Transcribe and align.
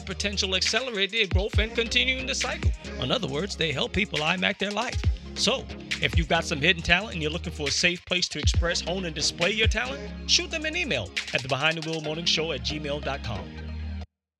potential, 0.00 0.54
accelerate 0.54 1.12
their 1.12 1.26
growth, 1.26 1.58
and 1.58 1.74
continuing 1.74 2.26
the 2.26 2.34
cycle. 2.34 2.70
In 3.00 3.12
other 3.12 3.28
words, 3.28 3.56
they 3.56 3.72
help 3.72 3.92
people 3.92 4.20
IMAC 4.20 4.58
their 4.58 4.70
life. 4.70 5.00
So, 5.34 5.64
if 6.00 6.16
you've 6.16 6.28
got 6.28 6.44
some 6.44 6.60
hidden 6.60 6.82
talent 6.82 7.14
and 7.14 7.22
you're 7.22 7.30
looking 7.30 7.52
for 7.52 7.68
a 7.68 7.70
safe 7.70 8.04
place 8.04 8.28
to 8.28 8.38
express, 8.38 8.80
hone, 8.80 9.04
and 9.04 9.14
display 9.14 9.50
your 9.50 9.68
talent, 9.68 10.00
shoot 10.26 10.50
them 10.50 10.64
an 10.66 10.76
email 10.76 11.10
at 11.34 11.42
the 11.42 11.48
Behind 11.48 11.78
the 11.78 11.90
Wheel 11.90 12.00
Morning 12.00 12.24
Show 12.24 12.52
at 12.52 12.62
gmail.com. 12.62 13.48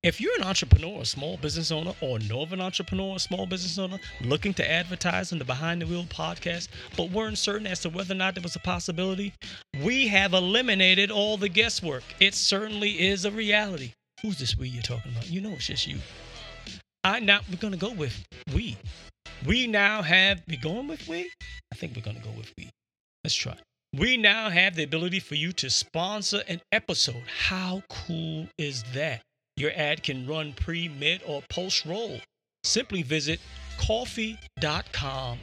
If 0.03 0.19
you're 0.19 0.35
an 0.35 0.43
entrepreneur, 0.43 1.01
a 1.01 1.05
small 1.05 1.37
business 1.37 1.71
owner, 1.71 1.93
or 2.01 2.19
know 2.19 2.41
of 2.41 2.51
an 2.51 2.59
entrepreneur, 2.59 3.15
a 3.15 3.19
small 3.19 3.45
business 3.45 3.77
owner 3.77 3.99
looking 4.19 4.53
to 4.55 4.69
advertise 4.69 5.31
on 5.31 5.39
the 5.39 5.45
Behind 5.45 5.81
the 5.81 5.87
Wheel 5.87 6.03
podcast, 6.03 6.67
but 6.97 7.09
weren't 7.09 7.37
certain 7.37 7.65
as 7.65 7.79
to 7.79 7.89
whether 7.89 8.13
or 8.13 8.17
not 8.17 8.35
there 8.35 8.43
was 8.43 8.57
a 8.57 8.59
possibility, 8.59 9.33
we 9.81 10.09
have 10.09 10.33
eliminated 10.33 11.09
all 11.09 11.37
the 11.37 11.47
guesswork. 11.47 12.03
It 12.19 12.35
certainly 12.35 13.07
is 13.07 13.23
a 13.23 13.31
reality. 13.31 13.93
Who's 14.23 14.39
this 14.39 14.57
we 14.57 14.69
you're 14.69 14.81
talking 14.81 15.11
about? 15.11 15.29
You 15.29 15.41
know 15.41 15.51
it's 15.51 15.67
just 15.67 15.85
you. 15.85 15.97
I 17.03 17.19
now 17.19 17.41
we're 17.49 17.57
gonna 17.57 17.75
go 17.75 17.91
with 17.91 18.25
we. 18.55 18.77
We 19.45 19.67
now 19.67 20.01
have 20.01 20.41
we 20.47 20.55
going 20.55 20.87
with 20.87 21.05
we? 21.09 21.29
I 21.73 21.75
think 21.75 21.93
we're 21.93 22.03
gonna 22.03 22.23
go 22.23 22.31
with 22.37 22.49
we. 22.57 22.69
Let's 23.25 23.35
try. 23.35 23.57
We 23.93 24.15
now 24.15 24.49
have 24.49 24.75
the 24.75 24.83
ability 24.83 25.19
for 25.19 25.35
you 25.35 25.51
to 25.53 25.69
sponsor 25.69 26.41
an 26.47 26.61
episode. 26.71 27.23
How 27.27 27.83
cool 27.89 28.47
is 28.57 28.85
that? 28.93 29.21
Your 29.57 29.71
ad 29.75 30.03
can 30.03 30.25
run 30.25 30.53
pre, 30.53 30.87
mid, 30.87 31.21
or 31.27 31.43
post 31.49 31.85
roll. 31.85 32.21
Simply 32.63 33.03
visit 33.03 33.41
ko-fi.com 33.77 35.37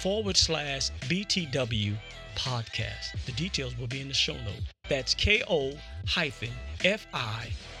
forward 0.00 0.36
slash 0.36 0.90
BTW 1.08 1.96
podcast. 2.36 3.24
The 3.26 3.32
details 3.32 3.76
will 3.76 3.88
be 3.88 4.00
in 4.00 4.06
the 4.06 4.14
show 4.14 4.34
note. 4.34 4.62
That's 4.88 5.14
ko 5.14 5.72
hyphen 6.06 6.52
fi 6.78 6.96
dot 7.10 7.79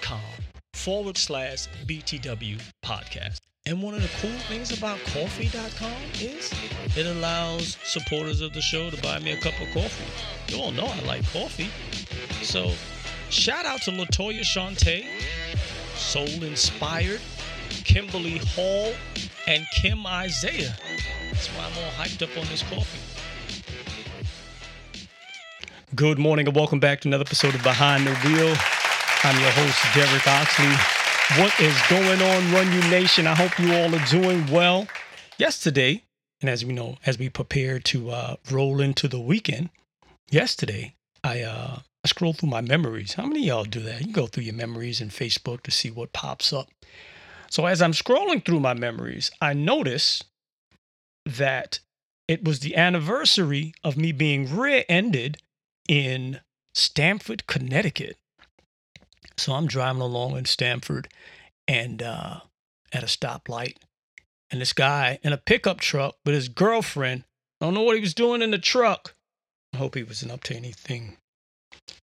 com 0.00 0.20
forward 0.74 1.16
slash 1.16 1.68
BTW 1.86 2.60
podcast. 2.84 3.40
And 3.66 3.82
one 3.82 3.94
of 3.94 4.02
the 4.02 4.10
cool 4.20 4.38
things 4.48 4.76
about 4.76 4.98
ko-fi.com 5.06 5.92
is 6.20 6.52
it 6.96 7.06
allows 7.06 7.76
supporters 7.82 8.40
of 8.40 8.52
the 8.52 8.60
show 8.60 8.90
to 8.90 9.02
buy 9.02 9.18
me 9.18 9.32
a 9.32 9.36
cup 9.36 9.60
of 9.60 9.68
coffee. 9.74 10.54
You 10.54 10.62
all 10.62 10.70
know 10.70 10.86
I 10.86 11.00
like 11.00 11.24
coffee. 11.32 11.70
So 12.42 12.70
shout 13.28 13.64
out 13.64 13.82
to 13.82 13.90
Latoya 13.90 14.42
Shante, 14.42 15.06
Soul 15.96 16.44
Inspired, 16.44 17.20
Kimberly 17.70 18.38
Hall, 18.38 18.92
and 19.48 19.66
Kim 19.74 20.06
Isaiah. 20.06 20.76
That's 21.32 21.48
why 21.48 21.64
I'm 21.64 21.84
all 21.84 21.90
hyped 21.92 22.22
up 22.22 22.36
on 22.38 22.46
this 22.48 22.62
coffee. 22.62 23.00
Good 25.94 26.18
morning 26.18 26.46
and 26.46 26.54
welcome 26.54 26.78
back 26.78 27.00
to 27.00 27.08
another 27.08 27.22
episode 27.22 27.54
of 27.54 27.62
Behind 27.64 28.06
the 28.06 28.14
Wheel. 28.28 28.54
I'm 29.26 29.40
your 29.40 29.50
host, 29.50 29.84
Derek 29.92 30.24
Oxley. 30.28 31.42
What 31.42 31.58
is 31.58 31.76
going 31.90 32.22
on, 32.22 32.52
Run 32.52 32.72
You 32.72 32.80
Nation? 32.88 33.26
I 33.26 33.34
hope 33.34 33.58
you 33.58 33.74
all 33.74 33.92
are 33.92 34.06
doing 34.06 34.46
well. 34.52 34.86
Yesterday, 35.36 36.04
and 36.40 36.48
as 36.48 36.64
we 36.64 36.72
know, 36.72 36.98
as 37.04 37.18
we 37.18 37.28
prepare 37.28 37.80
to 37.80 38.10
uh, 38.10 38.36
roll 38.52 38.80
into 38.80 39.08
the 39.08 39.18
weekend, 39.18 39.70
yesterday 40.30 40.94
I 41.24 41.40
uh, 41.42 41.78
I 42.04 42.08
scrolled 42.08 42.38
through 42.38 42.50
my 42.50 42.60
memories. 42.60 43.14
How 43.14 43.26
many 43.26 43.44
y'all 43.44 43.64
do 43.64 43.80
that? 43.80 44.06
You 44.06 44.12
go 44.12 44.28
through 44.28 44.44
your 44.44 44.54
memories 44.54 45.00
in 45.00 45.08
Facebook 45.08 45.62
to 45.62 45.72
see 45.72 45.90
what 45.90 46.12
pops 46.12 46.52
up. 46.52 46.68
So 47.50 47.66
as 47.66 47.82
I'm 47.82 47.94
scrolling 47.94 48.44
through 48.44 48.60
my 48.60 48.74
memories, 48.74 49.32
I 49.40 49.54
notice 49.54 50.22
that 51.24 51.80
it 52.28 52.44
was 52.44 52.60
the 52.60 52.76
anniversary 52.76 53.74
of 53.82 53.96
me 53.96 54.12
being 54.12 54.56
rear-ended 54.56 55.38
in 55.88 56.38
Stamford, 56.74 57.48
Connecticut. 57.48 58.18
So 59.38 59.52
I'm 59.52 59.66
driving 59.66 60.02
along 60.02 60.36
in 60.36 60.44
Stamford 60.44 61.08
and 61.68 62.02
uh, 62.02 62.40
at 62.92 63.02
a 63.02 63.06
stoplight, 63.06 63.76
and 64.50 64.60
this 64.60 64.72
guy 64.72 65.18
in 65.22 65.32
a 65.32 65.38
pickup 65.38 65.80
truck 65.80 66.16
with 66.24 66.34
his 66.34 66.48
girlfriend. 66.48 67.24
I 67.60 67.66
don't 67.66 67.74
know 67.74 67.82
what 67.82 67.96
he 67.96 68.02
was 68.02 68.14
doing 68.14 68.42
in 68.42 68.50
the 68.50 68.58
truck. 68.58 69.14
I 69.72 69.78
hope 69.78 69.94
he 69.94 70.02
wasn't 70.02 70.32
up 70.32 70.42
to 70.44 70.54
anything 70.54 71.16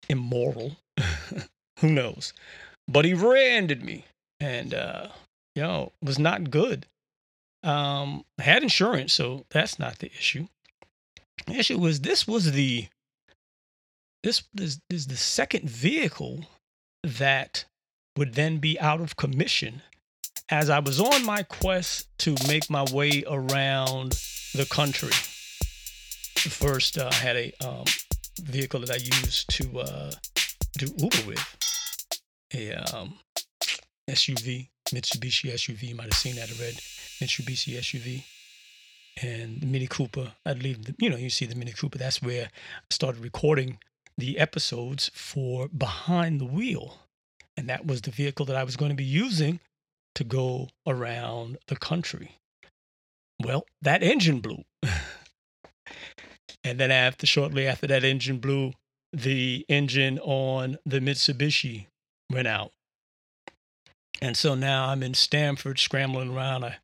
immoral. 0.08 0.76
Who 1.80 1.90
knows? 1.90 2.32
But 2.86 3.04
he 3.04 3.14
rear-ended 3.14 3.82
me, 3.82 4.04
and 4.38 4.74
uh, 4.74 5.08
you 5.54 5.62
know, 5.62 5.92
was 6.02 6.18
not 6.18 6.50
good. 6.50 6.86
Um, 7.62 8.24
I 8.38 8.42
had 8.42 8.62
insurance, 8.62 9.12
so 9.12 9.44
that's 9.50 9.78
not 9.78 9.98
the 9.98 10.06
issue. 10.06 10.48
The 11.46 11.54
issue 11.54 11.78
was 11.78 12.00
this 12.00 12.26
was 12.26 12.52
the 12.52 12.88
this 14.22 14.42
is, 14.58 14.80
is 14.90 15.06
the 15.06 15.16
second 15.16 15.68
vehicle 15.68 16.46
that 17.02 17.64
would 18.16 18.34
then 18.34 18.58
be 18.58 18.78
out 18.80 19.00
of 19.00 19.16
commission 19.16 19.82
as 20.50 20.68
I 20.68 20.80
was 20.80 21.00
on 21.00 21.24
my 21.24 21.42
quest 21.42 22.08
to 22.20 22.34
make 22.48 22.68
my 22.68 22.84
way 22.92 23.24
around 23.26 24.12
the 24.54 24.66
country. 24.70 25.12
First, 26.36 26.98
uh, 26.98 27.08
I 27.10 27.14
had 27.14 27.36
a 27.36 27.52
um, 27.64 27.84
vehicle 28.40 28.80
that 28.80 28.90
I 28.90 28.96
used 28.96 29.48
to 29.50 29.80
uh, 29.80 30.10
do 30.76 30.86
Uber 30.96 31.28
with, 31.28 31.56
a 32.54 32.72
um, 32.74 33.14
SUV, 34.08 34.68
Mitsubishi 34.88 35.52
SUV. 35.52 35.82
You 35.82 35.94
might 35.94 36.04
have 36.04 36.14
seen 36.14 36.36
that, 36.36 36.50
a 36.50 36.54
red 36.54 36.74
Mitsubishi 37.20 37.76
SUV. 37.78 38.24
And 39.22 39.60
the 39.60 39.66
Mini 39.66 39.86
Cooper, 39.86 40.32
I'd 40.46 40.62
leave, 40.62 40.84
the, 40.84 40.94
you 40.98 41.10
know, 41.10 41.16
you 41.16 41.30
see 41.30 41.44
the 41.46 41.54
Mini 41.54 41.72
Cooper. 41.72 41.98
That's 41.98 42.22
where 42.22 42.46
I 42.46 42.48
started 42.90 43.22
recording 43.22 43.78
the 44.20 44.38
episodes 44.38 45.10
for 45.14 45.68
Behind 45.68 46.40
the 46.40 46.46
Wheel. 46.46 46.98
And 47.56 47.68
that 47.68 47.86
was 47.86 48.02
the 48.02 48.10
vehicle 48.10 48.46
that 48.46 48.56
I 48.56 48.64
was 48.64 48.76
going 48.76 48.90
to 48.90 48.96
be 48.96 49.04
using 49.04 49.60
to 50.14 50.24
go 50.24 50.68
around 50.86 51.58
the 51.66 51.76
country. 51.76 52.36
Well, 53.42 53.64
that 53.82 54.02
engine 54.02 54.40
blew. 54.40 54.64
and 56.64 56.78
then 56.78 56.90
after 56.90 57.26
shortly 57.26 57.66
after 57.66 57.86
that 57.86 58.04
engine 58.04 58.38
blew, 58.38 58.72
the 59.12 59.64
engine 59.68 60.18
on 60.20 60.78
the 60.86 61.00
Mitsubishi 61.00 61.86
went 62.30 62.46
out. 62.48 62.72
And 64.22 64.36
so 64.36 64.54
now 64.54 64.88
I'm 64.88 65.02
in 65.02 65.14
Stamford 65.14 65.78
scrambling 65.78 66.34
around. 66.34 66.64
I 66.64 66.78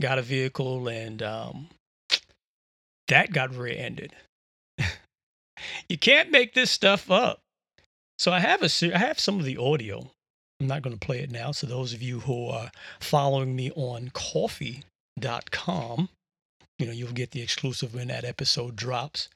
got 0.00 0.18
a 0.18 0.22
vehicle 0.22 0.88
and 0.88 1.22
um, 1.22 1.68
that 3.08 3.32
got 3.32 3.54
rear-ended. 3.54 4.14
You 5.88 5.98
can't 5.98 6.30
make 6.30 6.54
this 6.54 6.70
stuff 6.70 7.10
up. 7.10 7.40
So 8.18 8.32
I 8.32 8.40
have 8.40 8.62
a 8.62 8.94
I 8.94 8.98
have 8.98 9.20
some 9.20 9.38
of 9.38 9.44
the 9.44 9.56
audio. 9.56 10.10
I'm 10.60 10.66
not 10.66 10.82
going 10.82 10.96
to 10.96 11.06
play 11.06 11.20
it 11.20 11.30
now. 11.30 11.52
So 11.52 11.66
those 11.66 11.92
of 11.92 12.02
you 12.02 12.20
who 12.20 12.48
are 12.48 12.70
following 13.00 13.54
me 13.54 13.70
on 13.72 14.10
ko-fi.com. 14.12 16.08
You 16.78 16.86
know, 16.86 16.92
you'll 16.92 17.12
get 17.12 17.32
the 17.32 17.42
exclusive 17.42 17.94
when 17.94 18.08
that 18.08 18.24
episode 18.24 18.76
drops. 18.76 19.28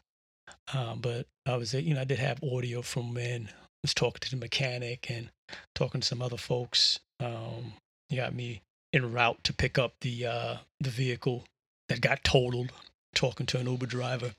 Um, 0.73 1.01
but 1.01 1.27
I 1.47 1.57
was, 1.57 1.75
you 1.75 1.95
know, 1.95 2.01
I 2.01 2.05
did 2.05 2.19
have 2.19 2.43
audio 2.43 2.83
from 2.83 3.15
when 3.15 3.49
I 3.49 3.79
was 3.83 3.95
talking 3.95 4.21
to 4.21 4.31
the 4.31 4.37
mechanic 4.37 5.11
and 5.11 5.31
talking 5.75 6.01
to 6.01 6.07
some 6.07 6.23
other 6.23 6.37
folks. 6.37 7.01
Um, 7.21 7.75
got 8.15 8.35
me 8.35 8.63
en 8.93 9.13
route 9.13 9.43
to 9.45 9.53
pick 9.53 9.79
up 9.79 9.95
the 10.01 10.27
uh, 10.27 10.57
the 10.81 10.91
vehicle 10.91 11.45
that 11.89 12.01
got 12.01 12.25
totaled. 12.25 12.73
Talking 13.15 13.47
to 13.47 13.59
an 13.59 13.67
Uber 13.67 13.87
driver. 13.87 14.35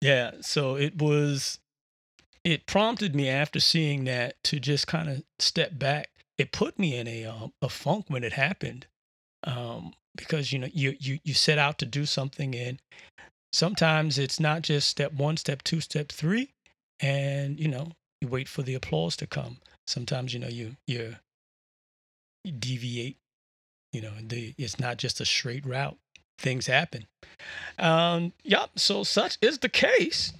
Yeah, 0.00 0.32
so 0.40 0.76
it 0.76 0.98
was. 1.00 1.58
It 2.44 2.66
prompted 2.66 3.14
me 3.14 3.28
after 3.28 3.58
seeing 3.58 4.04
that 4.04 4.36
to 4.44 4.60
just 4.60 4.86
kind 4.86 5.08
of 5.08 5.24
step 5.40 5.78
back. 5.78 6.10
It 6.38 6.52
put 6.52 6.78
me 6.78 6.96
in 6.96 7.08
a 7.08 7.24
um, 7.24 7.52
a 7.60 7.68
funk 7.68 8.06
when 8.08 8.22
it 8.24 8.34
happened, 8.34 8.86
um, 9.44 9.94
because 10.16 10.52
you 10.52 10.58
know 10.58 10.68
you 10.72 10.96
you 11.00 11.18
you 11.24 11.34
set 11.34 11.58
out 11.58 11.78
to 11.78 11.86
do 11.86 12.06
something 12.06 12.54
and 12.54 12.80
sometimes 13.52 14.18
it's 14.18 14.38
not 14.38 14.62
just 14.62 14.88
step 14.88 15.12
one, 15.12 15.36
step 15.36 15.62
two, 15.62 15.80
step 15.80 16.10
three, 16.10 16.52
and 17.00 17.58
you 17.58 17.68
know 17.68 17.92
you 18.20 18.28
wait 18.28 18.48
for 18.48 18.62
the 18.62 18.74
applause 18.74 19.16
to 19.16 19.26
come. 19.26 19.58
Sometimes 19.86 20.32
you 20.34 20.40
know 20.40 20.48
you 20.48 20.76
you, 20.86 21.16
you 22.44 22.52
deviate. 22.52 23.18
You 23.92 24.02
know, 24.02 24.12
the, 24.22 24.54
it's 24.58 24.78
not 24.78 24.98
just 24.98 25.20
a 25.20 25.24
straight 25.24 25.64
route. 25.64 25.96
Things 26.38 26.66
happen. 26.66 27.06
Um, 27.78 28.32
yep. 28.42 28.70
So 28.76 29.02
such 29.04 29.38
is 29.40 29.58
the 29.58 29.68
case 29.68 30.32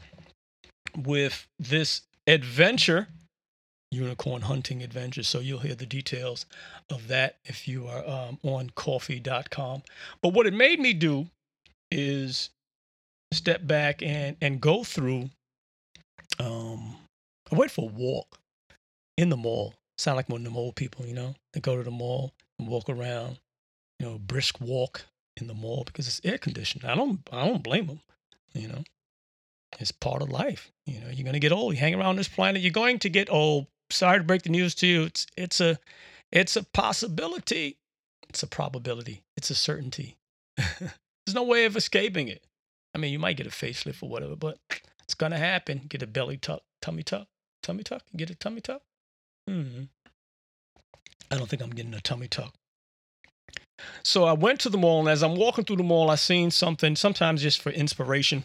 with 0.96 1.46
this 1.58 2.02
adventure, 2.26 3.08
unicorn 3.90 4.43
hunting 4.43 4.82
adventure. 4.82 5.22
So 5.22 5.40
you'll 5.40 5.60
hear 5.60 5.75
the 5.75 5.87
details 5.87 6.46
of 6.90 7.08
that 7.08 7.37
if 7.44 7.66
you 7.66 7.87
are 7.87 8.06
um, 8.08 8.38
on 8.43 8.70
ko-fi.com. 8.75 9.82
But 10.22 10.32
what 10.32 10.46
it 10.46 10.54
made 10.54 10.81
me 10.81 10.93
do 10.93 11.26
is 11.90 12.50
step 13.32 13.66
back 13.66 14.02
and 14.02 14.37
and 14.40 14.60
go 14.60 14.84
through 14.84 15.28
um 16.38 16.96
I 17.50 17.56
went 17.56 17.70
for 17.70 17.88
a 17.88 17.92
walk 17.92 18.38
in 19.16 19.28
the 19.28 19.37
mall. 19.37 19.75
Sound 19.99 20.16
like 20.16 20.28
one 20.28 20.40
of 20.40 20.44
them 20.44 20.56
old 20.56 20.75
people, 20.75 21.06
you 21.06 21.14
know? 21.14 21.34
They 21.52 21.60
go 21.60 21.76
to 21.76 21.82
the 21.82 21.90
mall 21.90 22.32
and 22.58 22.69
walk 22.69 22.88
around, 22.88 23.38
you 23.99 24.06
know, 24.06 24.19
brisk 24.19 24.60
walk 24.60 25.06
in 25.37 25.47
the 25.47 25.55
mall 25.55 25.85
because 25.85 26.06
it's 26.06 26.21
air 26.25 26.38
conditioned. 26.38 26.85
I 26.85 26.94
don't 26.94 27.21
I 27.33 27.47
don't 27.47 27.62
blame 27.62 27.87
them, 27.87 28.00
you 28.55 28.69
know. 28.69 28.85
It's 29.79 29.93
part 29.93 30.23
of 30.23 30.31
life. 30.31 30.73
You 30.87 31.00
know, 31.00 31.09
you're 31.11 31.25
gonna 31.25 31.38
get 31.38 31.53
old. 31.53 31.75
You 31.75 31.81
hang 31.81 31.94
around 31.94 32.17
this 32.17 32.29
planet, 32.29 32.62
you're 32.62 32.71
going 32.71 32.99
to 33.00 33.09
get 33.09 33.31
old. 33.31 33.67
Sorry 33.91 34.19
to 34.19 34.25
break 34.25 34.43
the 34.43 34.50
news 34.50 34.75
to 34.77 34.87
you. 34.87 35.05
It's 35.05 35.27
it's 35.37 35.61
a 35.61 35.79
it's 36.33 36.56
a 36.56 36.65
possibility. 36.65 37.79
It's 38.29 38.43
a 38.43 38.47
probability. 38.47 39.23
It's 39.37 39.50
a 39.50 39.55
certainty. 39.55 40.17
There's 40.56 41.35
no 41.35 41.44
way 41.44 41.65
of 41.65 41.77
escaping 41.77 42.29
it. 42.29 42.44
I 42.94 42.99
mean, 42.99 43.12
you 43.12 43.19
might 43.19 43.37
get 43.37 43.47
a 43.47 43.50
facelift 43.50 44.03
or 44.03 44.09
whatever, 44.09 44.37
but 44.37 44.59
it's 45.03 45.15
gonna 45.15 45.38
happen. 45.38 45.83
Get 45.88 46.03
a 46.03 46.06
belly 46.06 46.37
tuck, 46.37 46.62
tummy 46.81 47.03
tuck, 47.03 47.29
tummy 47.62 47.83
tuck. 47.83 48.03
Get 48.17 48.31
a 48.31 48.35
tummy 48.35 48.61
tuck. 48.61 48.83
Hmm. 49.47 49.85
I 51.31 51.37
don't 51.37 51.49
think 51.49 51.62
I'm 51.62 51.71
getting 51.71 51.94
a 51.94 52.00
tummy 52.00 52.29
tuck. 52.29 52.55
So 54.02 54.25
I 54.25 54.32
went 54.32 54.61
to 54.61 54.70
the 54.70 54.78
mall, 54.78 55.00
and 55.00 55.08
as 55.08 55.23
I'm 55.23 55.37
walking 55.37 55.64
through 55.64 55.76
the 55.76 55.82
mall, 55.82 56.11
I 56.11 56.14
seen 56.14 56.50
something. 56.50 56.96
Sometimes 56.96 57.43
just 57.43 57.61
for 57.61 57.70
inspiration. 57.70 58.44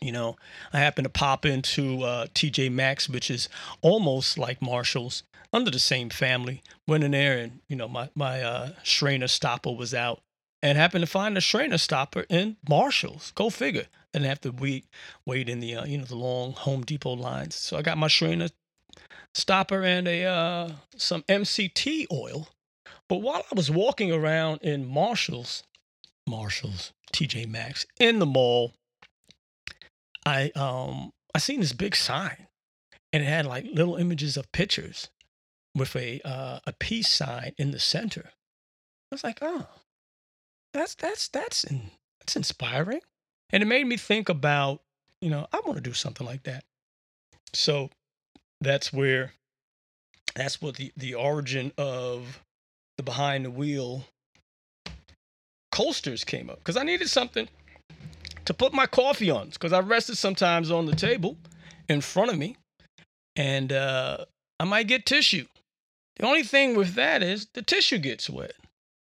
You 0.00 0.12
know, 0.12 0.36
I 0.72 0.78
happened 0.78 1.04
to 1.04 1.10
pop 1.10 1.44
into 1.44 2.02
uh, 2.02 2.26
TJ 2.28 2.72
Maxx, 2.72 3.08
which 3.08 3.30
is 3.30 3.48
almost 3.82 4.38
like 4.38 4.62
Marshalls, 4.62 5.24
under 5.52 5.70
the 5.70 5.78
same 5.78 6.08
family. 6.08 6.62
Went 6.86 7.04
in 7.04 7.10
there, 7.10 7.38
and 7.38 7.60
you 7.68 7.76
know, 7.76 7.88
my 7.88 8.08
my 8.14 8.42
uh, 8.42 8.70
stopper 8.82 9.72
was 9.72 9.92
out, 9.92 10.22
and 10.62 10.78
happened 10.78 11.02
to 11.02 11.10
find 11.10 11.36
a 11.36 11.40
Schraner 11.40 11.78
stopper 11.78 12.24
in 12.30 12.56
Marshalls. 12.68 13.32
Go 13.34 13.50
figure. 13.50 13.86
Didn't 14.12 14.26
have 14.26 14.40
to 14.42 14.50
wait 14.50 14.86
wait 15.26 15.48
in 15.48 15.60
the 15.60 15.76
uh, 15.76 15.84
you 15.84 15.98
know 15.98 16.04
the 16.04 16.16
long 16.16 16.52
Home 16.52 16.82
Depot 16.82 17.14
lines. 17.14 17.54
So 17.54 17.76
I 17.76 17.82
got 17.82 17.98
my 17.98 18.08
Schraner 18.08 18.50
stopper 19.34 19.82
and 19.82 20.08
a 20.08 20.24
uh, 20.24 20.72
some 20.96 21.22
MCT 21.24 22.06
oil. 22.10 22.48
But 23.10 23.22
while 23.22 23.44
I 23.50 23.54
was 23.56 23.72
walking 23.72 24.12
around 24.12 24.60
in 24.62 24.86
Marshalls, 24.86 25.64
Marshalls, 26.28 26.92
TJ 27.12 27.48
Maxx 27.48 27.84
in 27.98 28.20
the 28.20 28.24
mall, 28.24 28.72
I 30.24 30.52
um 30.54 31.12
I 31.34 31.40
seen 31.40 31.58
this 31.58 31.72
big 31.72 31.96
sign, 31.96 32.46
and 33.12 33.24
it 33.24 33.26
had 33.26 33.46
like 33.46 33.64
little 33.64 33.96
images 33.96 34.36
of 34.36 34.52
pictures 34.52 35.10
with 35.74 35.96
a 35.96 36.20
uh, 36.24 36.60
a 36.64 36.72
peace 36.74 37.08
sign 37.08 37.52
in 37.58 37.72
the 37.72 37.80
center. 37.80 38.30
I 39.10 39.14
was 39.16 39.24
like, 39.24 39.40
oh, 39.42 39.66
that's 40.72 40.94
that's 40.94 41.26
that's 41.26 41.64
in, 41.64 41.90
that's 42.20 42.36
inspiring, 42.36 43.00
and 43.50 43.60
it 43.60 43.66
made 43.66 43.88
me 43.88 43.96
think 43.96 44.28
about 44.28 44.82
you 45.20 45.30
know 45.30 45.48
I 45.52 45.60
want 45.66 45.74
to 45.74 45.82
do 45.82 45.94
something 45.94 46.26
like 46.26 46.44
that. 46.44 46.62
So 47.54 47.90
that's 48.60 48.92
where 48.92 49.32
that's 50.36 50.62
what 50.62 50.76
the 50.76 50.92
the 50.96 51.14
origin 51.14 51.72
of 51.76 52.40
the 53.00 53.04
behind 53.04 53.46
the 53.46 53.50
wheel 53.50 54.04
coasters 55.72 56.22
came 56.22 56.50
up 56.50 56.58
because 56.58 56.76
I 56.76 56.82
needed 56.82 57.08
something 57.08 57.48
to 58.44 58.52
put 58.52 58.74
my 58.74 58.86
coffee 58.86 59.30
on 59.30 59.48
because 59.48 59.72
I 59.72 59.80
rested 59.80 60.18
sometimes 60.18 60.70
on 60.70 60.84
the 60.84 60.94
table 60.94 61.38
in 61.88 62.02
front 62.02 62.30
of 62.30 62.36
me, 62.38 62.56
and 63.36 63.72
uh, 63.72 64.24
I 64.58 64.64
might 64.64 64.86
get 64.86 65.06
tissue. 65.06 65.46
The 66.16 66.26
only 66.26 66.42
thing 66.42 66.76
with 66.76 66.94
that 66.94 67.22
is 67.22 67.46
the 67.54 67.62
tissue 67.62 67.98
gets 67.98 68.28
wet. 68.28 68.52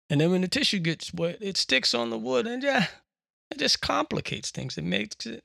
And 0.09 0.21
then 0.21 0.31
when 0.31 0.41
the 0.41 0.47
tissue 0.47 0.79
gets 0.79 1.13
wet, 1.13 1.37
it 1.41 1.57
sticks 1.57 1.93
on 1.93 2.09
the 2.09 2.17
wood 2.17 2.47
and 2.47 2.63
yeah, 2.63 2.87
it 3.51 3.59
just 3.59 3.81
complicates 3.81 4.49
things. 4.49 4.77
It 4.77 4.85
makes 4.85 5.25
it, 5.25 5.43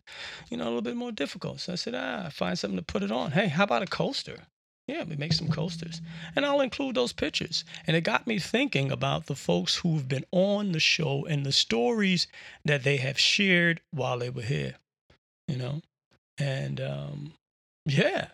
you 0.49 0.57
know, 0.57 0.65
a 0.65 0.71
little 0.71 0.83
bit 0.83 0.97
more 0.97 1.13
difficult. 1.13 1.61
So 1.61 1.73
I 1.73 1.77
said, 1.77 1.95
ah, 1.95 2.29
find 2.31 2.57
something 2.57 2.79
to 2.79 2.85
put 2.85 3.03
it 3.03 3.11
on. 3.11 3.33
Hey, 3.33 3.49
how 3.49 3.65
about 3.65 3.83
a 3.83 3.87
coaster? 3.87 4.47
Yeah, 4.87 5.05
we 5.05 5.17
make 5.17 5.33
some 5.33 5.49
coasters. 5.49 6.03
And 6.37 6.45
I'll 6.45 6.61
include 6.61 6.95
those 6.95 7.13
pictures. 7.13 7.65
And 7.87 7.97
it 7.97 8.03
got 8.03 8.27
me 8.27 8.39
thinking 8.39 8.93
about 8.93 9.27
the 9.27 9.35
folks 9.35 9.77
who've 9.77 10.07
been 10.07 10.27
on 10.31 10.73
the 10.73 10.81
show 10.81 11.25
and 11.25 11.45
the 11.45 11.53
stories 11.53 12.27
that 12.65 12.83
they 12.83 12.99
have 12.99 13.19
shared 13.19 13.81
while 13.93 14.19
they 14.19 14.29
were 14.29 14.43
here. 14.43 14.75
You 15.49 15.57
know? 15.57 15.83
And 16.39 16.81
um, 16.81 17.33
yeah. 17.87 18.29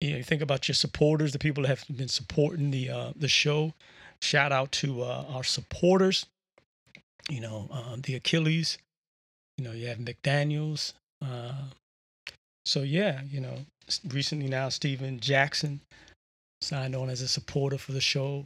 You, 0.00 0.12
know, 0.12 0.16
you 0.18 0.22
think 0.22 0.42
about 0.42 0.68
your 0.68 0.74
supporters, 0.74 1.32
the 1.32 1.38
people 1.38 1.64
that 1.64 1.68
have 1.68 1.84
been 1.94 2.08
supporting 2.08 2.70
the 2.70 2.88
uh, 2.88 3.12
the 3.16 3.28
show. 3.28 3.74
Shout 4.22 4.52
out 4.52 4.72
to 4.72 5.02
uh, 5.02 5.24
our 5.28 5.44
supporters. 5.44 6.26
You 7.28 7.40
know, 7.40 7.68
um, 7.70 8.00
the 8.02 8.14
Achilles. 8.14 8.78
You 9.56 9.64
know, 9.64 9.72
you 9.72 9.88
have 9.88 9.98
McDaniels. 9.98 10.92
Uh, 11.20 11.64
so 12.68 12.82
yeah, 12.82 13.22
you 13.30 13.40
know, 13.40 13.54
recently 14.08 14.48
now 14.48 14.68
Steven 14.68 15.20
Jackson 15.20 15.80
signed 16.60 16.94
on 16.94 17.08
as 17.08 17.22
a 17.22 17.28
supporter 17.28 17.78
for 17.78 17.92
the 17.92 18.00
show. 18.00 18.44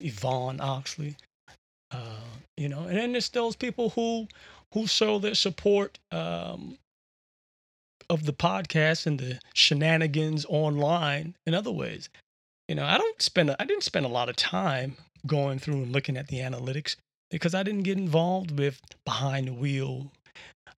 Yvonne 0.00 0.60
Oxley. 0.60 1.16
Uh, 1.90 2.20
you 2.56 2.68
know, 2.68 2.84
and 2.84 2.96
then 2.96 3.12
there's 3.12 3.28
those 3.30 3.56
people 3.56 3.90
who 3.90 4.28
who 4.72 4.86
show 4.86 5.18
their 5.18 5.34
support 5.34 5.98
um, 6.10 6.76
of 8.10 8.26
the 8.26 8.32
podcast 8.32 9.06
and 9.06 9.18
the 9.18 9.38
shenanigans 9.54 10.44
online 10.48 11.34
in 11.46 11.54
other 11.54 11.70
ways. 11.70 12.08
You 12.68 12.74
know, 12.74 12.84
I 12.84 12.98
don't 12.98 13.22
spend 13.22 13.54
I 13.58 13.64
didn't 13.64 13.84
spend 13.84 14.06
a 14.06 14.10
lot 14.10 14.28
of 14.28 14.36
time 14.36 14.96
going 15.26 15.58
through 15.58 15.82
and 15.82 15.92
looking 15.92 16.16
at 16.16 16.28
the 16.28 16.38
analytics 16.38 16.96
because 17.30 17.54
I 17.54 17.62
didn't 17.62 17.82
get 17.82 17.98
involved 17.98 18.58
with 18.58 18.80
behind 19.04 19.48
the 19.48 19.54
wheel 19.54 20.10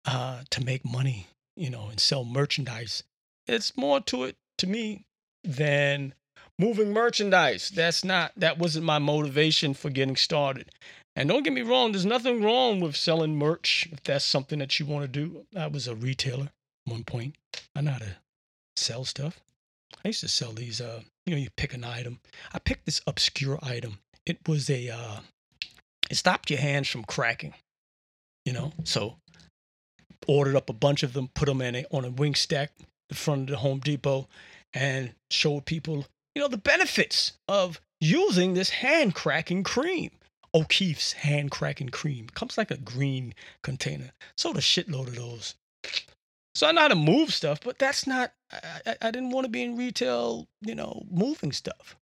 uh, 0.05 0.43
to 0.51 0.65
make 0.65 0.85
money, 0.85 1.27
you 1.57 1.71
know, 1.71 1.89
and 1.89 2.01
sell 2.01 2.25
merchandise. 2.25 3.03
It's 3.47 3.77
more 3.77 4.01
to 4.03 4.25
it 4.25 4.37
to 4.59 4.67
me 4.67 5.07
than 5.45 6.15
moving 6.59 6.93
merchandise. 6.93 7.71
That's 7.71 8.05
not 8.05 8.33
that 8.37 8.59
wasn't 8.59 8.87
my 8.87 8.99
motivation 8.99 9.75
for 9.75 9.91
getting 9.91 10.17
started. 10.17 10.71
And 11.15 11.29
don't 11.29 11.45
get 11.45 11.53
me 11.53 11.63
wrong, 11.63 11.93
there's 11.93 12.05
nothing 12.05 12.43
wrong 12.43 12.81
with 12.81 12.95
selling 12.95 13.37
merch 13.37 13.89
if 13.91 14.03
that's 14.03 14.25
something 14.25 14.59
that 14.59 14.79
you 14.79 14.87
want 14.87 15.05
to 15.05 15.09
do. 15.09 15.47
I 15.57 15.67
was 15.67 15.89
a 15.89 15.95
retailer 15.95 16.51
one 16.85 17.05
point. 17.05 17.37
I 17.75 17.81
know 17.81 17.93
how 17.93 17.99
to 17.99 18.17
sell 18.77 19.05
stuff. 19.05 19.41
I 20.05 20.09
used 20.09 20.21
to 20.21 20.29
sell 20.29 20.53
these 20.53 20.81
uh, 20.81 21.01
you 21.25 21.35
know, 21.35 21.41
you 21.41 21.49
pick 21.57 21.75
an 21.75 21.85
item. 21.85 22.21
I 22.53 22.59
picked 22.59 22.87
this 22.87 23.01
obscure 23.07 23.59
item 23.63 23.99
it 24.27 24.47
was 24.47 24.69
a 24.69 24.91
uh, 24.91 25.21
it 26.11 26.17
stopped 26.17 26.51
your 26.51 26.61
hands 26.61 26.89
from 26.89 27.05
cracking. 27.05 27.55
You 28.45 28.53
know, 28.53 28.73
so 28.85 29.17
ordered 30.27 30.57
up 30.57 30.71
a 30.71 30.75
bunch 30.75 31.03
of 31.03 31.13
them, 31.13 31.29
put 31.35 31.47
them 31.47 31.61
in 31.63 31.75
a, 31.77 31.85
on 31.91 32.05
a 32.05 32.11
wing 32.11 32.35
stack 32.35 32.73
in 33.11 33.17
front 33.17 33.43
of 33.43 33.47
the 33.49 33.57
Home 33.59 33.81
Depot, 33.81 34.29
and 34.75 35.15
showed 35.31 35.65
people 35.65 36.07
you 36.35 36.43
know 36.43 36.49
the 36.49 36.59
benefits 36.59 37.33
of 37.49 37.81
using 38.01 38.55
this 38.55 38.71
hand 38.71 39.15
cracking 39.15 39.63
cream. 39.63 40.11
O'Keeffe's 40.55 41.13
hand 41.13 41.51
cracking 41.51 41.91
cream 41.91 42.29
comes 42.35 42.57
like 42.57 42.71
a 42.71 42.79
green 42.79 43.35
container. 43.63 44.13
Sold 44.37 44.57
a 44.57 44.61
shitload 44.61 45.09
of 45.09 45.17
those. 45.17 45.55
So 46.55 46.67
I 46.67 46.73
know 46.73 46.81
how 46.83 46.89
to 46.89 46.95
move 46.95 47.35
stuff, 47.35 47.61
but 47.63 47.79
that's 47.79 48.07
not. 48.07 48.33
I, 48.51 48.81
I, 48.87 48.97
I 49.03 49.11
didn't 49.11 49.31
want 49.31 49.45
to 49.45 49.51
be 49.51 49.63
in 49.63 49.77
retail, 49.77 50.47
you 50.63 50.75
know, 50.75 51.03
moving 51.11 51.53
stuff. 51.53 51.97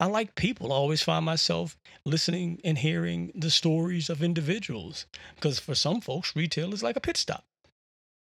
I 0.00 0.06
like 0.06 0.36
people. 0.36 0.72
I 0.72 0.76
always 0.76 1.02
find 1.02 1.24
myself 1.24 1.76
listening 2.04 2.60
and 2.64 2.78
hearing 2.78 3.32
the 3.34 3.50
stories 3.50 4.08
of 4.08 4.22
individuals 4.22 5.06
because 5.34 5.58
for 5.58 5.74
some 5.74 6.00
folks, 6.00 6.36
retail 6.36 6.72
is 6.72 6.82
like 6.82 6.96
a 6.96 7.00
pit 7.00 7.16
stop. 7.16 7.44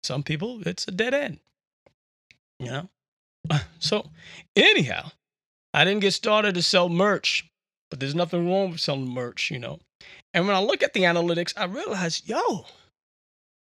Some 0.03 0.23
people, 0.23 0.65
it's 0.65 0.87
a 0.87 0.91
dead 0.91 1.13
end. 1.13 1.39
You 2.59 2.67
know? 2.67 2.89
So, 3.79 4.09
anyhow, 4.55 5.11
I 5.71 5.83
didn't 5.83 6.01
get 6.01 6.13
started 6.13 6.55
to 6.55 6.63
sell 6.63 6.89
merch, 6.89 7.47
but 7.91 7.99
there's 7.99 8.15
nothing 8.15 8.49
wrong 8.49 8.71
with 8.71 8.79
selling 8.79 9.09
merch, 9.09 9.51
you 9.51 9.59
know? 9.59 9.79
And 10.33 10.47
when 10.47 10.55
I 10.55 10.59
look 10.59 10.81
at 10.81 10.93
the 10.93 11.03
analytics, 11.03 11.53
I 11.55 11.65
realize, 11.65 12.23
yo, 12.25 12.65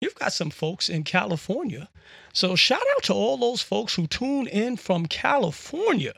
you've 0.01 0.15
got 0.15 0.33
some 0.33 0.49
folks 0.49 0.89
in 0.89 1.03
California. 1.03 1.89
So, 2.33 2.55
shout 2.55 2.81
out 2.95 3.03
to 3.03 3.13
all 3.13 3.37
those 3.37 3.61
folks 3.61 3.93
who 3.93 4.07
tune 4.07 4.47
in 4.47 4.77
from 4.77 5.05
California. 5.05 6.13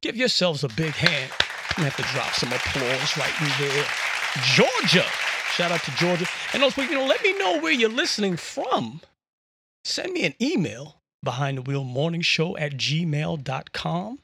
Give 0.00 0.16
yourselves 0.16 0.64
a 0.64 0.68
big 0.68 0.92
hand. 0.92 1.30
You 1.78 1.84
have 1.84 1.96
to 1.96 2.02
drop 2.14 2.32
some 2.32 2.52
applause 2.52 3.16
right 3.16 3.40
in 3.40 3.66
there. 3.66 3.84
Georgia. 4.54 5.04
Shout 5.52 5.72
out 5.72 5.82
to 5.84 5.90
Georgia. 5.92 6.26
And 6.52 6.62
also, 6.62 6.82
you 6.82 6.94
know, 6.94 7.06
let 7.06 7.22
me 7.22 7.36
know 7.38 7.60
where 7.60 7.72
you're 7.72 7.88
listening 7.88 8.36
from. 8.36 9.00
Send 9.84 10.12
me 10.12 10.24
an 10.24 10.34
email 10.40 11.00
behind 11.22 11.58
the 11.58 11.62
wheel 11.62 11.84
morning 11.84 12.22
show 12.22 12.56
at 12.56 12.72
gmail.com. 12.72 14.18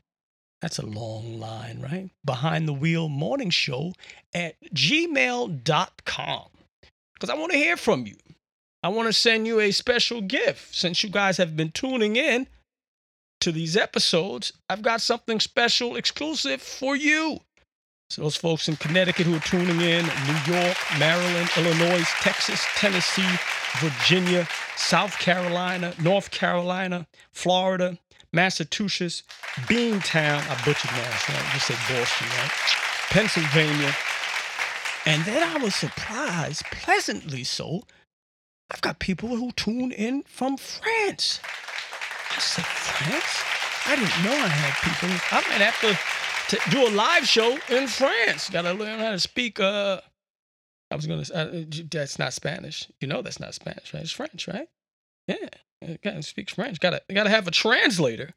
That's 0.60 0.78
a 0.78 0.86
long 0.86 1.40
line, 1.40 1.80
right? 1.80 2.10
Behind 2.24 2.68
the 2.68 2.72
wheel 2.72 3.08
morning 3.08 3.50
show 3.50 3.92
at 4.32 4.54
gmail.com. 4.74 6.44
Because 7.14 7.30
I 7.30 7.34
want 7.34 7.52
to 7.52 7.58
hear 7.58 7.76
from 7.76 8.06
you. 8.06 8.16
I 8.82 8.88
want 8.88 9.08
to 9.08 9.12
send 9.12 9.46
you 9.46 9.60
a 9.60 9.70
special 9.70 10.20
gift 10.20 10.74
since 10.74 11.02
you 11.02 11.10
guys 11.10 11.36
have 11.36 11.56
been 11.56 11.70
tuning 11.70 12.16
in 12.16 12.46
to 13.42 13.52
these 13.52 13.76
episodes. 13.76 14.52
I've 14.70 14.82
got 14.82 15.00
something 15.00 15.40
special 15.40 15.96
exclusive 15.96 16.62
for 16.62 16.96
you. 16.96 17.40
So, 18.08 18.22
those 18.22 18.36
folks 18.36 18.68
in 18.68 18.76
Connecticut 18.76 19.26
who 19.26 19.36
are 19.36 19.40
tuning 19.40 19.80
in, 19.80 20.04
New 20.04 20.54
York, 20.54 20.76
Maryland, 20.98 21.48
Illinois, 21.56 22.04
Texas, 22.20 22.64
Tennessee, 22.76 23.38
Virginia, 23.78 24.46
South 24.76 25.18
Carolina, 25.18 25.94
North 26.00 26.30
Carolina, 26.30 27.06
Florida, 27.32 27.98
Massachusetts, 28.32 29.22
Beantown, 29.62 30.38
I 30.48 30.64
butchered 30.64 30.90
Mass? 30.92 31.28
You 31.54 31.60
said 31.60 31.78
Boston, 31.88 32.28
right? 32.28 32.50
Pennsylvania. 33.10 33.94
And 35.04 35.24
then 35.24 35.42
I 35.42 35.62
was 35.62 35.74
surprised, 35.74 36.64
pleasantly 36.66 37.44
so. 37.44 37.82
I've 38.70 38.82
got 38.82 39.00
people 39.00 39.30
who 39.30 39.52
tune 39.52 39.90
in 39.90 40.22
from 40.22 40.56
France. 40.56 41.40
I 42.36 42.40
said, 42.40 42.64
France? 42.64 43.42
I 43.86 43.96
didn't 43.96 44.24
know 44.24 44.32
I 44.32 44.48
had 44.48 44.74
people. 44.82 45.08
I 45.30 45.40
might 45.48 45.60
have 45.60 45.80
to, 45.80 46.56
to 46.56 46.70
do 46.70 46.86
a 46.86 46.92
live 46.94 47.26
show 47.26 47.58
in 47.68 47.88
France. 47.88 48.50
Got 48.50 48.62
to 48.62 48.72
learn 48.72 49.00
how 49.00 49.10
to 49.10 49.18
speak. 49.18 49.58
Uh, 49.58 50.00
I 50.90 50.96
was 50.96 51.06
gonna. 51.06 51.24
Uh, 51.32 51.64
that's 51.90 52.18
not 52.18 52.32
Spanish. 52.32 52.88
You 53.00 53.08
know 53.08 53.22
that's 53.22 53.40
not 53.40 53.54
Spanish, 53.54 53.92
right? 53.94 54.02
It's 54.02 54.12
French, 54.12 54.46
right? 54.46 54.68
Yeah, 55.26 55.96
got 56.02 56.14
to 56.14 56.22
speak 56.22 56.50
French. 56.50 56.80
Got 56.80 56.90
to 56.90 57.14
got 57.14 57.24
to 57.24 57.30
have 57.30 57.48
a 57.48 57.50
translator. 57.52 58.34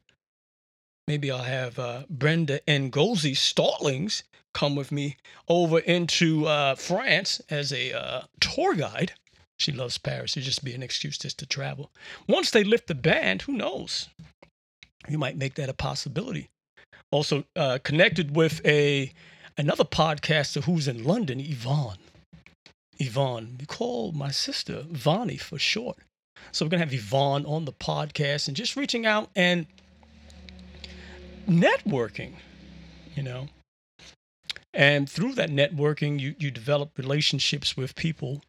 Maybe 1.06 1.30
I'll 1.30 1.38
have 1.38 1.78
uh, 1.78 2.02
Brenda 2.10 2.60
Ngozi 2.66 3.36
Stallings 3.36 4.24
come 4.54 4.74
with 4.74 4.90
me 4.90 5.16
over 5.48 5.78
into 5.78 6.46
uh, 6.46 6.74
France 6.74 7.40
as 7.50 7.72
a 7.72 7.92
uh, 7.92 8.22
tour 8.40 8.74
guide. 8.74 9.12
She 9.58 9.72
loves 9.72 9.98
Paris. 9.98 10.36
It'd 10.36 10.44
just 10.44 10.64
be 10.64 10.74
an 10.74 10.82
excuse 10.82 11.18
just 11.18 11.38
to 11.38 11.46
travel. 11.46 11.90
Once 12.28 12.50
they 12.50 12.64
lift 12.64 12.88
the 12.88 12.94
ban, 12.94 13.38
who 13.40 13.52
knows? 13.52 14.08
You 15.08 15.18
might 15.18 15.36
make 15.36 15.54
that 15.54 15.68
a 15.68 15.74
possibility. 15.74 16.48
Also 17.10 17.44
uh, 17.54 17.78
connected 17.82 18.34
with 18.34 18.64
a 18.66 19.12
another 19.56 19.84
podcaster 19.84 20.64
who's 20.64 20.88
in 20.88 21.04
London, 21.04 21.40
Yvonne. 21.40 21.98
Yvonne, 22.98 23.56
we 23.58 23.66
call 23.66 24.12
my 24.12 24.30
sister 24.30 24.84
Vonnie 24.88 25.36
for 25.36 25.58
short. 25.58 25.98
So 26.52 26.64
we're 26.64 26.70
gonna 26.70 26.84
have 26.84 26.94
Yvonne 26.94 27.46
on 27.46 27.64
the 27.64 27.72
podcast 27.72 28.48
and 28.48 28.56
just 28.56 28.76
reaching 28.76 29.06
out 29.06 29.30
and 29.36 29.66
networking, 31.48 32.32
you 33.14 33.22
know. 33.22 33.48
And 34.74 35.08
through 35.08 35.34
that 35.34 35.50
networking, 35.50 36.20
you 36.20 36.34
you 36.38 36.50
develop 36.50 36.98
relationships 36.98 37.76
with 37.76 37.94
people. 37.94 38.42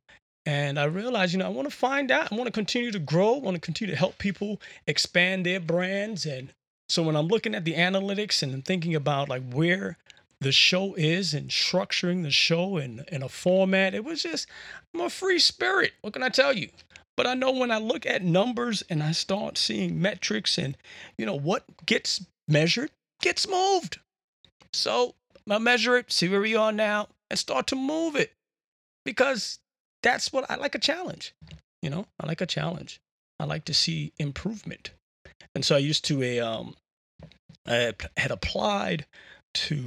And 0.48 0.80
I 0.80 0.86
realized, 0.86 1.34
you 1.34 1.40
know, 1.40 1.46
I 1.46 1.50
want 1.50 1.70
to 1.70 1.76
find 1.76 2.10
out. 2.10 2.32
I 2.32 2.36
want 2.36 2.48
to 2.48 2.54
continue 2.54 2.90
to 2.92 3.00
grow. 3.00 3.36
I 3.36 3.40
want 3.40 3.56
to 3.56 3.60
continue 3.60 3.94
to 3.94 4.00
help 4.00 4.18
people 4.18 4.62
expand 4.88 5.46
their 5.46 5.60
brands. 5.60 6.26
And 6.26 6.54
so 6.88 7.04
when 7.04 7.18
I'm 7.18 7.28
looking 7.28 7.54
at 7.54 7.66
the 7.66 7.74
analytics 7.74 8.42
and 8.42 8.64
thinking 8.64 8.96
about 8.96 9.28
like 9.28 9.44
where 9.52 9.98
the 10.40 10.54
show 10.54 10.94
is 10.96 11.34
and 11.34 11.50
structuring 11.50 12.24
the 12.24 12.32
show 12.32 12.78
in, 12.78 13.04
in 13.12 13.24
a 13.24 13.28
format, 13.28 13.94
it 13.94 14.06
was 14.06 14.24
just, 14.24 14.48
I'm 14.94 15.02
a 15.02 15.10
free 15.10 15.38
spirit. 15.38 15.92
What 16.00 16.14
can 16.14 16.24
I 16.24 16.30
tell 16.30 16.54
you? 16.54 16.70
But 17.18 17.28
I 17.28 17.34
know 17.34 17.52
when 17.52 17.70
I 17.70 17.80
look 17.80 18.06
at 18.06 18.24
numbers 18.24 18.84
and 18.90 19.04
I 19.04 19.12
start 19.12 19.58
seeing 19.58 20.02
metrics 20.02 20.58
and, 20.58 20.78
you 21.18 21.26
know, 21.26 21.38
what 21.38 21.66
gets 21.86 22.26
measured 22.48 22.92
gets 23.22 23.50
moved. 23.50 24.00
So 24.72 25.14
I 25.50 25.58
measure 25.58 25.98
it, 25.98 26.10
see 26.10 26.30
where 26.30 26.40
we 26.40 26.56
are 26.56 26.72
now, 26.72 27.10
and 27.30 27.38
start 27.38 27.68
to 27.68 27.76
move 27.76 28.16
it 28.16 28.32
because 29.04 29.60
that's 30.08 30.32
what 30.32 30.50
I 30.50 30.56
like 30.56 30.74
a 30.74 30.80
challenge. 30.80 31.34
You 31.82 31.90
know, 31.90 32.08
I 32.18 32.28
like 32.28 32.40
a 32.40 32.46
challenge. 32.46 33.02
I 33.42 33.44
like 33.44 33.66
to 33.66 33.74
see 33.74 34.14
improvement. 34.18 34.92
And 35.54 35.66
so 35.66 35.76
I 35.76 35.80
used 35.80 36.06
to 36.06 36.24
a 36.24 36.40
um 36.40 36.76
I 37.68 37.94
had 38.16 38.32
applied 38.32 39.06
to 39.56 39.84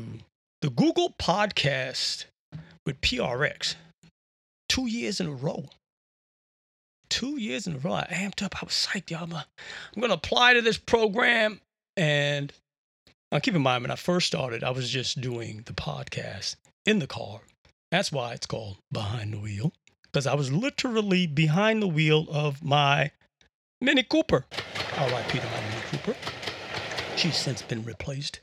the 0.60 0.68
Google 0.68 1.14
podcast 1.18 2.26
with 2.84 3.00
PRX 3.00 3.76
two 4.68 4.86
years 4.86 5.20
in 5.20 5.26
a 5.26 5.32
row. 5.32 5.64
Two 7.08 7.40
years 7.40 7.66
in 7.66 7.76
a 7.76 7.78
row. 7.78 7.94
I 7.94 8.06
amped 8.10 8.42
up. 8.42 8.62
I 8.62 8.66
was 8.66 8.74
psyched, 8.74 9.10
y'all. 9.10 9.24
I'm, 9.24 9.32
I'm 9.32 10.00
going 10.00 10.10
to 10.10 10.14
apply 10.14 10.54
to 10.54 10.60
this 10.60 10.76
program. 10.76 11.60
And 11.96 12.52
now 13.32 13.38
keep 13.38 13.54
in 13.54 13.62
mind, 13.62 13.82
when 13.82 13.90
I 13.90 13.96
first 13.96 14.26
started, 14.26 14.62
I 14.62 14.70
was 14.70 14.90
just 14.90 15.20
doing 15.20 15.62
the 15.64 15.72
podcast 15.72 16.56
in 16.84 16.98
the 16.98 17.06
car. 17.06 17.40
That's 17.90 18.12
why 18.12 18.34
it's 18.34 18.46
called 18.46 18.76
Behind 18.92 19.32
the 19.32 19.40
Wheel 19.40 19.72
because 20.11 20.26
I 20.26 20.35
was 20.35 20.52
literally 20.52 21.26
behind 21.26 21.83
the 21.83 21.88
wheel 21.88 22.26
of 22.31 22.64
my 22.64 23.12
Mini 23.81 24.02
Cooper. 24.02 24.45
R.I.P. 24.99 25.38
to 25.38 25.45
my 25.45 25.61
Mini 25.61 25.83
Cooper. 25.90 26.17
She's 27.17 27.37
since 27.37 27.62
been 27.62 27.85
replaced. 27.85 28.40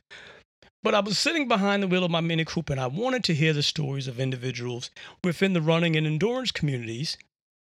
But 0.83 0.95
I 0.95 0.99
was 1.01 1.19
sitting 1.19 1.47
behind 1.47 1.83
the 1.83 1.87
wheel 1.87 2.03
of 2.03 2.11
my 2.11 2.21
Mini 2.21 2.45
Cooper 2.45 2.73
and 2.73 2.79
I 2.79 2.87
wanted 2.87 3.23
to 3.25 3.33
hear 3.33 3.51
the 3.51 3.63
stories 3.63 4.07
of 4.07 4.19
individuals 4.19 4.89
within 5.23 5.53
the 5.53 5.61
running 5.61 5.95
and 5.95 6.07
endurance 6.07 6.51
communities. 6.51 7.17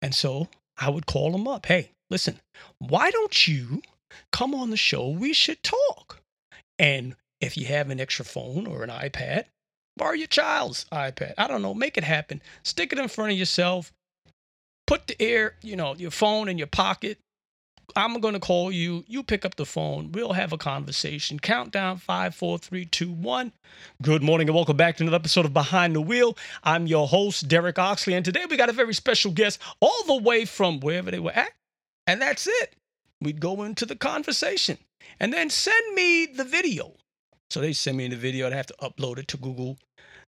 And 0.02 0.16
so 0.16 0.48
I 0.78 0.90
would 0.90 1.06
call 1.06 1.32
them 1.32 1.48
up. 1.48 1.66
Hey, 1.66 1.92
listen, 2.10 2.40
why 2.78 3.12
don't 3.12 3.48
you 3.48 3.82
come 4.32 4.56
on 4.56 4.70
the 4.70 4.78
show? 4.78 5.10
We 5.10 5.34
should 5.34 5.62
talk. 5.64 6.22
And 6.78 7.16
if 7.42 7.58
you 7.58 7.66
have 7.66 7.90
an 7.90 8.00
extra 8.00 8.24
phone 8.24 8.66
or 8.66 8.84
an 8.84 8.90
iPad, 8.90 9.46
Borrow 10.00 10.14
your 10.14 10.28
child's 10.28 10.86
iPad. 10.94 11.34
I 11.38 11.48
don't 11.48 11.62
know. 11.62 11.74
Make 11.74 11.98
it 11.98 12.06
happen. 12.06 12.42
Stick 12.64 12.94
it 12.94 13.00
in 13.00 13.10
front 13.10 13.34
of 13.34 13.38
yourself. 13.38 13.92
Put 14.88 15.08
the 15.08 15.22
air, 15.22 15.56
you 15.62 15.76
know, 15.76 15.94
your 15.94 16.10
phone 16.10 16.48
in 16.48 16.58
your 16.58 16.68
pocket. 16.68 17.20
I'm 17.98 18.22
going 18.22 18.34
to 18.34 18.40
call 18.40 18.72
you. 18.72 19.04
You 19.08 19.24
pick 19.24 19.44
up 19.44 19.56
the 19.56 19.66
phone. 19.66 20.14
We'll 20.14 20.32
have 20.32 20.54
a 20.54 20.58
conversation. 20.58 21.38
Countdown 21.38 21.98
five, 21.98 22.34
four, 22.34 22.58
three, 22.58 22.86
two, 22.86 23.12
one. 23.12 23.52
Good 24.02 24.24
morning 24.24 24.48
and 24.48 24.56
welcome 24.56 24.78
back 24.78 24.96
to 24.98 25.04
another 25.04 25.18
episode 25.18 25.44
of 25.44 25.54
Behind 25.54 25.94
the 25.94 26.02
Wheel. 26.02 26.38
I'm 26.64 26.88
your 26.88 27.06
host, 27.06 27.50
Derek 27.50 27.78
Oxley, 27.78 28.14
and 28.14 28.24
today 28.24 28.46
we 28.50 28.56
got 28.56 28.70
a 28.70 28.74
very 28.74 28.94
special 28.94 29.34
guest 29.34 29.60
all 29.82 30.04
the 30.08 30.16
way 30.16 30.46
from 30.46 30.80
wherever 30.80 31.12
they 31.12 31.20
were 31.20 31.32
at. 31.32 31.52
And 32.08 32.22
that's 32.22 32.48
it. 32.48 32.74
We'd 33.20 33.42
go 33.42 33.64
into 33.64 33.86
the 33.86 33.98
conversation 33.98 34.78
and 35.20 35.34
then 35.34 35.50
send 35.50 35.94
me 35.94 36.26
the 36.26 36.46
video. 36.46 36.94
So 37.50 37.60
they 37.60 37.74
send 37.74 37.98
me 37.98 38.08
the 38.08 38.16
video. 38.16 38.48
I'd 38.48 38.54
have 38.54 38.68
to 38.68 38.76
upload 38.82 39.18
it 39.18 39.28
to 39.30 39.38
Google 39.38 39.78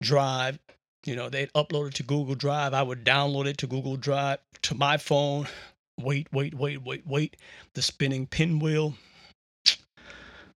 Drive. 0.01 0.60
You 1.05 1.15
know, 1.15 1.29
they'd 1.29 1.51
upload 1.53 1.88
it 1.88 1.93
to 1.96 2.03
Google 2.03 2.36
Drive. 2.36 2.74
I 2.74 2.84
would 2.84 3.03
download 3.03 3.48
it 3.48 3.58
to 3.60 3.67
Google 3.67 3.98
Drive 3.98 4.39
to 4.63 4.75
my 4.75 4.98
phone. 4.98 5.48
Wait, 6.00 6.27
wait, 6.31 6.53
wait, 6.53 6.84
wait, 6.84 7.05
wait. 7.08 7.38
The 7.74 7.81
spinning 7.81 8.27
pinwheel. 8.27 8.96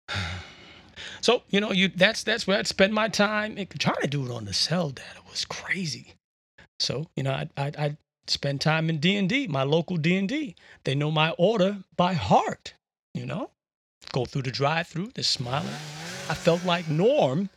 So 1.21 1.43
you 1.49 1.61
know, 1.61 1.71
you 1.71 1.87
that's 1.87 2.23
that's 2.23 2.45
where 2.45 2.59
I'd 2.59 2.67
spend 2.67 2.93
my 2.93 3.07
time. 3.07 3.57
It, 3.57 3.69
trying 3.79 4.01
to 4.01 4.07
do 4.07 4.25
it 4.25 4.31
on 4.31 4.43
the 4.43 4.53
cell 4.53 4.89
data 4.89 5.21
was 5.29 5.45
crazy. 5.45 6.15
So 6.79 7.07
you 7.15 7.23
know, 7.23 7.31
I'd, 7.31 7.49
I'd, 7.55 7.77
I'd 7.77 7.97
spend 8.27 8.59
time 8.59 8.89
in 8.89 8.97
D 8.97 9.15
and 9.15 9.29
D, 9.29 9.47
my 9.47 9.63
local 9.63 9.95
D 9.95 10.17
and 10.17 10.27
D. 10.27 10.55
They 10.83 10.95
know 10.95 11.11
my 11.11 11.29
order 11.37 11.77
by 11.95 12.13
heart. 12.13 12.73
You 13.13 13.25
know, 13.25 13.51
go 14.11 14.25
through 14.25 14.41
the 14.41 14.51
drive-through, 14.51 15.11
they're 15.15 15.23
smiling. 15.23 15.69
I 16.29 16.33
felt 16.33 16.65
like 16.65 16.89
Norm 16.89 17.49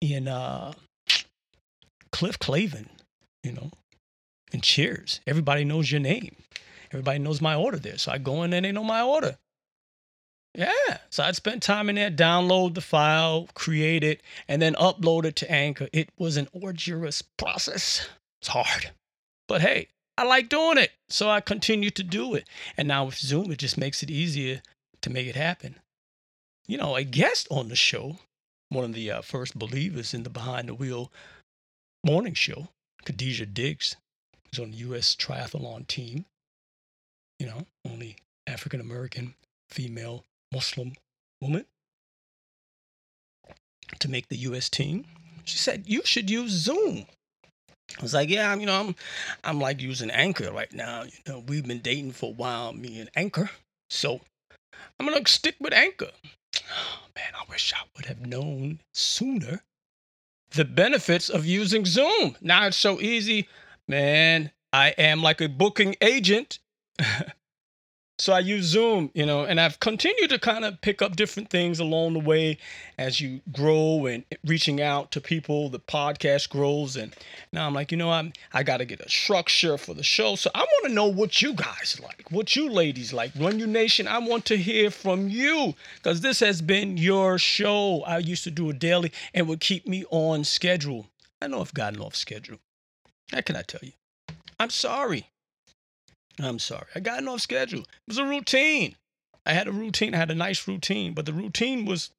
in 0.00 0.28
uh, 0.28 0.72
Cliff 2.10 2.38
Clavin, 2.38 2.88
you 3.42 3.52
know, 3.52 3.70
and 4.52 4.62
Cheers. 4.62 5.20
Everybody 5.26 5.64
knows 5.64 5.90
your 5.90 6.00
name. 6.00 6.36
Everybody 6.90 7.18
knows 7.18 7.40
my 7.40 7.54
order 7.54 7.78
there. 7.78 7.98
So 7.98 8.12
I 8.12 8.18
go 8.18 8.42
in 8.42 8.52
and 8.52 8.64
they 8.64 8.72
know 8.72 8.84
my 8.84 9.02
order. 9.02 9.36
Yeah. 10.54 10.98
So 11.10 11.22
I'd 11.22 11.36
spend 11.36 11.62
time 11.62 11.88
in 11.88 11.96
there, 11.96 12.10
download 12.10 12.74
the 12.74 12.80
file, 12.80 13.48
create 13.54 14.02
it, 14.02 14.22
and 14.48 14.60
then 14.60 14.74
upload 14.74 15.24
it 15.24 15.36
to 15.36 15.50
Anchor. 15.50 15.88
It 15.92 16.10
was 16.18 16.36
an 16.36 16.48
arduous 16.64 17.22
process. 17.22 18.08
It's 18.40 18.48
hard. 18.48 18.90
But 19.46 19.60
hey, 19.60 19.88
I 20.16 20.24
like 20.24 20.48
doing 20.48 20.78
it. 20.78 20.90
So 21.08 21.30
I 21.30 21.40
continue 21.40 21.90
to 21.90 22.02
do 22.02 22.34
it. 22.34 22.48
And 22.76 22.88
now 22.88 23.04
with 23.04 23.16
Zoom, 23.16 23.52
it 23.52 23.58
just 23.58 23.78
makes 23.78 24.02
it 24.02 24.10
easier 24.10 24.62
to 25.02 25.10
make 25.10 25.26
it 25.26 25.36
happen. 25.36 25.76
You 26.66 26.76
know, 26.76 26.96
a 26.96 27.04
guest 27.04 27.46
on 27.50 27.68
the 27.68 27.76
show, 27.76 28.16
one 28.68 28.84
of 28.84 28.94
the 28.94 29.10
uh, 29.10 29.22
first 29.22 29.58
believers 29.58 30.12
in 30.12 30.24
the 30.24 30.30
Behind 30.30 30.68
the 30.68 30.74
Wheel 30.74 31.12
morning 32.04 32.34
show, 32.34 32.68
Khadijah 33.04 33.46
Diggs, 33.46 33.96
who's 34.50 34.60
on 34.60 34.70
the 34.70 34.78
U.S. 34.78 35.14
triathlon 35.14 35.86
team. 35.86 36.24
You 37.38 37.46
know, 37.46 37.66
only 37.86 38.16
African 38.46 38.80
American 38.80 39.34
female 39.70 40.24
Muslim 40.52 40.94
woman 41.40 41.66
to 43.98 44.08
make 44.08 44.28
the 44.28 44.36
U.S. 44.38 44.68
team. 44.68 45.04
She 45.44 45.58
said, 45.58 45.84
You 45.86 46.02
should 46.04 46.30
use 46.30 46.52
Zoom. 46.52 47.06
I 47.98 48.02
was 48.02 48.12
like, 48.12 48.28
yeah, 48.28 48.52
I'm, 48.52 48.60
you 48.60 48.66
know, 48.66 48.80
I'm, 48.80 48.94
I'm 49.42 49.60
like 49.60 49.80
using 49.80 50.10
Anchor 50.10 50.52
right 50.52 50.72
now. 50.72 51.04
You 51.04 51.10
know, 51.26 51.44
we've 51.46 51.66
been 51.66 51.80
dating 51.80 52.12
for 52.12 52.26
a 52.30 52.34
while, 52.34 52.72
me 52.72 53.00
and 53.00 53.10
Anchor. 53.16 53.48
So 53.88 54.20
I'm 55.00 55.06
gonna 55.06 55.26
stick 55.26 55.56
with 55.58 55.72
Anchor. 55.72 56.10
Oh, 56.56 56.98
man, 57.16 57.32
I 57.34 57.44
wish 57.48 57.72
I 57.72 57.82
would 57.96 58.06
have 58.06 58.26
known 58.26 58.80
sooner 58.92 59.62
the 60.50 60.64
benefits 60.64 61.28
of 61.28 61.46
using 61.46 61.84
Zoom. 61.84 62.36
Now 62.40 62.66
it's 62.66 62.76
so 62.76 63.00
easy, 63.00 63.48
man. 63.86 64.50
I 64.72 64.90
am 64.90 65.22
like 65.22 65.40
a 65.40 65.48
booking 65.48 65.96
agent. 66.00 66.58
So 68.20 68.32
I 68.32 68.40
use 68.40 68.64
Zoom, 68.64 69.10
you 69.14 69.24
know, 69.24 69.44
and 69.44 69.60
I've 69.60 69.78
continued 69.78 70.30
to 70.30 70.40
kind 70.40 70.64
of 70.64 70.80
pick 70.80 71.00
up 71.00 71.14
different 71.14 71.50
things 71.50 71.78
along 71.78 72.14
the 72.14 72.18
way 72.18 72.58
as 72.98 73.20
you 73.20 73.40
grow 73.52 74.06
and 74.06 74.24
reaching 74.44 74.80
out 74.82 75.12
to 75.12 75.20
people. 75.20 75.68
The 75.68 75.78
podcast 75.78 76.48
grows, 76.48 76.96
and 76.96 77.14
now 77.52 77.68
I'm 77.68 77.74
like, 77.74 77.92
you 77.92 77.96
know, 77.96 78.10
I'm 78.10 78.32
I 78.52 78.64
got 78.64 78.78
to 78.78 78.84
get 78.84 79.00
a 79.00 79.08
structure 79.08 79.78
for 79.78 79.94
the 79.94 80.02
show. 80.02 80.34
So 80.34 80.50
I 80.52 80.58
want 80.58 80.86
to 80.88 80.92
know 80.92 81.06
what 81.06 81.40
you 81.42 81.54
guys 81.54 82.00
like, 82.02 82.26
what 82.30 82.56
you 82.56 82.68
ladies 82.68 83.12
like. 83.12 83.30
Run 83.38 83.60
Your 83.60 83.68
Nation, 83.68 84.08
I 84.08 84.18
want 84.18 84.44
to 84.46 84.56
hear 84.56 84.90
from 84.90 85.28
you 85.28 85.74
because 85.96 86.20
this 86.20 86.40
has 86.40 86.60
been 86.60 86.96
your 86.96 87.38
show. 87.38 88.02
I 88.02 88.18
used 88.18 88.42
to 88.44 88.50
do 88.50 88.70
it 88.70 88.80
daily 88.80 89.12
and 89.32 89.46
would 89.46 89.60
keep 89.60 89.86
me 89.86 90.04
on 90.10 90.42
schedule. 90.42 91.06
I 91.40 91.46
know 91.46 91.60
I've 91.60 91.72
gotten 91.72 92.00
off 92.00 92.16
schedule. 92.16 92.58
How 93.30 93.42
can 93.42 93.54
I 93.54 93.62
tell 93.62 93.80
you? 93.82 93.92
I'm 94.58 94.70
sorry. 94.70 95.28
I'm 96.40 96.58
sorry. 96.58 96.86
I 96.94 97.00
got 97.00 97.26
off 97.26 97.40
schedule. 97.40 97.80
It 97.80 98.08
was 98.08 98.18
a 98.18 98.24
routine. 98.24 98.96
I 99.44 99.52
had 99.52 99.66
a 99.66 99.72
routine. 99.72 100.14
I 100.14 100.18
had 100.18 100.30
a 100.30 100.36
nice 100.36 100.68
routine, 100.68 101.14
but 101.14 101.26
the 101.26 101.32
routine 101.32 101.84
was, 101.84 102.10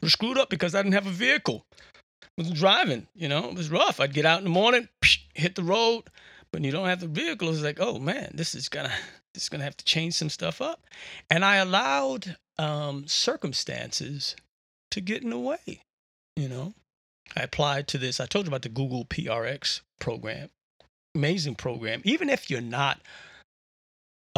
was 0.00 0.12
screwed 0.12 0.38
up 0.38 0.50
because 0.50 0.74
I 0.74 0.82
didn't 0.82 0.94
have 0.94 1.06
a 1.06 1.10
vehicle. 1.10 1.64
I 2.22 2.42
was 2.42 2.50
driving, 2.50 3.06
you 3.14 3.28
know, 3.28 3.48
it 3.48 3.56
was 3.56 3.70
rough. 3.70 4.00
I'd 4.00 4.14
get 4.14 4.24
out 4.24 4.38
in 4.38 4.44
the 4.44 4.50
morning, 4.50 4.88
hit 5.34 5.56
the 5.56 5.62
road, 5.62 6.04
but 6.52 6.62
you 6.62 6.70
don't 6.70 6.88
have 6.88 7.00
the 7.00 7.08
vehicle. 7.08 7.48
It's 7.50 7.62
like, 7.62 7.80
oh 7.80 7.98
man, 7.98 8.30
this 8.34 8.54
is 8.54 8.68
gonna 8.68 8.92
this 9.34 9.44
is 9.44 9.48
gonna 9.48 9.64
have 9.64 9.76
to 9.76 9.84
change 9.84 10.14
some 10.14 10.30
stuff 10.30 10.60
up. 10.60 10.84
And 11.30 11.44
I 11.44 11.56
allowed 11.56 12.36
um, 12.58 13.06
circumstances 13.06 14.36
to 14.90 15.00
get 15.00 15.22
in 15.22 15.30
the 15.30 15.38
way, 15.38 15.82
you 16.36 16.48
know. 16.48 16.74
I 17.36 17.42
applied 17.42 17.88
to 17.88 17.98
this. 17.98 18.20
I 18.20 18.26
told 18.26 18.46
you 18.46 18.50
about 18.50 18.62
the 18.62 18.68
Google 18.68 19.04
PRX 19.04 19.82
program. 20.00 20.48
Amazing 21.14 21.56
program. 21.56 22.00
Even 22.04 22.30
if 22.30 22.48
you're 22.48 22.60
not 22.60 23.00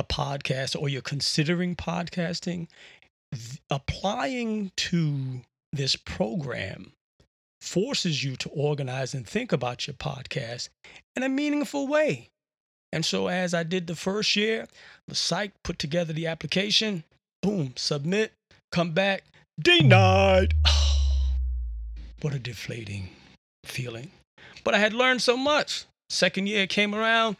a 0.00 0.04
podcast 0.04 0.80
or 0.80 0.88
you're 0.88 1.02
considering 1.02 1.76
podcasting, 1.76 2.66
th- 3.32 3.60
applying 3.68 4.72
to 4.76 5.42
this 5.72 5.94
program 5.94 6.92
forces 7.60 8.24
you 8.24 8.34
to 8.36 8.48
organize 8.48 9.12
and 9.12 9.26
think 9.26 9.52
about 9.52 9.86
your 9.86 9.94
podcast 9.94 10.70
in 11.14 11.22
a 11.22 11.28
meaningful 11.28 11.86
way. 11.86 12.28
And 12.92 13.04
so, 13.04 13.28
as 13.28 13.54
I 13.54 13.62
did 13.62 13.86
the 13.86 13.94
first 13.94 14.34
year, 14.34 14.66
the 15.06 15.14
site 15.14 15.52
put 15.62 15.78
together 15.78 16.12
the 16.12 16.26
application, 16.26 17.04
boom, 17.42 17.74
submit, 17.76 18.32
come 18.72 18.92
back, 18.92 19.22
denied. 19.60 20.54
what 22.22 22.34
a 22.34 22.38
deflating 22.38 23.10
feeling. 23.64 24.10
But 24.64 24.74
I 24.74 24.78
had 24.78 24.94
learned 24.94 25.22
so 25.22 25.36
much. 25.36 25.84
Second 26.08 26.48
year 26.48 26.66
came 26.66 26.94
around, 26.94 27.36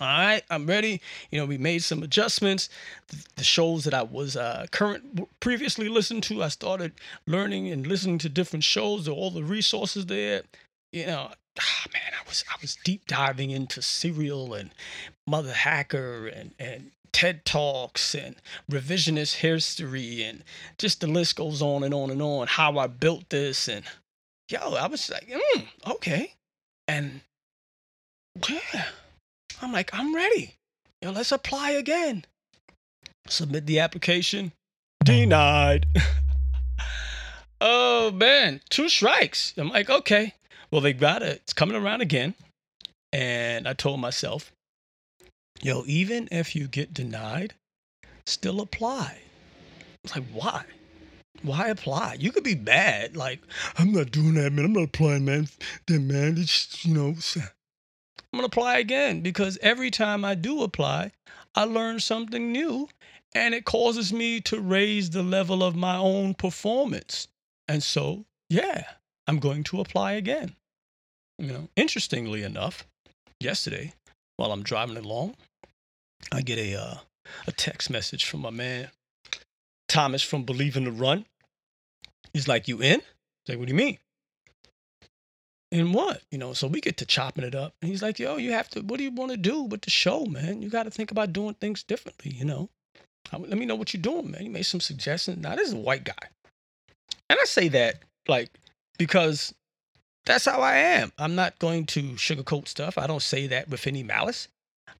all 0.00 0.06
right, 0.06 0.42
I'm 0.48 0.66
ready. 0.66 1.02
You 1.30 1.38
know, 1.38 1.44
we 1.44 1.58
made 1.58 1.82
some 1.82 2.02
adjustments. 2.02 2.70
The 3.36 3.44
shows 3.44 3.84
that 3.84 3.92
I 3.92 4.02
was 4.02 4.34
uh, 4.34 4.66
current 4.70 5.28
previously 5.40 5.88
listened 5.90 6.22
to, 6.24 6.42
I 6.42 6.48
started 6.48 6.92
learning 7.26 7.68
and 7.68 7.86
listening 7.86 8.16
to 8.18 8.30
different 8.30 8.64
shows. 8.64 9.06
All 9.08 9.30
the 9.30 9.44
resources 9.44 10.06
there. 10.06 10.42
You 10.92 11.06
know, 11.06 11.30
ah, 11.60 11.84
man, 11.92 12.12
I 12.18 12.26
was 12.26 12.44
I 12.50 12.56
was 12.62 12.76
deep 12.82 13.06
diving 13.06 13.50
into 13.50 13.82
Serial 13.82 14.54
and 14.54 14.70
Mother 15.26 15.52
Hacker 15.52 16.28
and 16.28 16.52
and 16.58 16.92
TED 17.12 17.44
Talks 17.44 18.14
and 18.14 18.36
revisionist 18.70 19.36
history 19.36 20.22
and 20.22 20.44
just 20.78 21.00
the 21.00 21.08
list 21.08 21.36
goes 21.36 21.60
on 21.60 21.84
and 21.84 21.92
on 21.92 22.10
and 22.10 22.22
on. 22.22 22.46
How 22.46 22.78
I 22.78 22.86
built 22.86 23.28
this 23.28 23.68
and 23.68 23.84
yo, 24.48 24.74
I 24.76 24.86
was 24.86 25.10
like, 25.10 25.28
mm, 25.28 25.66
okay, 25.86 26.34
and 26.88 27.20
yeah 28.48 28.86
I'm 29.62 29.72
like, 29.72 29.90
I'm 29.92 30.14
ready. 30.14 30.54
Know, 31.02 31.12
let's 31.12 31.32
apply 31.32 31.72
again. 31.72 32.24
Submit 33.26 33.66
the 33.66 33.78
application. 33.80 34.52
Denied. 35.04 35.86
oh 37.60 38.10
man, 38.10 38.60
two 38.68 38.88
strikes. 38.88 39.54
I'm 39.56 39.70
like, 39.70 39.88
okay. 39.88 40.34
Well, 40.70 40.80
they 40.80 40.92
got 40.92 41.22
it. 41.22 41.40
It's 41.42 41.52
coming 41.52 41.76
around 41.76 42.00
again. 42.00 42.34
And 43.12 43.66
I 43.66 43.72
told 43.72 44.00
myself, 44.00 44.52
yo, 45.62 45.84
even 45.86 46.28
if 46.30 46.54
you 46.54 46.68
get 46.68 46.94
denied, 46.94 47.54
still 48.26 48.60
apply. 48.60 49.18
I 49.22 49.98
was 50.04 50.16
like, 50.16 50.28
why? 50.32 50.64
Why 51.42 51.68
apply? 51.68 52.18
You 52.20 52.30
could 52.32 52.44
be 52.44 52.54
bad. 52.54 53.16
Like, 53.16 53.40
I'm 53.78 53.92
not 53.92 54.10
doing 54.10 54.34
that, 54.34 54.52
man. 54.52 54.66
I'm 54.66 54.72
not 54.74 54.84
applying, 54.84 55.24
man. 55.24 55.48
Then, 55.86 56.06
man, 56.06 56.36
it's, 56.36 56.84
you 56.84 56.94
know, 56.94 57.14
I'm 58.32 58.38
going 58.38 58.48
to 58.48 58.58
apply 58.58 58.78
again 58.78 59.20
because 59.22 59.58
every 59.60 59.90
time 59.90 60.24
I 60.24 60.34
do 60.34 60.62
apply, 60.62 61.12
I 61.54 61.64
learn 61.64 62.00
something 62.00 62.52
new 62.52 62.88
and 63.34 63.54
it 63.54 63.64
causes 63.64 64.12
me 64.12 64.40
to 64.42 64.60
raise 64.60 65.10
the 65.10 65.22
level 65.22 65.62
of 65.62 65.74
my 65.74 65.96
own 65.96 66.34
performance. 66.34 67.28
And 67.66 67.82
so, 67.82 68.24
yeah, 68.48 68.84
I'm 69.26 69.38
going 69.38 69.64
to 69.64 69.80
apply 69.80 70.12
again. 70.12 70.54
You 71.38 71.48
know, 71.48 71.68
interestingly 71.74 72.42
enough, 72.42 72.86
yesterday 73.40 73.94
while 74.36 74.52
I'm 74.52 74.62
driving 74.62 74.96
along, 74.96 75.36
I 76.32 76.42
get 76.42 76.58
a 76.58 76.74
uh, 76.80 76.98
a 77.46 77.52
text 77.52 77.90
message 77.90 78.24
from 78.24 78.40
my 78.40 78.50
man 78.50 78.90
Thomas 79.88 80.22
from 80.22 80.44
Believe 80.44 80.76
in 80.76 80.84
the 80.84 80.92
Run. 80.92 81.26
He's 82.32 82.48
like, 82.48 82.68
"You 82.68 82.80
in?" 82.80 83.00
I 83.00 83.52
like, 83.52 83.58
"What 83.58 83.66
do 83.66 83.72
you 83.72 83.76
mean?" 83.76 83.98
And 85.72 85.94
what? 85.94 86.22
You 86.30 86.38
know, 86.38 86.52
so 86.52 86.66
we 86.66 86.80
get 86.80 86.96
to 86.96 87.06
chopping 87.06 87.44
it 87.44 87.54
up. 87.54 87.74
And 87.80 87.90
he's 87.90 88.02
like, 88.02 88.18
yo, 88.18 88.36
you 88.36 88.52
have 88.52 88.68
to, 88.70 88.80
what 88.80 88.98
do 88.98 89.04
you 89.04 89.12
want 89.12 89.30
to 89.30 89.36
do 89.36 89.62
with 89.62 89.82
the 89.82 89.90
show, 89.90 90.24
man? 90.24 90.62
You 90.62 90.68
got 90.68 90.82
to 90.82 90.90
think 90.90 91.10
about 91.10 91.32
doing 91.32 91.54
things 91.54 91.82
differently, 91.84 92.32
you 92.32 92.44
know? 92.44 92.68
Let 93.32 93.56
me 93.56 93.66
know 93.66 93.76
what 93.76 93.94
you're 93.94 94.02
doing, 94.02 94.32
man. 94.32 94.42
He 94.42 94.48
made 94.48 94.66
some 94.66 94.80
suggestions. 94.80 95.40
Now, 95.40 95.54
this 95.54 95.68
is 95.68 95.74
a 95.74 95.78
white 95.78 96.02
guy. 96.02 96.28
And 97.28 97.38
I 97.40 97.44
say 97.44 97.68
that, 97.68 98.02
like, 98.26 98.50
because 98.98 99.54
that's 100.26 100.46
how 100.46 100.60
I 100.60 100.76
am. 100.76 101.12
I'm 101.16 101.36
not 101.36 101.56
going 101.60 101.86
to 101.86 102.02
sugarcoat 102.14 102.66
stuff. 102.66 102.98
I 102.98 103.06
don't 103.06 103.22
say 103.22 103.46
that 103.46 103.68
with 103.68 103.86
any 103.86 104.02
malice. 104.02 104.48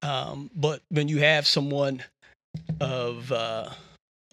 Um, 0.01 0.49
but 0.55 0.81
when 0.87 1.09
you 1.09 1.17
have 1.19 1.45
someone 1.45 2.03
of, 2.79 3.31
uh, 3.33 3.69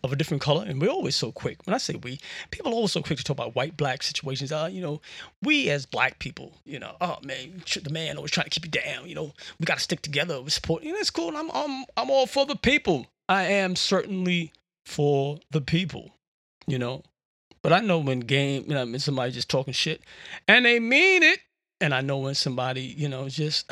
of 0.09 0.13
a 0.13 0.17
different 0.17 0.43
color, 0.43 0.65
and 0.67 0.81
we're 0.81 0.89
always 0.89 1.15
so 1.15 1.31
quick. 1.31 1.65
When 1.67 1.75
I 1.75 1.79
say 1.79 1.95
we, 1.95 2.19
people 2.51 2.73
are 2.73 2.75
always 2.75 2.93
so 2.93 3.03
quick 3.03 3.19
to 3.19 3.25
talk 3.25 3.37
about 3.37 3.55
white 3.55 3.77
black 3.77 4.03
situations. 4.03 4.51
Uh, 4.51 4.69
you 4.71 4.81
know, 4.81 5.01
we 5.43 5.71
as 5.71 5.87
black 5.87 6.19
people, 6.19 6.53
you 6.65 6.79
know, 6.79 6.97
oh 7.01 7.19
man, 7.23 7.63
the 7.83 7.91
man 7.91 8.17
always 8.17 8.33
trying 8.33 8.45
to 8.45 8.51
keep 8.51 8.65
you 8.65 8.71
down. 8.71 9.09
You 9.09 9.15
know, 9.15 9.33
we 9.61 9.65
got 9.65 9.77
to 9.77 9.85
stick 9.85 10.03
together. 10.03 10.41
We 10.41 10.51
support. 10.51 10.83
You 10.83 10.93
know, 10.93 10.99
it's 10.99 11.11
cool. 11.11 11.37
I'm 11.37 11.51
I'm 11.53 11.85
I'm 11.97 12.11
all 12.11 12.27
for 12.27 12.47
the 12.47 12.57
people. 12.57 13.07
I 13.29 13.45
am 13.45 13.77
certainly 13.77 14.53
for 14.85 15.39
the 15.51 15.61
people. 15.61 16.11
You 16.67 16.79
know, 16.79 17.03
but 17.63 17.73
I 17.73 17.81
know 17.81 17.99
when 17.99 18.21
game, 18.21 18.65
you 18.67 18.75
know, 18.75 18.85
when 18.85 18.99
somebody 18.99 19.33
just 19.33 19.51
talking 19.51 19.75
shit, 19.75 20.03
and 20.47 20.65
they 20.65 20.81
mean 20.81 21.23
it, 21.23 21.41
and 21.81 21.95
I 21.95 22.01
know 22.01 22.19
when 22.19 22.35
somebody, 22.35 22.83
you 22.83 23.09
know, 23.09 23.29
just, 23.29 23.71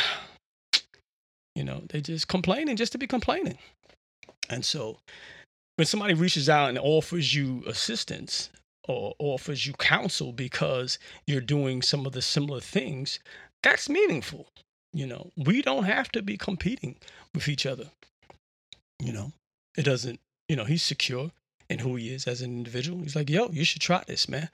you 1.54 1.64
know, 1.64 1.82
they 1.88 2.00
just 2.00 2.28
complaining 2.28 2.76
just 2.76 2.92
to 2.92 2.98
be 2.98 3.06
complaining, 3.06 3.58
and 4.48 4.64
so 4.64 4.98
when 5.76 5.86
somebody 5.86 6.14
reaches 6.14 6.48
out 6.48 6.68
and 6.68 6.78
offers 6.78 7.34
you 7.34 7.62
assistance 7.66 8.50
or 8.88 9.14
offers 9.18 9.66
you 9.66 9.72
counsel 9.74 10.32
because 10.32 10.98
you're 11.26 11.40
doing 11.40 11.82
some 11.82 12.06
of 12.06 12.12
the 12.12 12.22
similar 12.22 12.60
things, 12.60 13.18
that's 13.62 13.88
meaningful. 13.88 14.48
You 14.92 15.06
know, 15.06 15.32
we 15.36 15.62
don't 15.62 15.84
have 15.84 16.10
to 16.12 16.22
be 16.22 16.36
competing 16.36 16.96
with 17.34 17.48
each 17.48 17.66
other. 17.66 17.90
You 19.02 19.12
know, 19.12 19.32
it 19.76 19.82
doesn't, 19.82 20.20
you 20.48 20.56
know, 20.56 20.64
he's 20.64 20.82
secure. 20.82 21.30
and 21.68 21.80
who 21.80 21.96
he 21.96 22.10
is 22.14 22.26
as 22.26 22.42
an 22.42 22.50
individual. 22.50 23.00
He's 23.00 23.16
like, 23.16 23.28
yo, 23.30 23.48
you 23.50 23.64
should 23.64 23.82
try 23.82 24.02
this, 24.06 24.28
man. 24.28 24.48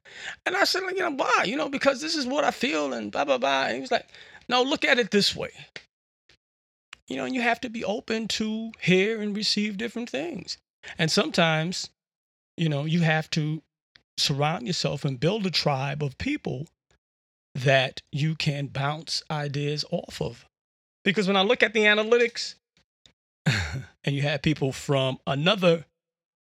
And 0.46 0.56
I 0.56 0.64
said, 0.64 0.82
like, 0.82 0.96
you 0.96 1.02
know, 1.02 1.10
why? 1.10 1.44
You 1.44 1.56
know, 1.56 1.68
because 1.68 2.00
this 2.00 2.14
is 2.14 2.26
what 2.26 2.44
I 2.44 2.50
feel 2.50 2.92
and 2.92 3.12
blah, 3.12 3.24
blah, 3.24 3.38
blah. 3.38 3.64
And 3.64 3.74
he 3.76 3.80
was 3.80 3.90
like, 3.90 4.06
no, 4.48 4.62
look 4.62 4.84
at 4.84 4.98
it 4.98 5.10
this 5.10 5.36
way. 5.36 5.50
You 7.08 7.16
know, 7.16 7.24
and 7.24 7.34
you 7.34 7.42
have 7.42 7.60
to 7.60 7.68
be 7.68 7.84
open 7.84 8.28
to 8.28 8.72
hear 8.80 9.20
and 9.20 9.36
receive 9.36 9.76
different 9.76 10.08
things. 10.08 10.56
And 10.98 11.10
sometimes, 11.10 11.90
you 12.56 12.68
know, 12.68 12.84
you 12.84 13.00
have 13.00 13.30
to 13.30 13.62
surround 14.18 14.66
yourself 14.66 15.04
and 15.04 15.18
build 15.18 15.46
a 15.46 15.50
tribe 15.50 16.02
of 16.02 16.18
people 16.18 16.66
that 17.54 18.00
you 18.10 18.34
can 18.34 18.66
bounce 18.66 19.22
ideas 19.30 19.84
off 19.90 20.20
of. 20.20 20.46
Because 21.04 21.26
when 21.26 21.36
I 21.36 21.42
look 21.42 21.62
at 21.62 21.74
the 21.74 21.80
analytics, 21.80 22.54
and 24.04 24.14
you 24.14 24.22
have 24.22 24.42
people 24.42 24.72
from 24.72 25.18
another 25.26 25.84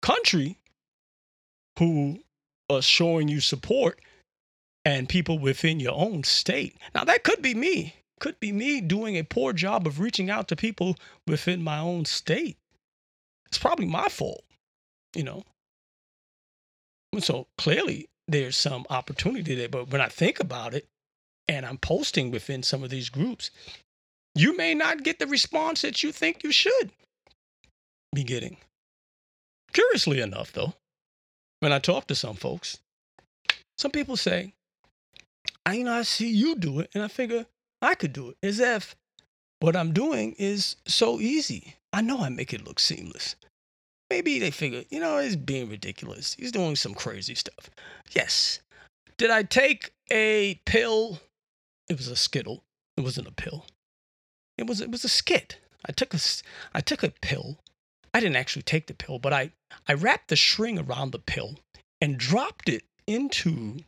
country 0.01 0.57
who 1.77 2.19
are 2.69 2.81
showing 2.81 3.27
you 3.27 3.39
support 3.39 3.99
and 4.85 5.09
people 5.09 5.39
within 5.39 5.79
your 5.79 5.93
own 5.93 6.23
state. 6.23 6.75
Now, 6.95 7.03
that 7.03 7.23
could 7.23 7.41
be 7.41 7.53
me, 7.53 7.95
could 8.19 8.39
be 8.39 8.51
me 8.51 8.81
doing 8.81 9.17
a 9.17 9.23
poor 9.23 9.53
job 9.53 9.85
of 9.85 9.99
reaching 9.99 10.29
out 10.29 10.47
to 10.49 10.55
people 10.55 10.95
within 11.27 11.61
my 11.61 11.79
own 11.79 12.05
state. 12.05 12.57
It's 13.49 13.57
probably 13.57 13.85
my 13.85 14.07
fault, 14.09 14.43
you 15.15 15.23
know. 15.23 15.43
And 17.11 17.23
So 17.23 17.47
clearly, 17.57 18.09
there's 18.27 18.55
some 18.55 18.85
opportunity 18.89 19.55
there. 19.55 19.69
But 19.69 19.89
when 19.89 20.01
I 20.01 20.07
think 20.07 20.39
about 20.39 20.73
it, 20.73 20.87
and 21.47 21.65
I'm 21.65 21.79
posting 21.79 22.29
within 22.29 22.61
some 22.61 22.83
of 22.83 22.91
these 22.91 23.09
groups, 23.09 23.49
you 24.35 24.55
may 24.55 24.75
not 24.75 25.03
get 25.03 25.17
the 25.17 25.25
response 25.25 25.81
that 25.81 26.03
you 26.03 26.11
think 26.11 26.43
you 26.43 26.51
should 26.51 26.91
be 28.13 28.23
getting. 28.23 28.57
Curiously 29.73 30.21
enough, 30.21 30.51
though, 30.51 30.73
when 31.59 31.73
I 31.73 31.79
talk 31.79 32.07
to 32.07 32.15
some 32.15 32.35
folks, 32.35 32.79
some 33.77 33.91
people 33.91 34.15
say, 34.15 34.53
I 35.65 35.73
you 35.73 35.83
know 35.83 35.93
I 35.93 36.03
see 36.03 36.29
you 36.29 36.55
do 36.55 36.79
it, 36.79 36.91
and 36.93 37.03
I 37.03 37.07
figure 37.07 37.45
I 37.81 37.95
could 37.95 38.13
do 38.13 38.29
it. 38.29 38.37
As 38.43 38.59
if 38.59 38.95
what 39.59 39.75
I'm 39.75 39.93
doing 39.93 40.35
is 40.37 40.75
so 40.85 41.19
easy. 41.19 41.75
I 41.91 42.01
know 42.01 42.19
I 42.19 42.29
make 42.29 42.53
it 42.53 42.65
look 42.65 42.79
seamless. 42.79 43.35
Maybe 44.09 44.39
they 44.39 44.51
figure, 44.51 44.83
you 44.89 44.99
know, 44.99 45.19
he's 45.19 45.35
being 45.35 45.69
ridiculous. 45.69 46.33
He's 46.33 46.51
doing 46.51 46.75
some 46.75 46.93
crazy 46.93 47.35
stuff. 47.35 47.69
Yes. 48.11 48.59
Did 49.17 49.29
I 49.29 49.43
take 49.43 49.91
a 50.11 50.59
pill? 50.65 51.19
It 51.89 51.97
was 51.97 52.07
a 52.07 52.15
skittle. 52.15 52.63
It 52.97 53.01
wasn't 53.01 53.27
a 53.27 53.31
pill. 53.33 53.65
It 54.57 54.67
was 54.67 54.81
it 54.81 54.91
was 54.91 55.03
a 55.03 55.09
skit. 55.09 55.57
I 55.85 55.91
took 55.91 56.13
a 56.13 56.19
I 56.73 56.81
took 56.81 57.03
a 57.03 57.13
pill. 57.21 57.59
I 58.13 58.19
didn't 58.19 58.35
actually 58.35 58.63
take 58.63 58.87
the 58.87 58.93
pill, 58.93 59.19
but 59.19 59.33
I 59.33 59.51
I 59.87 59.93
wrapped 59.93 60.29
the 60.29 60.35
string 60.35 60.79
around 60.79 61.11
the 61.11 61.19
pill 61.19 61.59
and 62.01 62.17
dropped 62.17 62.67
it 62.67 62.83
into 63.07 63.79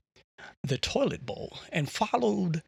the 0.63 0.77
toilet 0.77 1.25
bowl 1.25 1.59
and 1.71 1.89
followed 1.89 2.63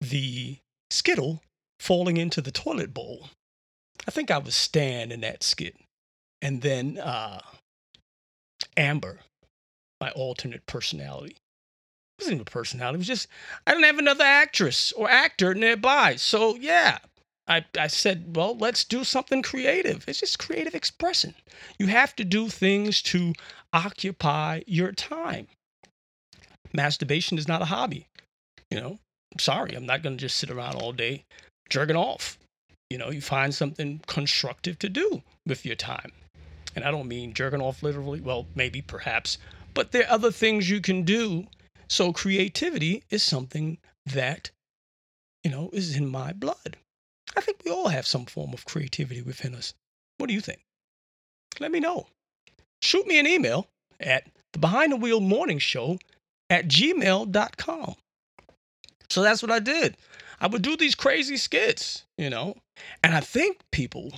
the 0.00 0.58
skittle 0.90 1.42
falling 1.80 2.16
into 2.16 2.40
the 2.40 2.50
toilet 2.50 2.94
bowl. 2.94 3.28
I 4.06 4.10
think 4.10 4.30
I 4.30 4.38
was 4.38 4.54
Stan 4.54 5.12
in 5.12 5.20
that 5.20 5.42
skit. 5.42 5.76
And 6.42 6.62
then 6.62 6.98
uh, 6.98 7.40
Amber, 8.76 9.20
my 10.00 10.10
alternate 10.10 10.66
personality. 10.66 11.36
It 12.18 12.22
wasn't 12.22 12.34
even 12.34 12.42
a 12.42 12.44
personality. 12.44 12.96
It 12.96 12.98
was 12.98 13.06
just 13.06 13.28
I 13.66 13.72
didn't 13.72 13.86
have 13.86 13.98
another 13.98 14.24
actress 14.24 14.92
or 14.92 15.08
actor 15.08 15.54
nearby. 15.54 16.16
So 16.16 16.56
yeah, 16.56 16.98
I, 17.46 17.64
I 17.78 17.88
said, 17.88 18.36
well, 18.36 18.56
let's 18.56 18.84
do 18.84 19.04
something 19.04 19.42
creative. 19.42 20.04
It's 20.06 20.20
just 20.20 20.38
creative 20.38 20.74
expression. 20.74 21.34
You 21.78 21.88
have 21.88 22.14
to 22.16 22.24
do 22.24 22.48
things 22.48 23.02
to 23.02 23.32
occupy 23.72 24.62
your 24.66 24.92
time. 24.92 25.48
Masturbation 26.72 27.38
is 27.38 27.48
not 27.48 27.62
a 27.62 27.66
hobby. 27.66 28.06
You 28.70 28.80
know, 28.80 28.98
I'm 29.32 29.38
sorry, 29.38 29.74
I'm 29.74 29.86
not 29.86 30.02
going 30.02 30.16
to 30.16 30.20
just 30.20 30.36
sit 30.36 30.50
around 30.50 30.76
all 30.76 30.92
day 30.92 31.24
jerking 31.70 31.96
off. 31.96 32.38
You 32.90 32.98
know, 32.98 33.10
you 33.10 33.20
find 33.20 33.54
something 33.54 34.00
constructive 34.06 34.78
to 34.80 34.88
do 34.88 35.22
with 35.46 35.64
your 35.64 35.76
time. 35.76 36.12
And 36.76 36.84
I 36.84 36.90
don't 36.90 37.08
mean 37.08 37.34
jerking 37.34 37.60
off 37.60 37.82
literally, 37.82 38.20
well, 38.20 38.46
maybe, 38.54 38.82
perhaps, 38.82 39.38
but 39.74 39.92
there 39.92 40.04
are 40.04 40.12
other 40.12 40.30
things 40.30 40.70
you 40.70 40.80
can 40.80 41.02
do. 41.02 41.46
So 41.88 42.12
creativity 42.12 43.02
is 43.10 43.22
something 43.22 43.78
that, 44.06 44.50
you 45.42 45.50
know, 45.50 45.70
is 45.72 45.96
in 45.96 46.08
my 46.08 46.32
blood. 46.32 46.76
I 47.36 47.40
think 47.40 47.62
we 47.64 47.70
all 47.70 47.88
have 47.88 48.06
some 48.06 48.26
form 48.26 48.52
of 48.52 48.64
creativity 48.64 49.22
within 49.22 49.54
us. 49.54 49.74
What 50.18 50.28
do 50.28 50.34
you 50.34 50.40
think? 50.40 50.60
Let 51.60 51.72
me 51.72 51.80
know. 51.80 52.06
Shoot 52.82 53.06
me 53.06 53.18
an 53.18 53.26
email 53.26 53.66
at 54.00 54.26
the 54.52 54.58
Behind 54.58 54.92
the 54.92 54.96
Wheel 54.96 55.20
Morning 55.20 55.58
Show 55.58 55.98
at 56.50 56.68
gmail.com. 56.68 57.94
So 59.10 59.22
that's 59.22 59.42
what 59.42 59.50
I 59.50 59.58
did. 59.58 59.96
I 60.44 60.46
would 60.46 60.60
do 60.60 60.76
these 60.76 60.94
crazy 60.94 61.38
skits, 61.38 62.04
you 62.18 62.28
know, 62.28 62.58
and 63.02 63.14
I 63.14 63.20
think 63.20 63.60
people 63.72 64.12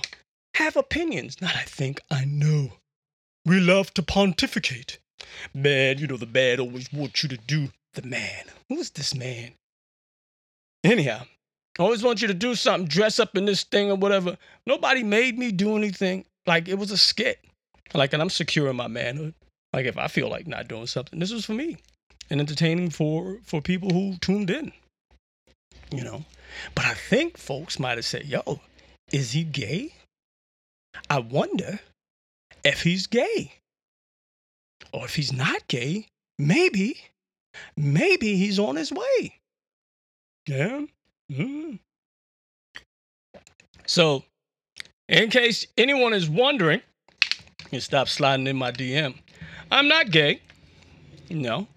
have 0.55 0.75
opinions. 0.75 1.39
Not 1.41 1.55
I 1.55 1.61
think, 1.61 2.01
I 2.11 2.25
know. 2.25 2.73
We 3.45 3.61
love 3.61 3.93
to 3.93 4.03
pontificate. 4.03 4.99
Man, 5.53 5.99
you 5.99 6.05
know, 6.05 6.17
the 6.17 6.25
man 6.25 6.59
always 6.59 6.91
wants 6.91 7.23
you 7.23 7.29
to 7.29 7.37
do 7.37 7.69
the 7.93 8.01
man. 8.01 8.43
Who 8.67 8.75
is 8.75 8.89
this 8.89 9.15
man? 9.15 9.53
Anyhow, 10.83 11.21
I 11.79 11.83
always 11.83 12.03
want 12.03 12.21
you 12.21 12.27
to 12.27 12.33
do 12.33 12.55
something, 12.55 12.89
dress 12.89 13.21
up 13.21 13.37
in 13.37 13.45
this 13.45 13.63
thing 13.63 13.89
or 13.89 13.95
whatever. 13.95 14.37
Nobody 14.65 15.03
made 15.03 15.39
me 15.39 15.53
do 15.53 15.77
anything. 15.77 16.25
Like 16.45 16.67
it 16.67 16.77
was 16.77 16.91
a 16.91 16.97
skit. 16.97 17.39
Like, 17.93 18.11
and 18.11 18.21
I'm 18.21 18.29
secure 18.29 18.69
in 18.69 18.75
my 18.75 18.89
manhood. 18.89 19.33
Like 19.71 19.85
if 19.85 19.97
I 19.97 20.09
feel 20.09 20.27
like 20.27 20.45
not 20.45 20.67
doing 20.67 20.87
something, 20.87 21.19
this 21.19 21.31
was 21.31 21.45
for 21.45 21.53
me 21.53 21.77
and 22.29 22.41
entertaining 22.41 22.89
for 22.89 23.37
for 23.45 23.61
people 23.61 23.91
who 23.91 24.17
tuned 24.17 24.49
in. 24.49 24.73
You 25.91 26.03
know, 26.03 26.25
but 26.75 26.85
I 26.85 26.93
think 26.93 27.37
folks 27.37 27.79
might 27.79 27.97
have 27.97 28.05
said, 28.05 28.25
"Yo, 28.25 28.59
is 29.11 29.31
he 29.31 29.43
gay?" 29.43 29.93
I 31.09 31.19
wonder 31.19 31.79
if 32.63 32.83
he's 32.83 33.07
gay, 33.07 33.53
or 34.91 35.05
if 35.05 35.15
he's 35.15 35.31
not 35.31 35.67
gay. 35.67 36.07
Maybe, 36.39 36.97
maybe 37.75 38.35
he's 38.35 38.59
on 38.59 38.75
his 38.75 38.91
way. 38.91 39.39
Yeah, 40.47 40.85
Mm. 41.31 41.79
So, 43.85 44.23
in 45.09 45.29
case 45.29 45.65
anyone 45.77 46.13
is 46.13 46.29
wondering, 46.29 46.81
you 47.71 47.79
stop 47.79 48.07
sliding 48.07 48.47
in 48.47 48.55
my 48.55 48.71
DM. 48.71 49.15
I'm 49.71 49.87
not 49.87 50.11
gay. 50.11 50.41
No. 51.29 51.67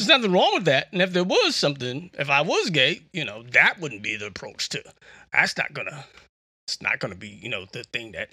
There's 0.00 0.08
nothing 0.08 0.32
wrong 0.32 0.52
with 0.54 0.64
that. 0.64 0.88
And 0.92 1.02
if 1.02 1.12
there 1.12 1.24
was 1.24 1.54
something, 1.54 2.10
if 2.18 2.30
I 2.30 2.40
was 2.40 2.70
gay, 2.70 3.02
you 3.12 3.22
know, 3.22 3.42
that 3.52 3.78
wouldn't 3.80 4.02
be 4.02 4.16
the 4.16 4.28
approach 4.28 4.70
to. 4.70 4.82
That's 5.30 5.54
not 5.58 5.74
gonna. 5.74 6.06
It's 6.66 6.80
not 6.80 7.00
gonna 7.00 7.16
be, 7.16 7.28
you 7.28 7.50
know, 7.50 7.66
the 7.72 7.84
thing 7.84 8.12
that, 8.12 8.30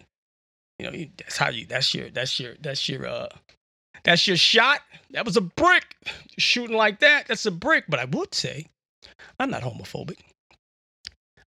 you 0.80 0.90
know, 0.90 1.06
that's 1.18 1.36
how 1.36 1.50
you. 1.50 1.66
That's 1.66 1.94
your. 1.94 2.10
That's 2.10 2.40
your. 2.40 2.54
That's 2.62 2.88
your. 2.88 3.06
uh 3.06 3.28
That's 4.06 4.26
your 4.26 4.38
shot. 4.38 4.80
That 5.12 5.26
was 5.26 5.36
a 5.36 5.42
brick. 5.42 5.98
Shooting 6.38 6.78
like 6.78 7.00
that. 7.02 7.28
That's 7.28 7.46
a 7.46 7.52
brick. 7.52 7.84
But 7.90 8.00
I 8.00 8.06
would 8.06 8.34
say, 8.34 8.68
I'm 9.38 9.50
not 9.50 9.64
homophobic. 9.64 10.20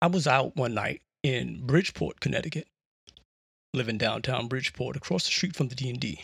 I 0.01 0.07
was 0.07 0.27
out 0.27 0.57
one 0.57 0.73
night 0.73 1.01
in 1.23 1.65
Bridgeport, 1.65 2.19
Connecticut, 2.19 2.67
living 3.73 3.97
downtown 3.97 4.49
Bridgeport, 4.49 4.97
across 4.97 5.23
the 5.23 5.31
street 5.31 5.55
from 5.55 5.69
the 5.69 5.75
D&D. 5.75 6.19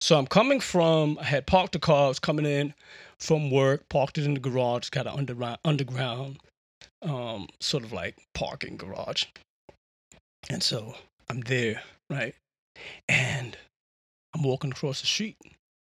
So 0.00 0.18
I'm 0.18 0.26
coming 0.26 0.60
from, 0.60 1.18
I 1.20 1.24
had 1.24 1.46
parked 1.46 1.72
the 1.72 1.78
car, 1.78 2.06
I 2.06 2.08
was 2.08 2.18
coming 2.18 2.46
in 2.46 2.74
from 3.18 3.50
work, 3.50 3.88
parked 3.88 4.18
it 4.18 4.24
in 4.24 4.34
the 4.34 4.40
garage, 4.40 4.90
got 4.90 5.06
an 5.06 5.14
underground, 5.18 5.58
underground 5.64 6.38
um, 7.02 7.48
sort 7.60 7.84
of 7.84 7.92
like 7.92 8.16
parking 8.34 8.76
garage. 8.76 9.24
And 10.50 10.62
so 10.62 10.94
I'm 11.28 11.40
there, 11.40 11.82
right? 12.10 12.34
And 13.08 13.56
I'm 14.34 14.42
walking 14.42 14.72
across 14.72 15.00
the 15.00 15.06
street. 15.06 15.36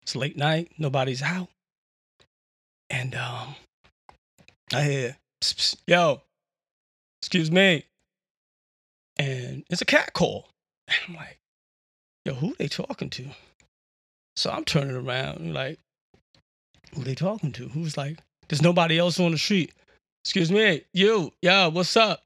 It's 0.02 0.16
late 0.16 0.36
night, 0.36 0.72
nobody's 0.78 1.22
out. 1.22 1.48
And 2.90 3.14
um, 3.14 3.54
I 4.72 4.82
hear, 4.82 5.16
psst, 5.42 5.54
psst, 5.54 5.76
yo, 5.86 6.22
excuse 7.20 7.50
me. 7.50 7.84
And 9.18 9.64
it's 9.68 9.82
a 9.82 9.86
cat 9.86 10.12
call. 10.14 10.48
And 10.88 10.96
I'm 11.08 11.14
like, 11.16 11.38
yo, 12.24 12.32
who 12.34 12.54
they 12.58 12.68
talking 12.68 13.10
to? 13.10 13.26
So 14.38 14.52
I'm 14.52 14.64
turning 14.64 14.94
around, 14.94 15.52
like, 15.52 15.80
who 16.94 17.02
they 17.02 17.16
talking 17.16 17.50
to? 17.54 17.66
Who's 17.70 17.96
like, 17.96 18.18
there's 18.48 18.62
nobody 18.62 18.96
else 18.96 19.18
on 19.18 19.32
the 19.32 19.36
street. 19.36 19.74
Excuse 20.24 20.52
me, 20.52 20.82
you, 20.92 21.32
yo, 21.42 21.70
what's 21.70 21.96
up? 21.96 22.22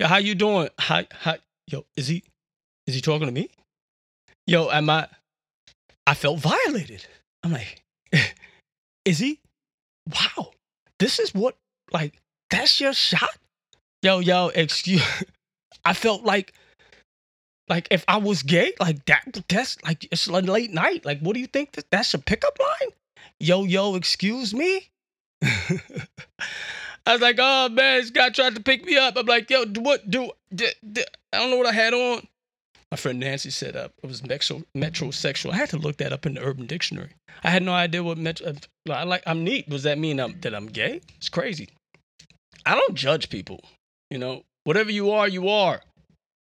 Yo, 0.00 0.08
how 0.08 0.16
you 0.16 0.34
doing? 0.34 0.70
Hi, 0.76 1.06
hi, 1.12 1.38
yo, 1.68 1.84
is 1.96 2.08
he, 2.08 2.24
is 2.88 2.96
he 2.96 3.00
talking 3.00 3.28
to 3.28 3.32
me? 3.32 3.48
Yo, 4.48 4.70
am 4.70 4.90
I, 4.90 5.06
I 6.04 6.14
felt 6.14 6.40
violated. 6.40 7.06
I'm 7.44 7.52
like, 7.52 7.80
is 9.04 9.18
he? 9.20 9.38
Wow, 10.12 10.50
this 10.98 11.20
is 11.20 11.32
what, 11.32 11.56
like, 11.92 12.18
that's 12.50 12.80
your 12.80 12.92
shot? 12.92 13.30
yo, 14.02 14.18
yo, 14.18 14.48
excuse. 14.48 15.02
I 15.84 15.92
felt 15.92 16.24
like 16.24 16.54
Like 17.68 17.88
if 17.90 18.04
I 18.06 18.18
was 18.18 18.42
gay, 18.42 18.72
like 18.80 19.04
that 19.06 19.42
that's 19.48 19.82
like 19.84 20.06
it's 20.10 20.26
a 20.26 20.32
late 20.32 20.72
night. 20.72 21.04
Like 21.04 21.20
what 21.20 21.34
do 21.34 21.40
you 21.40 21.46
think 21.46 21.72
that 21.72 21.90
that's 21.90 22.14
a 22.14 22.18
pickup 22.18 22.58
line? 22.58 22.92
Yo, 23.40 23.64
yo, 23.64 23.96
excuse 23.96 24.54
me? 24.54 24.88
I 25.42 27.12
was 27.12 27.20
like, 27.20 27.36
oh 27.38 27.68
man, 27.68 28.00
this 28.00 28.10
guy 28.10 28.30
tried 28.30 28.54
to 28.56 28.62
pick 28.62 28.84
me 28.84 28.96
up. 28.96 29.16
I'm 29.16 29.26
like, 29.26 29.50
yo, 29.50 29.64
what 29.78 30.08
do, 30.08 30.30
do, 30.54 30.66
do 30.92 31.02
I 31.32 31.38
don't 31.38 31.50
know 31.50 31.56
what 31.56 31.66
I 31.66 31.72
had 31.72 31.94
on. 31.94 32.26
My 32.90 32.96
friend 32.96 33.18
Nancy 33.18 33.50
said 33.50 33.76
uh, 33.76 33.88
it 34.02 34.06
was 34.06 34.24
metro, 34.24 34.62
metrosexual. 34.76 35.50
I 35.50 35.56
had 35.56 35.70
to 35.70 35.78
look 35.78 35.96
that 35.96 36.12
up 36.12 36.24
in 36.24 36.34
the 36.34 36.42
Urban 36.42 36.66
Dictionary. 36.66 37.10
I 37.42 37.50
had 37.50 37.62
no 37.62 37.72
idea 37.72 38.02
what 38.02 38.16
metro. 38.16 38.46
Uh, 38.48 38.92
I 38.92 39.02
like. 39.02 39.22
I'm 39.26 39.42
neat. 39.42 39.68
Does 39.68 39.82
that 39.82 39.98
mean 39.98 40.20
I'm, 40.20 40.40
that 40.40 40.54
I'm 40.54 40.66
gay? 40.66 41.00
It's 41.16 41.28
crazy. 41.28 41.68
I 42.64 42.74
don't 42.74 42.94
judge 42.94 43.28
people. 43.28 43.60
You 44.10 44.18
know, 44.18 44.44
whatever 44.64 44.90
you 44.90 45.10
are, 45.10 45.26
you 45.26 45.48
are, 45.48 45.82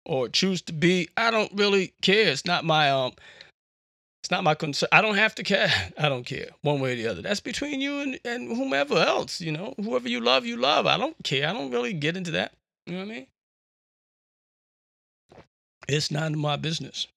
or 0.07 0.29
choose 0.29 0.61
to 0.63 0.73
be. 0.73 1.09
I 1.17 1.29
don't 1.29 1.51
really 1.53 1.93
care. 2.01 2.29
It's 2.29 2.45
not 2.45 2.65
my 2.65 2.89
um. 2.89 3.13
It's 4.23 4.31
not 4.31 4.43
my 4.43 4.55
concern. 4.55 4.89
I 4.91 5.01
don't 5.01 5.15
have 5.15 5.35
to 5.35 5.43
care. 5.43 5.71
I 5.97 6.09
don't 6.09 6.25
care 6.25 6.47
one 6.61 6.79
way 6.79 6.93
or 6.93 6.95
the 6.95 7.07
other. 7.07 7.21
That's 7.21 7.39
between 7.39 7.79
you 7.79 7.99
and, 7.99 8.19
and 8.25 8.57
whomever 8.57 8.95
else. 8.97 9.39
You 9.39 9.51
know, 9.51 9.75
whoever 9.77 10.09
you 10.09 10.19
love, 10.19 10.45
you 10.45 10.57
love. 10.57 10.87
I 10.87 10.97
don't 10.97 11.15
care. 11.23 11.47
I 11.47 11.53
don't 11.53 11.71
really 11.71 11.93
get 11.93 12.17
into 12.17 12.31
that. 12.31 12.53
You 12.87 12.93
know 12.93 12.99
what 12.99 13.11
I 13.11 13.13
mean? 13.13 13.27
It's 15.87 16.11
none 16.11 16.33
of 16.33 16.39
my 16.39 16.55
business. 16.55 17.07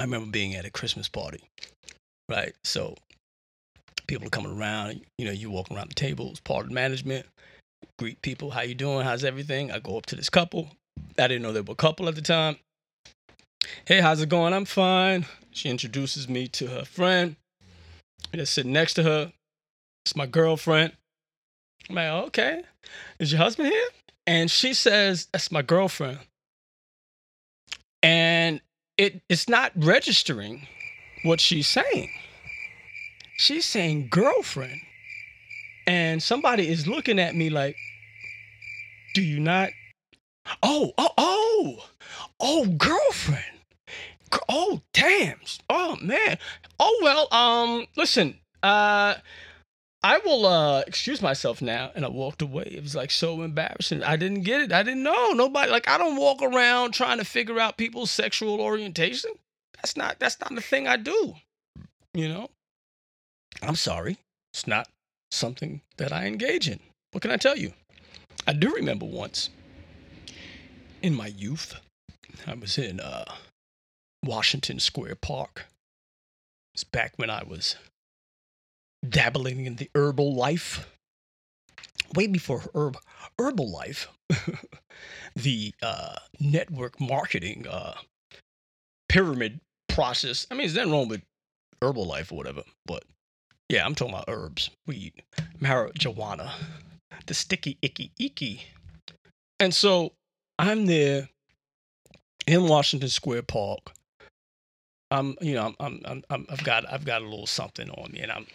I 0.00 0.04
remember 0.04 0.30
being 0.30 0.54
at 0.54 0.64
a 0.64 0.70
Christmas 0.70 1.08
party, 1.08 1.42
right? 2.28 2.54
So 2.64 2.94
people 4.06 4.26
are 4.26 4.30
coming 4.30 4.58
around. 4.58 5.02
You 5.18 5.26
know, 5.26 5.32
you 5.32 5.50
walk 5.50 5.70
around 5.70 5.90
the 5.90 5.94
tables, 5.94 6.40
part 6.40 6.66
of 6.66 6.72
management, 6.72 7.26
greet 7.98 8.22
people. 8.22 8.50
How 8.50 8.62
you 8.62 8.74
doing? 8.74 9.04
How's 9.04 9.24
everything? 9.24 9.70
I 9.70 9.78
go 9.78 9.98
up 9.98 10.06
to 10.06 10.16
this 10.16 10.30
couple. 10.30 10.70
I 11.18 11.28
didn't 11.28 11.42
know 11.42 11.52
they 11.52 11.60
were 11.60 11.72
a 11.72 11.76
couple 11.76 12.08
at 12.08 12.14
the 12.14 12.22
time. 12.22 12.56
Hey, 13.86 14.00
how's 14.00 14.20
it 14.20 14.28
going? 14.28 14.52
I'm 14.52 14.64
fine. 14.64 15.26
She 15.50 15.68
introduces 15.68 16.28
me 16.28 16.48
to 16.48 16.66
her 16.68 16.84
friend. 16.84 17.36
That's 18.32 18.50
sitting 18.50 18.72
next 18.72 18.94
to 18.94 19.02
her. 19.02 19.32
It's 20.04 20.16
my 20.16 20.26
girlfriend. 20.26 20.92
I'm 21.88 21.96
like, 21.96 22.08
okay. 22.28 22.62
Is 23.18 23.32
your 23.32 23.40
husband 23.40 23.68
here? 23.68 23.88
And 24.26 24.50
she 24.50 24.74
says, 24.74 25.28
That's 25.32 25.52
my 25.52 25.62
girlfriend 25.62 26.18
and 28.02 28.60
it 28.98 29.22
it's 29.28 29.48
not 29.48 29.72
registering 29.76 30.66
what 31.22 31.40
she's 31.40 31.68
saying. 31.68 32.10
She's 33.36 33.64
saying 33.64 34.08
girlfriend. 34.10 34.80
And 35.86 36.22
somebody 36.22 36.68
is 36.68 36.86
looking 36.86 37.18
at 37.18 37.34
me 37.34 37.50
like, 37.50 37.76
do 39.14 39.22
you 39.22 39.40
not? 39.40 39.70
Oh, 40.62 40.92
oh, 40.98 41.10
oh, 41.18 41.84
oh, 42.40 42.66
girlfriend. 42.66 43.44
Oh, 44.48 44.80
damn. 44.92 45.40
Oh, 45.68 45.96
man. 46.00 46.38
Oh, 46.80 46.98
well, 47.02 47.28
um, 47.32 47.86
listen, 47.96 48.38
uh, 48.62 49.14
I 50.04 50.18
will 50.18 50.46
uh 50.46 50.80
excuse 50.80 51.22
myself 51.22 51.62
now. 51.62 51.92
And 51.94 52.04
I 52.04 52.08
walked 52.08 52.42
away. 52.42 52.64
It 52.64 52.82
was 52.82 52.94
like 52.94 53.10
so 53.10 53.42
embarrassing. 53.42 54.02
I 54.02 54.16
didn't 54.16 54.42
get 54.42 54.60
it. 54.60 54.72
I 54.72 54.82
didn't 54.82 55.04
know. 55.04 55.30
Nobody 55.32 55.70
like 55.70 55.88
I 55.88 55.96
don't 55.96 56.16
walk 56.16 56.42
around 56.42 56.92
trying 56.92 57.18
to 57.18 57.24
figure 57.24 57.60
out 57.60 57.76
people's 57.76 58.10
sexual 58.10 58.60
orientation. 58.60 59.30
That's 59.76 59.96
not 59.96 60.18
that's 60.18 60.40
not 60.40 60.54
the 60.54 60.60
thing 60.60 60.88
I 60.88 60.96
do. 60.96 61.34
You 62.14 62.28
know? 62.28 62.50
I'm 63.62 63.76
sorry. 63.76 64.18
It's 64.52 64.66
not 64.66 64.88
something 65.30 65.82
that 65.98 66.12
I 66.12 66.26
engage 66.26 66.68
in. 66.68 66.80
What 67.12 67.22
can 67.22 67.30
I 67.30 67.36
tell 67.36 67.56
you? 67.56 67.72
I 68.46 68.54
do 68.54 68.74
remember 68.74 69.06
once 69.06 69.50
in 71.02 71.14
my 71.14 71.26
youth, 71.26 71.74
I 72.46 72.54
was 72.54 72.78
in 72.78 73.00
uh 73.00 73.24
Washington 74.24 74.78
Square 74.78 75.16
Park. 75.16 75.66
It's 76.74 76.84
back 76.84 77.12
when 77.16 77.28
I 77.28 77.42
was 77.42 77.76
dabbling 79.06 79.66
in 79.66 79.76
the 79.76 79.90
herbal 79.94 80.34
life. 80.34 80.88
Way 82.14 82.26
before 82.28 82.62
herb, 82.74 82.98
Herbalife, 83.38 84.06
the 85.36 85.74
uh, 85.82 86.16
network 86.38 87.00
marketing 87.00 87.66
uh, 87.66 87.94
pyramid 89.08 89.60
process. 89.88 90.46
I 90.50 90.54
mean, 90.54 90.66
is 90.66 90.74
nothing 90.74 90.92
wrong 90.92 91.08
with 91.08 91.22
Herbalife 91.80 92.30
or 92.30 92.36
whatever, 92.36 92.62
but 92.84 93.04
yeah, 93.70 93.84
I'm 93.86 93.94
talking 93.94 94.14
about 94.14 94.26
herbs, 94.28 94.70
weed, 94.86 95.22
marijuana, 95.58 96.52
the 97.26 97.34
sticky, 97.34 97.78
icky, 97.80 98.12
icky. 98.18 98.66
And 99.58 99.74
so 99.74 100.12
I'm 100.58 100.86
there 100.86 101.28
in 102.46 102.68
Washington 102.68 103.08
Square 103.08 103.42
Park. 103.42 103.92
I'm, 105.10 105.36
you 105.40 105.54
know, 105.54 105.74
I'm, 105.80 106.00
I'm, 106.04 106.22
I'm, 106.30 106.46
I've 106.48 106.64
got, 106.64 106.90
I've 106.90 107.04
got 107.04 107.22
a 107.22 107.24
little 107.24 107.46
something 107.46 107.90
on 107.90 108.12
me, 108.12 108.20
and 108.20 108.32
I'm, 108.32 108.46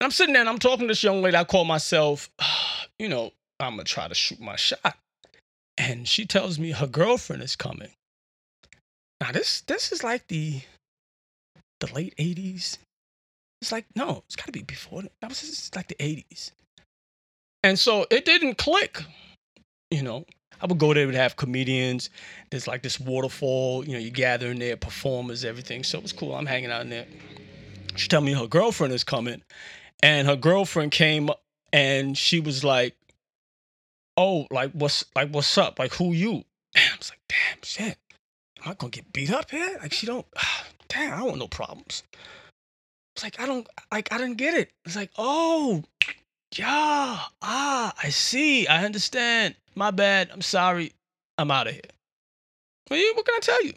I'm 0.00 0.10
sitting 0.10 0.32
there 0.32 0.42
and 0.42 0.48
I'm 0.48 0.58
talking 0.58 0.86
to 0.86 0.88
this 0.88 1.02
young 1.02 1.22
lady. 1.22 1.36
I 1.36 1.44
call 1.44 1.64
myself, 1.64 2.28
you 2.98 3.08
know, 3.08 3.32
I'm 3.60 3.72
gonna 3.72 3.84
try 3.84 4.08
to 4.08 4.14
shoot 4.14 4.40
my 4.40 4.56
shot. 4.56 4.96
And 5.78 6.06
she 6.06 6.24
tells 6.24 6.58
me 6.58 6.72
her 6.72 6.86
girlfriend 6.86 7.42
is 7.42 7.56
coming. 7.56 7.90
Now 9.20 9.32
this 9.32 9.62
this 9.62 9.92
is 9.92 10.04
like 10.04 10.26
the 10.28 10.60
the 11.80 11.92
late 11.92 12.14
80s. 12.16 12.78
It's 13.60 13.72
like, 13.72 13.86
no, 13.96 14.22
it's 14.26 14.36
gotta 14.36 14.52
be 14.52 14.62
before 14.62 15.02
that 15.02 15.28
was 15.28 15.70
like 15.74 15.88
the 15.88 15.94
80s. 15.96 16.50
And 17.62 17.78
so 17.78 18.06
it 18.10 18.24
didn't 18.24 18.58
click, 18.58 19.02
you 19.90 20.02
know. 20.02 20.26
I 20.60 20.66
would 20.66 20.78
go 20.78 20.94
there 20.94 21.06
and 21.06 21.14
have 21.14 21.36
comedians. 21.36 22.10
There's 22.50 22.66
like 22.66 22.82
this 22.82 22.98
waterfall, 22.98 23.84
you 23.84 23.92
know, 23.92 23.98
you 23.98 24.10
gather 24.10 24.50
in 24.50 24.58
there, 24.58 24.76
performers, 24.76 25.44
everything. 25.44 25.84
So 25.84 25.98
it 25.98 26.02
was 26.02 26.12
cool. 26.12 26.34
I'm 26.34 26.46
hanging 26.46 26.70
out 26.70 26.82
in 26.82 26.90
there. 26.90 27.06
She 27.96 28.08
tell 28.08 28.20
me 28.20 28.32
her 28.32 28.46
girlfriend 28.46 28.92
is 28.92 29.04
coming 29.04 29.42
and 30.02 30.26
her 30.26 30.36
girlfriend 30.36 30.92
came 30.92 31.30
and 31.72 32.16
she 32.16 32.40
was 32.40 32.64
like, 32.64 32.94
"Oh, 34.16 34.46
like 34.50 34.72
what's 34.72 35.04
like 35.14 35.30
what's 35.30 35.56
up? 35.58 35.78
Like 35.78 35.94
who 35.94 36.12
you?" 36.12 36.44
And 36.74 36.90
I 36.92 36.96
was 36.98 37.10
like, 37.10 37.20
"Damn, 37.28 37.62
shit, 37.62 37.98
am 38.62 38.72
I 38.72 38.74
gonna 38.74 38.90
get 38.90 39.12
beat 39.12 39.30
up 39.30 39.50
here?" 39.50 39.78
Like 39.80 39.92
she 39.92 40.06
don't. 40.06 40.26
Damn, 40.88 41.14
I 41.14 41.16
don't 41.16 41.26
want 41.26 41.38
no 41.38 41.48
problems. 41.48 42.02
It's 43.14 43.22
like 43.22 43.40
I 43.40 43.46
don't 43.46 43.66
like 43.92 44.12
I 44.12 44.18
didn't 44.18 44.36
get 44.36 44.54
it. 44.54 44.70
It's 44.84 44.96
like, 44.96 45.10
oh, 45.16 45.84
yeah, 46.54 47.18
ah, 47.42 47.94
I 48.02 48.08
see, 48.10 48.66
I 48.66 48.84
understand. 48.84 49.54
My 49.74 49.90
bad. 49.90 50.30
I'm 50.32 50.42
sorry. 50.42 50.92
I'm 51.38 51.50
out 51.50 51.66
of 51.66 51.74
here. 51.74 51.82
Well, 52.90 53.00
what 53.14 53.26
can 53.26 53.34
I 53.36 53.40
tell 53.40 53.64
you? 53.64 53.72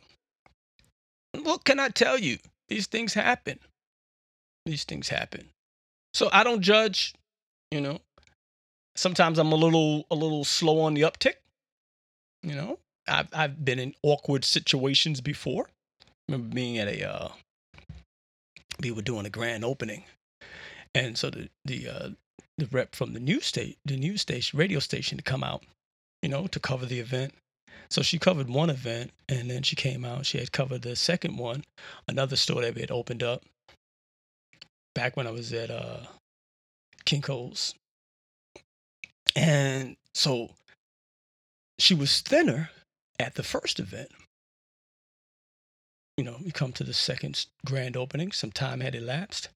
What 1.44 1.64
can 1.64 1.80
I 1.80 1.90
tell 1.90 2.20
you? 2.20 2.38
These 2.68 2.88
things 2.88 3.14
happen. 3.14 3.60
These 4.66 4.84
things 4.84 5.10
happen. 5.10 5.50
So 6.14 6.30
I 6.32 6.44
don't 6.44 6.62
judge, 6.62 7.14
you 7.72 7.80
know. 7.80 8.00
Sometimes 8.96 9.38
I'm 9.38 9.52
a 9.52 9.56
little 9.56 10.06
a 10.10 10.16
little 10.16 10.44
slow 10.44 10.82
on 10.82 10.94
the 10.94 11.02
uptick. 11.02 11.36
You 12.44 12.56
know, 12.56 12.80
I've 13.08 13.28
I've 13.34 13.64
been 13.64 13.80
in 13.80 13.94
awkward 14.04 14.44
situations 14.44 15.22
before. 15.22 15.70
Remember 16.28 16.54
being 16.54 16.78
at 16.78 16.88
a 16.88 17.10
uh, 17.10 17.30
we 18.80 18.92
were 18.92 19.02
doing 19.02 19.26
a 19.26 19.30
grand 19.30 19.64
opening, 19.64 20.04
and 20.94 21.18
so 21.18 21.30
the 21.30 21.50
the 21.66 21.88
uh, 21.88 22.10
the 22.58 22.66
rep 22.72 22.96
from 22.96 23.14
the 23.14 23.20
news 23.20 23.46
state 23.46 23.78
the 23.86 23.98
news 23.98 24.22
station 24.22 24.58
radio 24.58 24.80
station 24.80 25.18
to 25.18 25.24
come 25.24 25.44
out, 25.44 25.64
you 26.22 26.30
know, 26.30 26.48
to 26.48 26.60
cover 26.60 26.86
the 26.86 27.00
event. 27.00 27.34
So 27.90 28.02
she 28.02 28.20
covered 28.20 28.50
one 28.50 28.70
event, 28.70 29.12
and 29.30 29.50
then 29.50 29.64
she 29.64 29.76
came 29.76 30.04
out. 30.04 30.26
She 30.26 30.38
had 30.38 30.52
covered 30.52 30.82
the 30.82 30.96
second 30.96 31.38
one, 31.38 31.64
another 32.08 32.36
store 32.36 32.62
that 32.62 32.76
we 32.76 32.82
had 32.82 32.92
opened 32.92 33.24
up, 33.24 33.44
back 34.94 35.16
when 35.16 35.28
I 35.28 35.32
was 35.32 35.54
at 35.54 35.70
uh, 35.70 36.00
Kinko's. 37.06 37.76
And 39.36 39.96
so 40.14 40.50
she 41.80 41.94
was 41.94 42.22
thinner 42.22 42.72
at 43.20 43.36
the 43.36 43.44
first 43.44 43.80
event. 43.80 44.10
You 46.18 46.24
know, 46.24 46.38
we 46.44 46.52
come 46.52 46.74
to 46.74 46.84
the 46.84 46.94
second 46.94 47.46
grand 47.66 47.96
opening, 47.96 48.32
some 48.32 48.52
time 48.52 48.80
had 48.80 48.96
elapsed. 48.96 49.50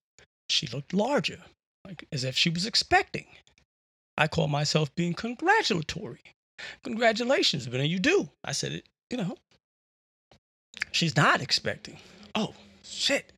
She 0.47 0.67
looked 0.67 0.93
larger, 0.93 1.39
like 1.85 2.07
as 2.11 2.23
if 2.23 2.37
she 2.37 2.49
was 2.49 2.65
expecting. 2.65 3.25
I 4.17 4.27
call 4.27 4.47
myself 4.47 4.93
being 4.93 5.15
congratulatory. 5.15 6.21
Congratulations, 6.83 7.67
but 7.67 7.87
you 7.87 7.99
do. 7.99 8.29
I 8.43 8.51
said 8.51 8.73
it, 8.73 8.85
you 9.09 9.17
know. 9.17 9.35
She's 10.91 11.15
not 11.15 11.41
expecting. 11.41 11.97
Oh, 12.35 12.53
shit. 12.83 13.31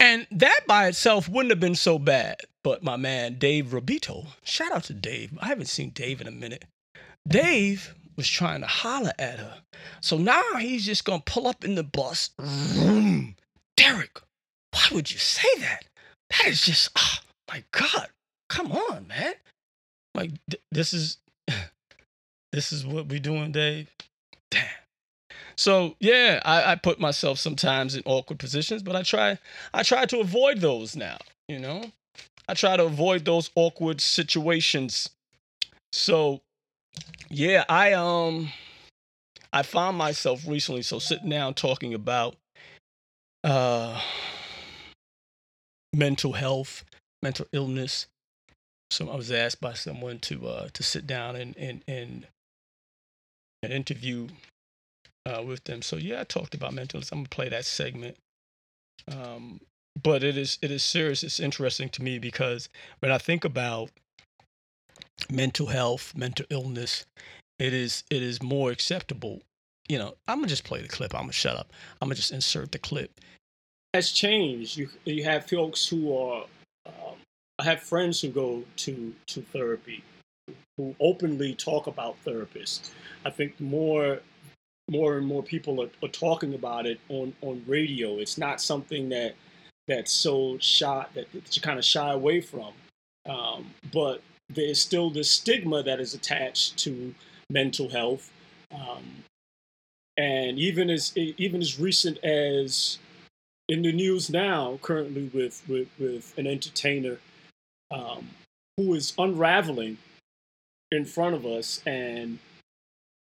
And 0.00 0.26
that 0.30 0.60
by 0.66 0.88
itself 0.88 1.28
wouldn't 1.28 1.50
have 1.50 1.60
been 1.60 1.74
so 1.74 1.98
bad. 1.98 2.40
But 2.62 2.82
my 2.82 2.96
man, 2.96 3.38
Dave 3.38 3.66
Robito, 3.66 4.26
shout 4.44 4.72
out 4.72 4.84
to 4.84 4.94
Dave. 4.94 5.36
I 5.40 5.46
haven't 5.46 5.66
seen 5.66 5.90
Dave 5.90 6.20
in 6.20 6.26
a 6.26 6.32
minute. 6.32 6.64
Dave 7.26 7.94
was 8.16 8.28
trying 8.28 8.60
to 8.60 8.66
holler 8.66 9.12
at 9.18 9.38
her. 9.38 9.62
So 10.00 10.18
now 10.18 10.42
he's 10.58 10.84
just 10.84 11.04
going 11.04 11.20
to 11.20 11.32
pull 11.32 11.46
up 11.46 11.64
in 11.64 11.74
the 11.76 11.84
bus. 11.84 12.30
Vroom. 12.38 13.36
Derek, 13.76 14.20
why 14.72 14.82
would 14.92 15.10
you 15.10 15.18
say 15.18 15.48
that? 15.60 15.84
That 16.30 16.48
is 16.48 16.62
just, 16.62 16.90
oh 16.96 17.18
my 17.50 17.64
God. 17.72 18.08
Come 18.48 18.72
on, 18.72 19.06
man. 19.06 19.34
Like, 20.14 20.32
th- 20.50 20.62
this 20.72 20.92
is. 20.92 21.18
This 22.52 22.72
is 22.72 22.86
what 22.86 23.08
we 23.08 23.18
doing, 23.18 23.52
Dave. 23.52 23.90
Damn. 24.50 24.66
So 25.56 25.96
yeah, 26.00 26.40
I, 26.44 26.72
I 26.72 26.74
put 26.76 27.00
myself 27.00 27.38
sometimes 27.38 27.94
in 27.96 28.02
awkward 28.06 28.38
positions, 28.38 28.82
but 28.82 28.96
I 28.96 29.02
try 29.02 29.38
I 29.74 29.82
try 29.82 30.06
to 30.06 30.20
avoid 30.20 30.60
those 30.60 30.96
now. 30.96 31.18
You 31.48 31.58
know, 31.58 31.84
I 32.48 32.54
try 32.54 32.76
to 32.76 32.84
avoid 32.84 33.24
those 33.24 33.50
awkward 33.54 34.00
situations. 34.00 35.10
So 35.92 36.40
yeah, 37.28 37.64
I 37.68 37.92
um 37.92 38.50
I 39.52 39.62
found 39.62 39.96
myself 39.96 40.46
recently 40.46 40.82
so 40.82 40.98
sitting 40.98 41.30
down 41.30 41.54
talking 41.54 41.94
about 41.94 42.36
uh 43.44 44.00
mental 45.92 46.32
health, 46.34 46.84
mental 47.22 47.46
illness. 47.52 48.06
So 48.90 49.10
I 49.10 49.16
was 49.16 49.30
asked 49.30 49.60
by 49.60 49.74
someone 49.74 50.18
to 50.20 50.46
uh 50.46 50.68
to 50.72 50.82
sit 50.82 51.06
down 51.06 51.36
and 51.36 51.56
and 51.56 51.82
and 51.88 52.26
an 53.62 53.72
interview 53.72 54.28
uh, 55.26 55.42
with 55.42 55.64
them. 55.64 55.82
So 55.82 55.96
yeah, 55.96 56.20
I 56.20 56.24
talked 56.24 56.54
about 56.54 56.72
mental 56.72 56.98
illness. 56.98 57.12
I'm 57.12 57.18
gonna 57.18 57.28
play 57.28 57.48
that 57.48 57.64
segment. 57.64 58.16
Um, 59.10 59.60
but 60.02 60.22
it 60.22 60.36
is 60.36 60.58
it 60.62 60.70
is 60.70 60.82
serious. 60.82 61.22
It's 61.22 61.40
interesting 61.40 61.88
to 61.90 62.02
me 62.02 62.18
because 62.18 62.68
when 63.00 63.12
I 63.12 63.18
think 63.18 63.44
about 63.44 63.90
mental 65.30 65.66
health, 65.66 66.14
mental 66.16 66.46
illness, 66.50 67.06
it 67.58 67.72
is 67.72 68.04
it 68.10 68.22
is 68.22 68.42
more 68.42 68.70
acceptable. 68.70 69.42
You 69.88 69.98
know, 69.98 70.14
I'm 70.26 70.38
gonna 70.38 70.48
just 70.48 70.64
play 70.64 70.82
the 70.82 70.88
clip. 70.88 71.14
I'm 71.14 71.22
gonna 71.22 71.32
shut 71.32 71.56
up. 71.56 71.72
I'm 72.00 72.08
gonna 72.08 72.16
just 72.16 72.32
insert 72.32 72.72
the 72.72 72.78
clip. 72.78 73.20
Has 73.94 74.12
changed. 74.12 74.76
You 74.76 74.88
you 75.04 75.24
have 75.24 75.48
folks 75.48 75.86
who 75.86 76.16
are. 76.16 76.44
Um, 76.86 77.16
I 77.58 77.64
have 77.64 77.80
friends 77.80 78.20
who 78.20 78.28
go 78.28 78.62
to 78.76 79.14
to 79.28 79.42
therapy, 79.42 80.04
who 80.76 80.94
openly 81.00 81.54
talk 81.54 81.86
about 81.86 82.16
therapists. 82.24 82.90
I 83.28 83.30
think 83.30 83.60
more 83.60 84.20
more 84.90 85.18
and 85.18 85.26
more 85.26 85.42
people 85.42 85.82
are, 85.82 85.90
are 86.02 86.08
talking 86.08 86.54
about 86.54 86.86
it 86.86 86.98
on 87.10 87.34
on 87.42 87.62
radio. 87.66 88.18
It's 88.18 88.38
not 88.38 88.60
something 88.60 89.10
that 89.10 89.34
that's 89.86 90.12
so 90.12 90.56
shy 90.60 91.04
that, 91.14 91.30
that 91.32 91.54
you 91.54 91.62
kind 91.62 91.78
of 91.78 91.84
shy 91.84 92.10
away 92.12 92.40
from. 92.40 92.72
Um, 93.28 93.74
but 93.92 94.22
there's 94.48 94.80
still 94.80 95.10
this 95.10 95.30
stigma 95.30 95.82
that 95.82 96.00
is 96.00 96.14
attached 96.14 96.78
to 96.78 97.14
mental 97.50 97.90
health. 97.90 98.30
Um, 98.74 99.04
and 100.16 100.58
even 100.58 100.88
as 100.88 101.16
even 101.16 101.60
as 101.60 101.78
recent 101.78 102.16
as 102.24 102.98
in 103.68 103.82
the 103.82 103.92
news 103.92 104.30
now, 104.30 104.78
currently 104.80 105.30
with 105.34 105.62
with, 105.68 105.88
with 105.98 106.32
an 106.38 106.46
entertainer 106.46 107.18
um, 107.90 108.30
who 108.78 108.94
is 108.94 109.12
unraveling 109.18 109.98
in 110.90 111.04
front 111.04 111.34
of 111.34 111.44
us, 111.44 111.82
and 111.86 112.38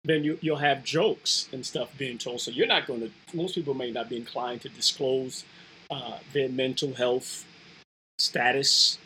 then 0.04 0.22
you, 0.22 0.38
you'll 0.42 0.56
have 0.56 0.84
jokes 0.84 1.48
and 1.52 1.64
stuff 1.64 1.96
being 1.96 2.18
told. 2.18 2.40
So 2.40 2.50
you're 2.50 2.66
not 2.66 2.86
going 2.86 3.00
to. 3.00 3.10
Most 3.36 3.54
people 3.54 3.74
may 3.74 3.90
not 3.90 4.08
be 4.08 4.16
inclined 4.16 4.60
to 4.62 4.68
disclose 4.68 5.44
uh, 5.90 6.18
their 6.32 6.48
mental 6.48 6.92
health 6.94 7.44
status. 8.18 8.98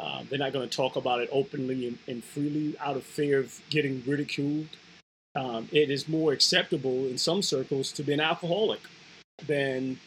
Uh, 0.00 0.24
they're 0.28 0.38
not 0.38 0.52
going 0.52 0.68
to 0.68 0.76
talk 0.76 0.96
about 0.96 1.20
it 1.20 1.28
openly 1.30 1.86
and, 1.86 1.98
and, 2.08 2.24
freely 2.24 2.76
out 2.80 2.96
of 2.96 3.04
fear 3.04 3.38
of 3.38 3.60
getting 3.70 4.02
ridiculed. 4.06 4.66
Um, 5.36 5.68
it 5.70 5.88
is 5.88 6.08
more 6.08 6.32
acceptable 6.32 7.06
in 7.06 7.16
some 7.16 7.42
circles 7.42 7.92
to 7.92 8.02
be 8.02 8.12
an 8.12 8.20
alcoholic 8.20 8.80
than 9.46 9.98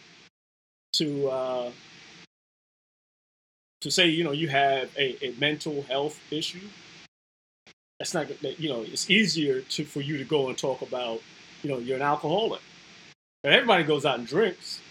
to 0.94 1.30
uh, 1.30 1.72
to 3.82 3.92
say 3.92 4.08
you 4.08 4.24
know 4.24 4.32
you 4.32 4.50
have 4.50 4.90
a, 4.98 5.26
a 5.26 5.34
mental 5.40 5.84
health 5.84 6.20
issue. 6.32 6.68
That's 8.00 8.14
not 8.14 8.28
you 8.60 8.70
know 8.70 8.82
it's 8.82 9.10
easier 9.10 9.62
to 9.62 9.84
for 9.84 10.02
you 10.02 10.18
to 10.18 10.24
go 10.24 10.50
and 10.50 10.58
talk 10.58 10.82
about 10.82 11.22
you 11.64 11.70
know 11.70 11.80
you're 11.80 11.96
an 11.96 12.04
alcoholic. 12.04 12.62
And 13.44 13.54
everybody 13.54 13.84
goes 13.84 14.06
out 14.06 14.20
and 14.20 14.28
drinks. 14.28 14.82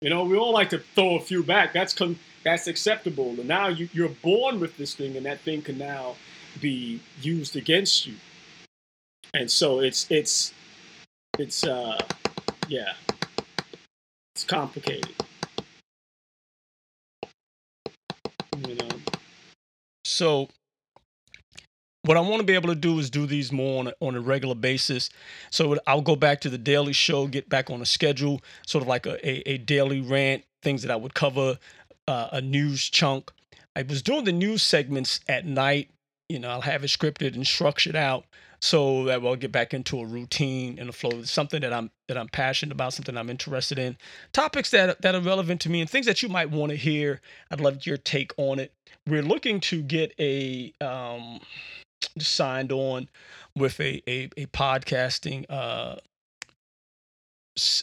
You 0.00 0.10
know, 0.10 0.24
we 0.24 0.36
all 0.36 0.52
like 0.52 0.70
to 0.70 0.78
throw 0.78 1.14
a 1.14 1.20
few 1.20 1.44
back. 1.44 1.72
That's 1.72 1.94
that's 2.42 2.66
acceptable. 2.66 3.30
And 3.30 3.46
now 3.46 3.68
you, 3.68 3.88
you're 3.92 4.08
born 4.08 4.58
with 4.58 4.76
this 4.76 4.94
thing, 4.94 5.16
and 5.16 5.24
that 5.26 5.40
thing 5.40 5.62
can 5.62 5.78
now 5.78 6.16
be 6.60 7.00
used 7.20 7.54
against 7.54 8.06
you. 8.06 8.14
And 9.32 9.50
so 9.50 9.80
it's 9.80 10.10
it's 10.10 10.52
it's 11.38 11.64
uh 11.64 12.00
yeah, 12.68 12.94
it's 14.34 14.44
complicated. 14.44 15.14
You 18.66 18.74
know. 18.74 18.88
So 20.04 20.48
what 22.04 22.16
I 22.16 22.20
want 22.20 22.40
to 22.40 22.46
be 22.46 22.54
able 22.54 22.68
to 22.68 22.74
do 22.74 22.98
is 22.98 23.10
do 23.10 23.26
these 23.26 23.52
more 23.52 23.80
on 23.80 23.86
a, 23.88 23.94
on 24.00 24.16
a 24.16 24.20
regular 24.20 24.54
basis. 24.54 25.08
So 25.50 25.78
I'll 25.86 26.00
go 26.00 26.16
back 26.16 26.40
to 26.40 26.50
the 26.50 26.58
daily 26.58 26.92
show, 26.92 27.26
get 27.26 27.48
back 27.48 27.70
on 27.70 27.80
a 27.80 27.86
schedule, 27.86 28.42
sort 28.66 28.82
of 28.82 28.88
like 28.88 29.06
a, 29.06 29.24
a, 29.26 29.52
a 29.52 29.58
daily 29.58 30.00
rant, 30.00 30.44
things 30.62 30.82
that 30.82 30.90
I 30.90 30.96
would 30.96 31.14
cover, 31.14 31.58
uh, 32.08 32.28
a 32.32 32.40
news 32.40 32.88
chunk. 32.88 33.30
I 33.76 33.82
was 33.82 34.02
doing 34.02 34.24
the 34.24 34.32
news 34.32 34.62
segments 34.62 35.20
at 35.28 35.46
night. 35.46 35.90
You 36.28 36.38
know, 36.38 36.48
I'll 36.48 36.60
have 36.62 36.82
it 36.82 36.88
scripted 36.88 37.34
and 37.34 37.46
structured 37.46 37.96
out 37.96 38.24
so 38.60 39.04
that 39.04 39.20
we'll 39.20 39.36
get 39.36 39.52
back 39.52 39.74
into 39.74 40.00
a 40.00 40.06
routine 40.06 40.78
and 40.78 40.88
a 40.88 40.92
flow. 40.92 41.22
Something 41.22 41.60
that 41.62 41.72
I'm 41.72 41.90
that 42.08 42.16
I'm 42.16 42.28
passionate 42.28 42.72
about, 42.72 42.94
something 42.94 43.16
I'm 43.16 43.30
interested 43.30 43.78
in, 43.78 43.96
topics 44.32 44.70
that 44.70 45.02
that 45.02 45.14
are 45.14 45.20
relevant 45.20 45.60
to 45.62 45.70
me, 45.70 45.80
and 45.80 45.90
things 45.90 46.06
that 46.06 46.22
you 46.22 46.28
might 46.28 46.50
want 46.50 46.70
to 46.70 46.76
hear. 46.76 47.20
I'd 47.50 47.60
love 47.60 47.86
your 47.86 47.96
take 47.96 48.32
on 48.36 48.58
it. 48.58 48.72
We're 49.06 49.22
looking 49.22 49.60
to 49.60 49.82
get 49.82 50.14
a 50.18 50.72
um, 50.80 51.40
signed 52.18 52.72
on 52.72 53.08
with 53.56 53.80
a 53.80 54.02
a, 54.08 54.30
a 54.36 54.46
podcasting 54.46 55.46
uh, 55.48 55.96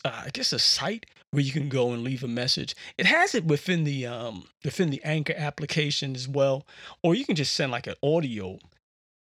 uh, 0.03 0.23
I 0.25 0.29
guess 0.33 0.51
a 0.53 0.59
site 0.59 1.05
where 1.31 1.43
you 1.43 1.51
can 1.51 1.69
go 1.69 1.91
and 1.91 2.03
leave 2.03 2.23
a 2.23 2.27
message. 2.27 2.75
It 2.97 3.05
has 3.05 3.35
it 3.35 3.45
within 3.45 3.83
the 3.83 4.05
um 4.05 4.47
within 4.63 4.89
the 4.89 5.03
Anchor 5.03 5.35
application 5.37 6.15
as 6.15 6.27
well, 6.27 6.65
or 7.03 7.15
you 7.15 7.25
can 7.25 7.35
just 7.35 7.53
send 7.53 7.71
like 7.71 7.87
an 7.87 7.95
audio 8.01 8.59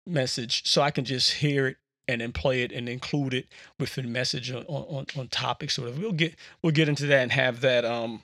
message 0.06 0.68
so 0.68 0.82
I 0.82 0.92
can 0.92 1.06
just 1.06 1.36
hear 1.36 1.68
it 1.68 1.78
and 2.08 2.20
then 2.20 2.34
play 2.34 2.64
it 2.64 2.74
and 2.74 2.90
include 2.90 3.34
it 3.34 3.48
within 3.80 4.12
message 4.12 4.52
on 4.52 4.64
on, 4.66 5.06
on 5.18 5.28
topics. 5.30 5.76
Sort 5.76 5.90
of, 5.90 6.00
we'll 6.00 6.12
get 6.12 6.36
we'll 6.62 6.74
get 6.74 6.90
into 6.90 7.06
that 7.08 7.22
and 7.22 7.32
have 7.32 7.62
that 7.62 7.86
um 7.86 8.24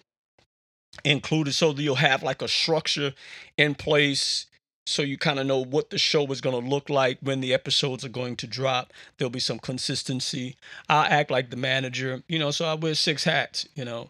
included 1.05 1.53
so 1.53 1.71
that 1.71 1.81
you'll 1.81 1.95
have 1.95 2.23
like 2.23 2.41
a 2.41 2.47
structure 2.47 3.13
in 3.57 3.75
place 3.75 4.47
so 4.89 5.03
you 5.03 5.19
kind 5.19 5.39
of 5.39 5.45
know 5.45 5.63
what 5.63 5.91
the 5.91 5.99
show 5.99 6.25
is 6.31 6.41
going 6.41 6.59
to 6.59 6.67
look 6.67 6.89
like 6.89 7.19
when 7.21 7.41
the 7.41 7.53
episodes 7.53 8.03
are 8.03 8.09
going 8.09 8.35
to 8.37 8.47
drop. 8.47 8.91
There'll 9.17 9.29
be 9.29 9.39
some 9.39 9.59
consistency. 9.59 10.55
I 10.89 11.05
act 11.07 11.29
like 11.29 11.51
the 11.51 11.57
manager, 11.57 12.23
you 12.27 12.39
know, 12.39 12.49
so 12.49 12.65
I 12.65 12.73
wear 12.73 12.95
six 12.95 13.23
hats, 13.23 13.67
you 13.75 13.85
know. 13.85 14.09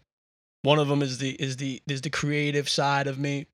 One 0.61 0.79
of 0.79 0.87
them 0.87 1.01
is 1.01 1.17
the 1.17 1.31
is 1.31 1.57
the 1.57 1.81
is 1.87 2.01
the 2.01 2.09
creative 2.09 2.69
side 2.69 3.07
of 3.07 3.19
me. 3.19 3.47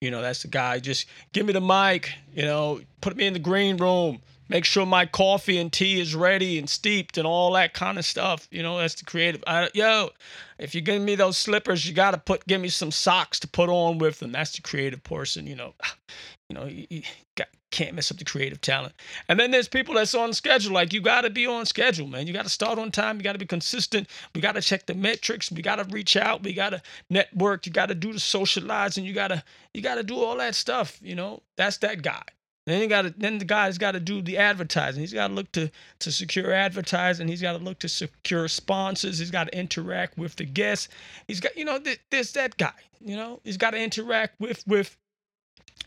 You 0.00 0.10
know, 0.10 0.20
that's 0.20 0.42
the 0.42 0.48
guy. 0.48 0.80
Just 0.80 1.06
give 1.32 1.46
me 1.46 1.52
the 1.52 1.60
mic, 1.60 2.12
you 2.34 2.44
know, 2.44 2.80
put 3.00 3.16
me 3.16 3.26
in 3.26 3.32
the 3.32 3.38
green 3.38 3.76
room, 3.76 4.20
make 4.48 4.64
sure 4.64 4.86
my 4.86 5.06
coffee 5.06 5.58
and 5.58 5.72
tea 5.72 6.00
is 6.00 6.14
ready 6.14 6.58
and 6.58 6.68
steeped 6.68 7.18
and 7.18 7.26
all 7.26 7.52
that 7.52 7.74
kind 7.74 7.98
of 7.98 8.04
stuff. 8.04 8.48
You 8.50 8.62
know, 8.62 8.78
that's 8.78 8.94
the 8.94 9.04
creative. 9.04 9.42
I, 9.46 9.70
yo, 9.74 10.10
if 10.58 10.74
you 10.74 10.80
give 10.80 11.02
me 11.02 11.14
those 11.14 11.36
slippers, 11.36 11.86
you 11.86 11.94
got 11.94 12.12
to 12.12 12.18
put 12.18 12.46
give 12.46 12.60
me 12.60 12.68
some 12.68 12.90
socks 12.90 13.40
to 13.40 13.48
put 13.48 13.68
on 13.68 13.98
with 13.98 14.18
them. 14.18 14.32
That's 14.32 14.52
the 14.52 14.62
creative 14.62 15.02
person. 15.02 15.46
You 15.46 15.56
know, 15.56 15.74
you 16.48 16.54
know, 16.54 16.66
you, 16.66 16.86
you 16.90 17.02
got, 17.36 17.48
can't 17.70 17.94
mess 17.94 18.10
up 18.10 18.18
the 18.18 18.24
creative 18.24 18.60
talent. 18.60 18.94
And 19.28 19.38
then 19.38 19.50
there's 19.50 19.66
people 19.66 19.96
that's 19.96 20.14
on 20.14 20.32
schedule. 20.32 20.72
Like 20.72 20.92
you 20.92 21.00
got 21.00 21.22
to 21.22 21.30
be 21.30 21.46
on 21.46 21.66
schedule, 21.66 22.06
man. 22.06 22.26
You 22.26 22.32
got 22.32 22.44
to 22.44 22.50
start 22.50 22.78
on 22.78 22.92
time. 22.92 23.16
You 23.16 23.22
got 23.24 23.32
to 23.32 23.38
be 23.38 23.46
consistent. 23.46 24.08
We 24.34 24.40
got 24.40 24.52
to 24.52 24.60
check 24.60 24.86
the 24.86 24.94
metrics. 24.94 25.50
We 25.50 25.60
got 25.60 25.76
to 25.76 25.84
reach 25.92 26.16
out. 26.16 26.44
We 26.44 26.52
got 26.52 26.70
to 26.70 26.82
network. 27.10 27.66
You 27.66 27.72
got 27.72 27.86
to 27.86 27.94
do 27.94 28.12
the 28.12 28.20
socializing. 28.20 29.04
You 29.04 29.12
got 29.12 29.28
to 29.28 29.42
you 29.72 29.82
got 29.82 29.96
to 29.96 30.04
do 30.04 30.16
all 30.16 30.36
that 30.36 30.54
stuff. 30.54 31.00
You 31.02 31.16
know, 31.16 31.42
that's 31.56 31.78
that 31.78 32.02
guy. 32.02 32.22
Then 32.66 32.80
you 32.80 32.86
got 32.86 33.18
then 33.18 33.38
the 33.38 33.44
guy's 33.44 33.76
got 33.76 33.92
to 33.92 34.00
do 34.00 34.22
the 34.22 34.38
advertising. 34.38 35.00
He's 35.00 35.12
got 35.12 35.28
to 35.28 35.34
look 35.34 35.52
to 35.52 35.70
to 35.98 36.12
secure 36.12 36.52
advertising. 36.52 37.28
He's 37.28 37.42
got 37.42 37.52
to 37.52 37.58
look 37.58 37.78
to 37.80 37.88
secure 37.88 38.48
sponsors. 38.48 39.18
He's 39.18 39.30
got 39.30 39.44
to 39.44 39.58
interact 39.58 40.16
with 40.16 40.36
the 40.36 40.44
guests. 40.44 40.88
He's 41.28 41.40
got 41.40 41.56
you 41.56 41.64
know 41.66 41.78
th- 41.78 42.00
there's 42.10 42.32
that 42.32 42.56
guy. 42.56 42.72
You 43.00 43.16
know 43.16 43.40
he's 43.44 43.58
got 43.58 43.72
to 43.72 43.78
interact 43.78 44.40
with 44.40 44.66
with 44.66 44.96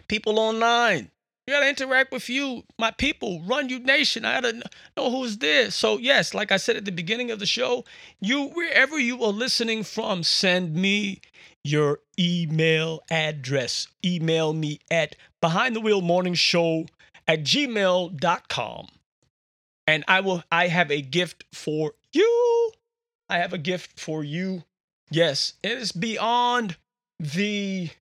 people 0.07 0.39
online. 0.39 1.09
You 1.47 1.53
got 1.53 1.61
to 1.61 1.69
interact 1.69 2.11
with 2.11 2.27
you, 2.27 2.63
my 2.77 2.91
people. 2.91 3.41
Run 3.43 3.69
you 3.69 3.79
nation. 3.79 4.25
I 4.25 4.41
got 4.41 4.51
to 4.51 4.61
know 4.97 5.09
who's 5.09 5.37
there. 5.37 5.71
So 5.71 5.97
yes, 5.97 6.33
like 6.33 6.51
I 6.51 6.57
said 6.57 6.75
at 6.75 6.85
the 6.85 6.91
beginning 6.91 7.31
of 7.31 7.39
the 7.39 7.45
show, 7.45 7.85
you 8.19 8.49
wherever 8.49 8.99
you 8.99 9.23
are 9.23 9.31
listening 9.31 9.83
from, 9.83 10.23
send 10.23 10.75
me 10.75 11.21
your 11.63 11.99
email 12.19 13.01
address. 13.09 13.87
Email 14.05 14.53
me 14.53 14.79
at 14.91 15.15
behind 15.47 15.73
the 15.73 15.79
wheel 15.79 16.01
morning 16.01 16.33
show 16.33 16.85
at 17.25 17.41
gmail.com. 17.41 18.87
And 19.89 20.03
I 20.05 20.19
will 20.19 20.43
I 20.51 20.67
have 20.67 20.91
a 20.91 21.01
gift 21.01 21.45
for 21.53 21.93
you. 22.11 22.71
I 23.29 23.37
have 23.37 23.53
a 23.53 23.57
gift 23.57 23.97
for 23.97 24.25
you. 24.25 24.63
Yes, 25.09 25.53
it 25.63 25.71
is 25.71 25.93
beyond 25.93 26.75
the 27.17 27.91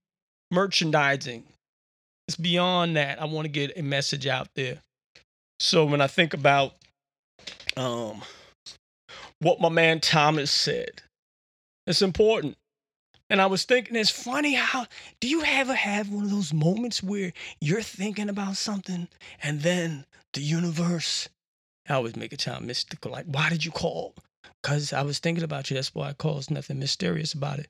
merchandising. 0.51 1.45
It's 2.27 2.35
beyond 2.35 2.97
that. 2.97 3.21
I 3.21 3.23
want 3.23 3.45
to 3.45 3.49
get 3.49 3.77
a 3.77 3.81
message 3.81 4.27
out 4.27 4.49
there. 4.55 4.79
So 5.61 5.85
when 5.85 6.01
I 6.01 6.07
think 6.07 6.33
about 6.33 6.73
um 7.77 8.23
what 9.39 9.61
my 9.61 9.69
man 9.69 10.01
Thomas 10.01 10.51
said. 10.51 11.01
It's 11.85 12.01
important. 12.01 12.57
And 13.29 13.41
I 13.41 13.45
was 13.45 13.65
thinking, 13.65 13.95
it's 13.95 14.09
funny 14.09 14.53
how 14.53 14.85
do 15.19 15.27
you 15.27 15.43
ever 15.43 15.73
have 15.73 16.09
one 16.09 16.23
of 16.23 16.31
those 16.31 16.53
moments 16.53 17.03
where 17.03 17.33
you're 17.59 17.81
thinking 17.81 18.29
about 18.29 18.55
something 18.55 19.07
and 19.43 19.61
then 19.61 20.05
the 20.33 20.41
universe? 20.41 21.27
I 21.89 21.95
always 21.95 22.15
make 22.15 22.31
it 22.33 22.41
sound 22.41 22.65
mystical. 22.65 23.11
Like, 23.11 23.25
why 23.25 23.49
did 23.49 23.65
you 23.65 23.71
call? 23.71 24.15
Because 24.61 24.93
I 24.93 25.01
was 25.01 25.19
thinking 25.19 25.43
about 25.43 25.69
you. 25.69 25.75
That's 25.75 25.93
why 25.93 26.09
I 26.09 26.13
call. 26.13 26.35
There's 26.35 26.49
nothing 26.51 26.79
mysterious 26.79 27.33
about 27.33 27.59
it. 27.59 27.67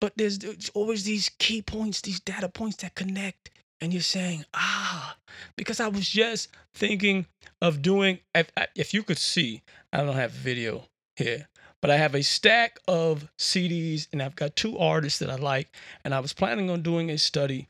But 0.00 0.12
there's, 0.16 0.38
there's 0.38 0.70
always 0.70 1.04
these 1.04 1.30
key 1.38 1.62
points, 1.62 2.00
these 2.00 2.20
data 2.20 2.48
points 2.48 2.76
that 2.78 2.94
connect. 2.94 3.50
And 3.80 3.92
you're 3.92 4.02
saying, 4.02 4.44
ah, 4.54 5.16
because 5.56 5.80
I 5.80 5.88
was 5.88 6.08
just 6.08 6.48
thinking 6.74 7.26
of 7.60 7.82
doing, 7.82 8.20
if, 8.34 8.50
if 8.76 8.94
you 8.94 9.02
could 9.02 9.18
see, 9.18 9.62
I 9.92 10.04
don't 10.04 10.14
have 10.14 10.30
video 10.30 10.84
here, 11.16 11.48
but 11.82 11.90
I 11.90 11.96
have 11.96 12.14
a 12.14 12.22
stack 12.22 12.78
of 12.86 13.28
CDs 13.38 14.06
and 14.12 14.22
I've 14.22 14.36
got 14.36 14.54
two 14.54 14.78
artists 14.78 15.18
that 15.18 15.28
I 15.28 15.34
like. 15.34 15.74
And 16.04 16.14
I 16.14 16.20
was 16.20 16.32
planning 16.32 16.70
on 16.70 16.80
doing 16.80 17.10
a 17.10 17.18
study 17.18 17.68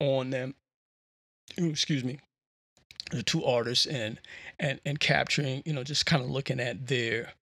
on 0.00 0.30
them. 0.30 0.54
Excuse 1.56 2.02
me. 2.02 2.18
The 3.10 3.22
two 3.22 3.44
artists 3.44 3.86
and 3.86 4.18
and 4.58 4.80
and 4.86 4.98
capturing, 4.98 5.62
you 5.66 5.74
know, 5.74 5.84
just 5.84 6.06
kind 6.06 6.22
of 6.22 6.30
looking 6.30 6.58
at 6.58 6.86
their 6.86 7.34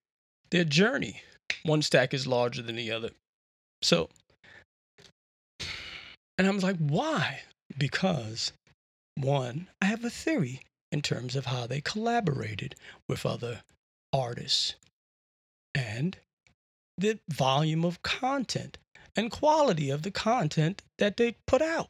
their 0.51 0.65
journey. 0.65 1.23
One 1.63 1.83
stack 1.83 2.13
is 2.13 2.27
larger 2.27 2.63
than 2.63 2.77
the 2.77 2.91
other. 2.91 3.11
So 3.81 4.09
and 6.37 6.47
I 6.47 6.51
was 6.51 6.65
like, 6.65 6.79
why? 6.79 7.43
Because 7.77 8.53
one, 9.15 9.69
I 9.81 9.87
have 9.87 10.05
a 10.05 10.11
theory 10.11 10.63
in 10.91 11.03
terms 11.03 11.37
of 11.37 11.47
how 11.47 11.67
they 11.67 11.81
collaborated 11.81 12.75
with 13.09 13.27
other 13.27 13.63
artists 14.13 14.75
and 15.79 16.17
the 16.97 17.21
volume 17.29 17.85
of 17.85 18.03
content 18.03 18.79
and 19.15 19.31
quality 19.31 19.91
of 19.91 20.03
the 20.03 20.11
content 20.11 20.83
that 20.99 21.17
they 21.17 21.37
put 21.47 21.63
out 21.63 21.89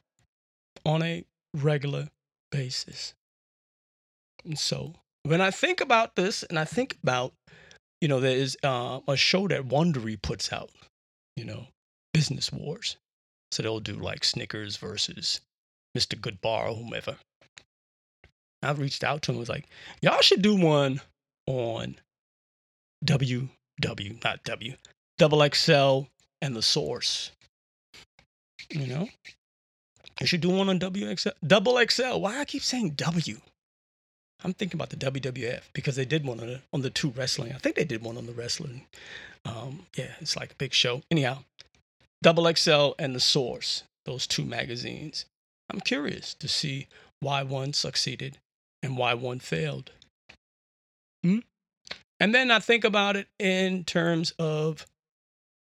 on 0.84 1.02
a 1.02 1.24
regular 1.54 2.08
basis. 2.52 3.14
And 4.44 4.58
so 4.58 4.94
when 5.22 5.40
I 5.40 5.50
think 5.50 5.80
about 5.80 6.14
this 6.16 6.42
and 6.42 6.58
I 6.58 6.64
think 6.64 6.98
about, 7.02 7.32
you 8.00 8.08
know, 8.08 8.20
there 8.20 8.36
is 8.36 8.56
uh, 8.62 9.00
a 9.08 9.16
show 9.16 9.48
that 9.48 9.68
Wondery 9.68 10.20
puts 10.20 10.52
out, 10.52 10.70
you 11.36 11.44
know, 11.44 11.68
Business 12.12 12.52
Wars. 12.52 12.96
So 13.50 13.62
they'll 13.62 13.80
do 13.80 13.94
like 13.94 14.24
Snickers 14.24 14.76
versus 14.76 15.40
Mr. 15.96 16.20
Goodbar 16.20 16.70
or 16.70 16.74
whomever. 16.74 17.16
I 18.62 18.72
reached 18.72 19.04
out 19.04 19.22
to 19.22 19.30
him, 19.30 19.36
and 19.36 19.40
was 19.40 19.48
like, 19.48 19.68
y'all 20.02 20.20
should 20.20 20.42
do 20.42 20.54
one 20.54 21.00
on 21.46 21.96
W 23.04 23.48
W, 23.80 24.18
not 24.24 24.44
W, 24.44 24.74
double 25.18 25.46
XL 25.52 26.02
and 26.40 26.54
the 26.56 26.62
source. 26.62 27.30
You 28.70 28.86
know? 28.86 29.08
I 30.20 30.24
should 30.24 30.40
do 30.40 30.50
one 30.50 30.68
on 30.68 30.80
WXL. 30.80 31.32
Double 31.46 31.80
XL. 31.88 32.18
Why 32.18 32.40
I 32.40 32.44
keep 32.44 32.62
saying 32.62 32.90
W? 32.90 33.40
I'm 34.44 34.52
thinking 34.52 34.78
about 34.78 34.90
the 34.90 34.96
WWF 34.96 35.62
because 35.72 35.96
they 35.96 36.04
did 36.04 36.24
one 36.24 36.40
on 36.40 36.46
the 36.46 36.60
on 36.72 36.82
the 36.82 36.90
two 36.90 37.10
wrestling. 37.10 37.52
I 37.52 37.58
think 37.58 37.76
they 37.76 37.84
did 37.84 38.02
one 38.02 38.16
on 38.16 38.26
the 38.26 38.32
wrestling. 38.32 38.86
Um, 39.44 39.86
yeah, 39.96 40.12
it's 40.20 40.36
like 40.36 40.52
a 40.52 40.56
big 40.56 40.72
show. 40.72 41.02
Anyhow, 41.10 41.38
Double 42.22 42.52
XL 42.52 42.92
and 42.98 43.14
the 43.14 43.20
Source, 43.20 43.82
those 44.04 44.26
two 44.26 44.44
magazines. 44.44 45.24
I'm 45.70 45.80
curious 45.80 46.34
to 46.34 46.48
see 46.48 46.86
why 47.20 47.42
one 47.42 47.72
succeeded 47.72 48.38
and 48.82 48.96
why 48.96 49.14
one 49.14 49.38
failed. 49.38 49.90
Hmm? 51.24 51.40
And 52.20 52.34
then 52.34 52.50
I 52.50 52.58
think 52.58 52.84
about 52.84 53.16
it 53.16 53.28
in 53.38 53.84
terms 53.84 54.32
of 54.38 54.86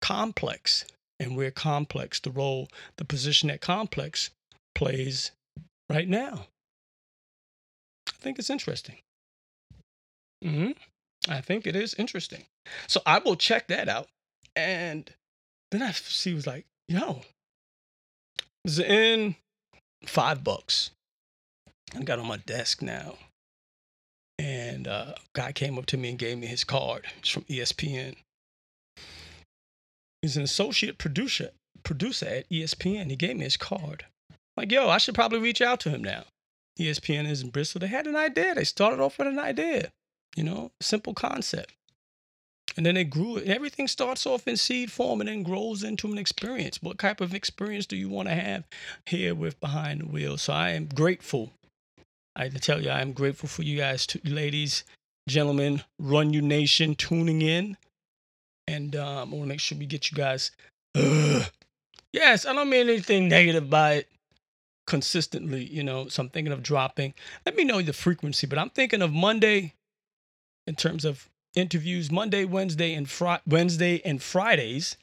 complex 0.01 0.85
and 1.19 1.35
where 1.35 1.51
complex, 1.51 2.19
the 2.19 2.31
role, 2.31 2.69
the 2.97 3.05
position 3.05 3.49
that 3.49 3.61
complex 3.61 4.29
plays 4.73 5.31
right 5.89 6.07
now. 6.07 6.47
I 8.07 8.13
think 8.19 8.39
it's 8.39 8.49
interesting. 8.49 8.97
Mm-hmm. 10.43 10.71
I 11.31 11.41
think 11.41 11.65
it 11.65 11.75
is 11.75 11.93
interesting. 11.95 12.43
So 12.87 13.01
I 13.05 13.19
will 13.19 13.35
check 13.35 13.67
that 13.67 13.89
out. 13.89 14.07
And 14.55 15.09
then 15.71 15.81
I 15.81 15.91
see 15.91 16.33
was 16.33 16.47
like, 16.47 16.65
yo, 16.87 17.21
it's 18.63 18.79
in 18.79 19.35
five 20.05 20.43
bucks. 20.43 20.91
I 21.95 22.03
got 22.03 22.19
on 22.19 22.27
my 22.27 22.37
desk 22.37 22.81
now 22.81 23.15
and 24.37 24.87
uh, 24.87 25.13
guy 25.33 25.51
came 25.51 25.77
up 25.77 25.85
to 25.87 25.97
me 25.97 26.09
and 26.09 26.19
gave 26.19 26.37
me 26.37 26.47
his 26.47 26.63
card. 26.63 27.05
It's 27.19 27.29
from 27.29 27.43
ESPN. 27.43 28.15
He's 30.21 30.37
an 30.37 30.43
associate 30.43 30.97
producer 30.97 31.51
producer 31.83 32.25
at 32.25 32.49
ESPN. 32.49 33.09
He 33.09 33.15
gave 33.15 33.37
me 33.37 33.43
his 33.43 33.57
card. 33.57 34.05
Like, 34.57 34.71
yo, 34.71 34.89
I 34.89 34.97
should 34.97 35.15
probably 35.15 35.39
reach 35.39 35.61
out 35.61 35.79
to 35.81 35.89
him 35.89 36.03
now. 36.03 36.23
ESPN 36.79 37.29
is 37.29 37.41
in 37.41 37.49
Bristol. 37.49 37.79
They 37.79 37.87
had 37.87 38.07
an 38.07 38.15
idea. 38.15 38.55
They 38.55 38.63
started 38.63 38.99
off 38.99 39.17
with 39.17 39.27
an 39.27 39.39
idea, 39.39 39.91
you 40.35 40.43
know, 40.43 40.71
simple 40.81 41.13
concept. 41.13 41.73
And 42.75 42.85
then 42.85 42.95
they 42.95 43.05
grew 43.05 43.37
it. 43.37 43.47
Everything 43.47 43.87
starts 43.87 44.25
off 44.25 44.47
in 44.47 44.57
seed 44.57 44.91
form 44.91 45.21
and 45.21 45.29
then 45.29 45.43
grows 45.43 45.83
into 45.83 46.11
an 46.11 46.17
experience. 46.17 46.81
What 46.81 46.99
type 46.99 47.21
of 47.21 47.33
experience 47.33 47.85
do 47.85 47.95
you 47.95 48.09
want 48.09 48.27
to 48.27 48.35
have 48.35 48.65
here 49.05 49.33
with 49.33 49.59
Behind 49.61 50.01
the 50.01 50.05
Wheel? 50.07 50.37
So 50.37 50.51
I 50.51 50.71
am 50.71 50.87
grateful 50.87 51.51
I 52.35 52.49
tell 52.49 52.81
you, 52.81 52.89
I'm 52.89 53.13
grateful 53.13 53.47
for 53.47 53.63
you 53.63 53.77
guys, 53.77 54.07
ladies, 54.25 54.83
gentlemen, 55.27 55.83
Run 55.99 56.33
You 56.33 56.41
Nation 56.41 56.95
tuning 56.95 57.41
in. 57.41 57.77
And 58.67 58.95
um, 58.95 59.33
I 59.33 59.37
want 59.37 59.43
to 59.43 59.47
make 59.47 59.59
sure 59.59 59.77
we 59.77 59.85
get 59.85 60.11
you 60.11 60.17
guys. 60.17 60.51
Yes, 62.13 62.45
I 62.45 62.53
don't 62.53 62.69
mean 62.69 62.87
anything 62.87 63.27
negative 63.27 63.69
by 63.69 63.95
it 63.95 64.07
consistently, 64.87 65.65
you 65.65 65.83
know. 65.83 66.07
So 66.07 66.23
I'm 66.23 66.29
thinking 66.29 66.53
of 66.53 66.63
dropping. 66.63 67.13
Let 67.45 67.57
me 67.57 67.65
know 67.65 67.81
the 67.81 67.91
frequency, 67.91 68.47
but 68.47 68.57
I'm 68.57 68.69
thinking 68.69 69.01
of 69.01 69.11
Monday 69.11 69.73
in 70.65 70.75
terms 70.75 71.03
of 71.03 71.27
interviews, 71.53 72.09
Monday, 72.09 72.45
Wednesday, 72.45 72.93
and 72.93 73.09
Fri- 73.09 73.39
Wednesday 73.45 74.01
and 74.05 74.23
Fridays, 74.23 74.95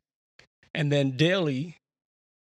and 0.75 0.91
then 0.91 1.19
daily, 1.19 1.77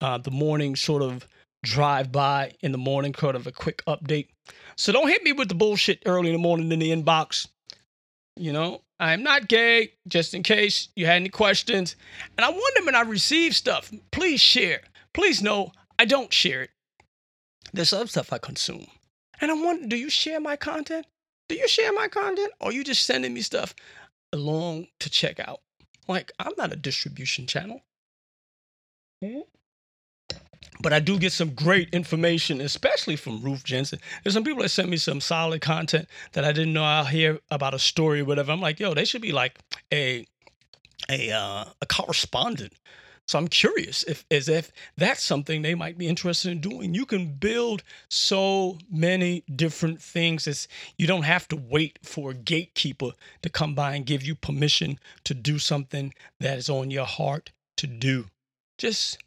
uh, 0.02 0.20
the 0.20 0.30
morning 0.30 0.76
sort 0.76 1.02
of 1.02 1.28
drive 1.64 2.12
by 2.12 2.54
in 2.62 2.72
the 2.74 2.78
morning, 2.78 3.16
sort 3.16 3.36
of 3.36 3.48
a 3.48 3.52
quick 3.52 3.82
update. 3.88 4.28
So 4.76 4.92
don't 4.92 5.08
hit 5.08 5.24
me 5.24 5.34
with 5.34 5.50
the 5.50 5.56
bullshit 5.56 6.04
early 6.06 6.30
in 6.30 6.34
the 6.34 6.40
morning 6.40 6.72
in 6.72 6.80
the 6.80 6.92
inbox. 6.92 7.48
You 8.36 8.52
know, 8.52 8.82
I'm 9.00 9.22
not 9.22 9.48
gay, 9.48 9.94
just 10.08 10.34
in 10.34 10.44
case 10.44 10.88
you 10.96 11.06
had 11.06 11.18
any 11.18 11.30
questions. 11.30 11.96
And 12.38 12.46
I 12.46 12.50
wonder 12.50 12.86
when 12.86 12.96
I 12.96 13.02
receive 13.02 13.56
stuff, 13.56 13.92
please 14.12 14.40
share. 14.40 14.82
Please 15.14 15.42
know 15.42 15.72
I 16.00 16.06
don't 16.06 16.34
share 16.34 16.64
it. 16.64 16.72
There's 17.74 17.94
other 17.94 18.08
stuff 18.08 18.34
I 18.34 18.38
consume. 18.40 18.88
And 19.42 19.52
I 19.52 19.54
wonder, 19.54 19.88
do 19.88 19.98
you 19.98 20.10
share 20.10 20.40
my 20.40 20.56
content? 20.56 21.06
Do 21.50 21.56
you 21.56 21.68
share 21.68 21.94
my 21.94 22.08
content? 22.08 22.52
Or 22.60 22.72
you 22.72 22.84
just 22.84 23.06
sending 23.06 23.34
me 23.34 23.42
stuff 23.42 23.76
along 24.32 24.88
to 25.00 25.10
check 25.10 25.40
out? 25.40 25.62
Like, 26.08 26.32
I'm 26.40 26.54
not 26.58 26.74
a 26.74 26.78
distribution 26.78 27.46
channel. 27.46 27.82
Hmm? 29.24 29.42
But 30.82 30.94
I 30.94 31.00
do 31.00 31.18
get 31.18 31.32
some 31.32 31.54
great 31.54 31.90
information, 31.94 32.62
especially 32.62 33.16
from 33.16 33.42
Ruth 33.42 33.64
Jensen. 33.64 34.00
There's 34.24 34.34
some 34.34 34.44
people 34.44 34.64
that 34.64 34.70
sent 34.70 34.90
me 34.90 34.98
some 34.98 35.22
solid 35.22 35.62
content 35.62 36.08
that 36.34 36.44
I 36.44 36.52
didn't 36.52 36.74
know 36.74 36.84
I'll 36.84 37.06
hear 37.06 37.40
about 37.50 37.74
a 37.74 37.80
story 37.80 38.22
or 38.22 38.26
whatever. 38.26 38.52
I'm 38.52 38.62
like, 38.62 38.80
yo, 38.80 38.94
they 38.94 39.06
should 39.06 39.22
be 39.22 39.32
like 39.32 39.60
a 39.92 40.26
a 41.10 41.32
uh, 41.32 41.66
a 41.82 41.86
correspondent. 41.86 42.74
So 43.28 43.40
I'm 43.40 43.48
curious 43.48 44.04
if 44.04 44.26
as 44.30 44.50
if 44.50 44.72
that's 44.98 45.24
something 45.24 45.62
they 45.62 45.76
might 45.76 45.98
be 45.98 46.08
interested 46.08 46.52
in 46.52 46.60
doing. 46.60 46.94
You 46.94 47.06
can 47.06 47.34
build 47.36 47.84
so 48.10 48.78
many 48.92 49.44
different 49.56 50.02
things. 50.02 50.46
It's, 50.46 50.68
you 50.98 51.08
don't 51.08 51.24
have 51.24 51.48
to 51.50 51.56
wait 51.56 52.00
for 52.04 52.32
a 52.32 52.36
gatekeeper 52.36 53.12
to 53.42 53.50
come 53.50 53.76
by 53.76 53.96
and 53.96 54.06
give 54.06 54.24
you 54.24 54.36
permission 54.36 55.00
to 55.24 55.34
do 55.34 55.58
something 55.58 56.14
that 56.42 56.58
is 56.58 56.70
on 56.70 56.92
your 56.92 57.06
heart 57.06 57.52
to 57.78 57.88
do. 57.88 58.26
Just 58.78 59.18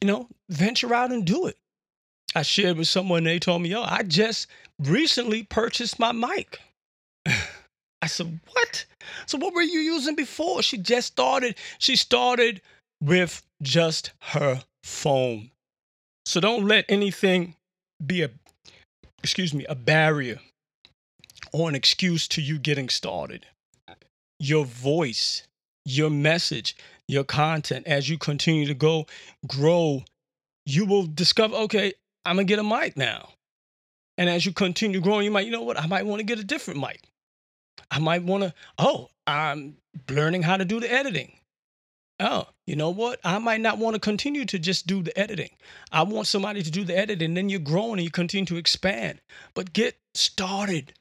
you 0.00 0.06
know, 0.06 0.28
venture 0.48 0.94
out 0.94 1.12
and 1.12 1.24
do 1.24 1.46
it. 1.46 1.56
I 2.34 2.42
shared 2.42 2.76
with 2.76 2.88
someone, 2.88 3.24
they 3.24 3.38
told 3.38 3.62
me, 3.62 3.70
yo, 3.70 3.82
I 3.82 4.02
just 4.02 4.46
recently 4.78 5.42
purchased 5.42 5.98
my 5.98 6.12
mic. 6.12 6.60
I 7.26 8.06
said, 8.06 8.40
what? 8.52 8.84
So 9.26 9.38
what 9.38 9.54
were 9.54 9.62
you 9.62 9.80
using 9.80 10.14
before? 10.14 10.62
She 10.62 10.76
just 10.76 11.08
started, 11.08 11.56
she 11.78 11.96
started 11.96 12.60
with 13.00 13.42
just 13.62 14.12
her 14.20 14.62
phone. 14.84 15.50
So 16.26 16.40
don't 16.40 16.66
let 16.66 16.84
anything 16.88 17.54
be 18.04 18.22
a, 18.22 18.30
excuse 19.22 19.54
me, 19.54 19.64
a 19.66 19.74
barrier 19.74 20.40
or 21.52 21.68
an 21.68 21.74
excuse 21.74 22.28
to 22.28 22.42
you 22.42 22.58
getting 22.58 22.88
started. 22.88 23.46
Your 24.38 24.66
voice, 24.66 25.44
your 25.84 26.10
message, 26.10 26.76
your 27.08 27.24
content 27.24 27.86
as 27.86 28.08
you 28.08 28.18
continue 28.18 28.66
to 28.66 28.74
go 28.74 29.06
grow 29.46 30.02
you 30.64 30.84
will 30.84 31.06
discover 31.06 31.54
okay 31.54 31.92
i'm 32.24 32.36
gonna 32.36 32.44
get 32.44 32.58
a 32.58 32.64
mic 32.64 32.96
now 32.96 33.28
and 34.18 34.28
as 34.28 34.44
you 34.44 34.52
continue 34.52 35.00
growing 35.00 35.24
you 35.24 35.30
might 35.30 35.46
you 35.46 35.52
know 35.52 35.62
what 35.62 35.80
i 35.80 35.86
might 35.86 36.06
want 36.06 36.18
to 36.20 36.24
get 36.24 36.38
a 36.38 36.44
different 36.44 36.80
mic 36.80 37.00
I 37.90 37.98
might 37.98 38.22
want 38.22 38.44
to, 38.44 38.54
oh, 38.78 39.10
I'm 39.26 39.76
learning 40.08 40.42
how 40.42 40.56
to 40.56 40.64
do 40.64 40.80
the 40.80 40.90
editing. 40.90 41.32
Oh, 42.18 42.46
you 42.66 42.76
know 42.76 42.90
what? 42.90 43.20
I 43.24 43.38
might 43.38 43.60
not 43.60 43.78
want 43.78 43.94
to 43.94 44.00
continue 44.00 44.46
to 44.46 44.58
just 44.58 44.86
do 44.86 45.02
the 45.02 45.16
editing. 45.18 45.50
I 45.92 46.02
want 46.02 46.26
somebody 46.26 46.62
to 46.62 46.70
do 46.70 46.82
the 46.82 46.96
editing. 46.96 47.34
Then 47.34 47.48
you're 47.48 47.60
growing 47.60 47.94
and 47.94 48.02
you 48.02 48.10
continue 48.10 48.46
to 48.46 48.56
expand. 48.56 49.20
But 49.54 49.72
get 49.72 49.98
started. 50.14 50.94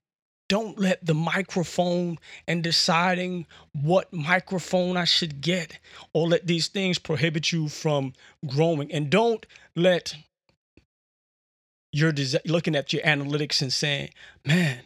Don't 0.48 0.78
let 0.78 1.04
the 1.04 1.16
microphone 1.16 2.20
and 2.48 2.64
deciding 2.64 3.48
what 3.74 4.14
microphone 4.14 4.96
I 4.96 5.06
should 5.06 5.42
get 5.42 5.80
or 6.14 6.28
let 6.28 6.46
these 6.46 6.68
things 6.68 7.00
prohibit 7.00 7.52
you 7.52 7.68
from 7.68 8.14
growing. 8.46 8.92
And 8.92 9.10
don't 9.10 9.46
let 9.76 10.16
your 11.92 12.14
looking 12.46 12.76
at 12.76 12.94
your 12.94 13.02
analytics 13.04 13.62
and 13.62 13.74
saying, 13.74 14.10
man, 14.46 14.82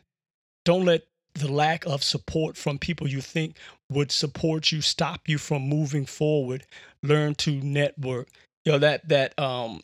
don't 0.63 0.85
let 0.85 1.03
the 1.33 1.51
lack 1.51 1.85
of 1.85 2.03
support 2.03 2.55
from 2.55 2.77
people 2.77 3.07
you 3.07 3.21
think 3.21 3.57
would 3.89 4.11
support 4.11 4.71
you 4.71 4.81
stop 4.81 5.27
you 5.27 5.37
from 5.37 5.63
moving 5.63 6.05
forward. 6.05 6.65
Learn 7.03 7.35
to 7.35 7.51
network. 7.51 8.29
Yo, 8.65 8.77
that 8.77 9.07
that 9.09 9.37
um 9.39 9.81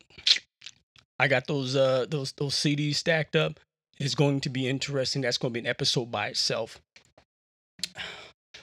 I 1.20 1.28
got 1.28 1.48
those 1.48 1.76
uh 1.76 2.06
those 2.10 2.32
those 2.34 2.56
CDs 2.56 2.96
stacked 2.96 3.36
up. 3.36 3.60
It's 3.98 4.16
going 4.16 4.42
to 4.42 4.50
be 4.50 4.68
interesting. 4.68 5.22
That's 5.22 5.38
going 5.38 5.54
to 5.54 5.60
be 5.60 5.66
an 5.66 5.70
episode 5.70 6.12
by 6.12 6.28
itself. 6.28 6.80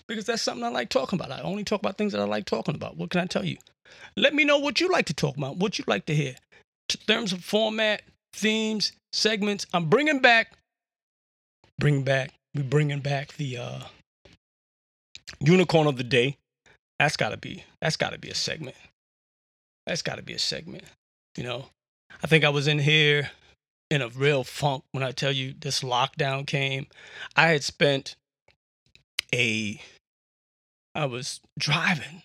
Because 0.08 0.26
that's 0.26 0.42
something 0.42 0.64
I 0.64 0.68
like 0.68 0.88
talking 0.88 1.18
about. 1.18 1.30
I 1.30 1.42
only 1.42 1.62
talk 1.62 1.80
about 1.80 1.96
things 1.96 2.12
that 2.12 2.20
I 2.20 2.24
like 2.24 2.44
talking 2.44 2.74
about. 2.74 2.96
What 2.96 3.10
can 3.10 3.20
I 3.20 3.26
tell 3.26 3.44
you? 3.44 3.56
Let 4.16 4.34
me 4.34 4.44
know 4.44 4.58
what 4.58 4.80
you 4.80 4.88
like 4.88 5.06
to 5.06 5.14
talk 5.14 5.36
about, 5.36 5.58
what 5.58 5.78
you 5.78 5.84
like 5.86 6.06
to 6.06 6.14
hear. 6.14 6.34
In 6.92 7.00
terms 7.06 7.32
of 7.32 7.42
format, 7.44 8.02
themes, 8.34 8.92
segments, 9.12 9.64
I'm 9.72 9.88
bringing 9.88 10.20
back, 10.20 10.54
bring 11.78 12.02
back, 12.02 12.32
we're 12.54 12.64
bringing 12.64 13.00
back 13.00 13.34
the 13.34 13.58
uh, 13.58 13.80
unicorn 15.40 15.86
of 15.86 15.96
the 15.96 16.04
day. 16.04 16.36
That's 16.98 17.16
gotta 17.16 17.36
be, 17.36 17.64
that's 17.80 17.96
gotta 17.96 18.18
be 18.18 18.28
a 18.28 18.34
segment. 18.34 18.76
That's 19.86 20.02
gotta 20.02 20.22
be 20.22 20.34
a 20.34 20.38
segment. 20.38 20.84
You 21.36 21.44
know, 21.44 21.66
I 22.22 22.26
think 22.26 22.44
I 22.44 22.50
was 22.50 22.66
in 22.66 22.80
here 22.80 23.30
in 23.93 24.01
a 24.01 24.09
real 24.09 24.43
funk 24.43 24.84
when 24.93 25.05
I 25.05 25.12
tell 25.12 25.32
you 25.32 25.53
this 25.61 25.80
lockdown 25.82 26.47
came. 26.47 26.86
I 27.36 27.49
had 27.49 27.62
spent 27.62 28.16
a 29.34 29.82
I 30.95 31.05
was 31.05 31.40
driving 31.59 32.22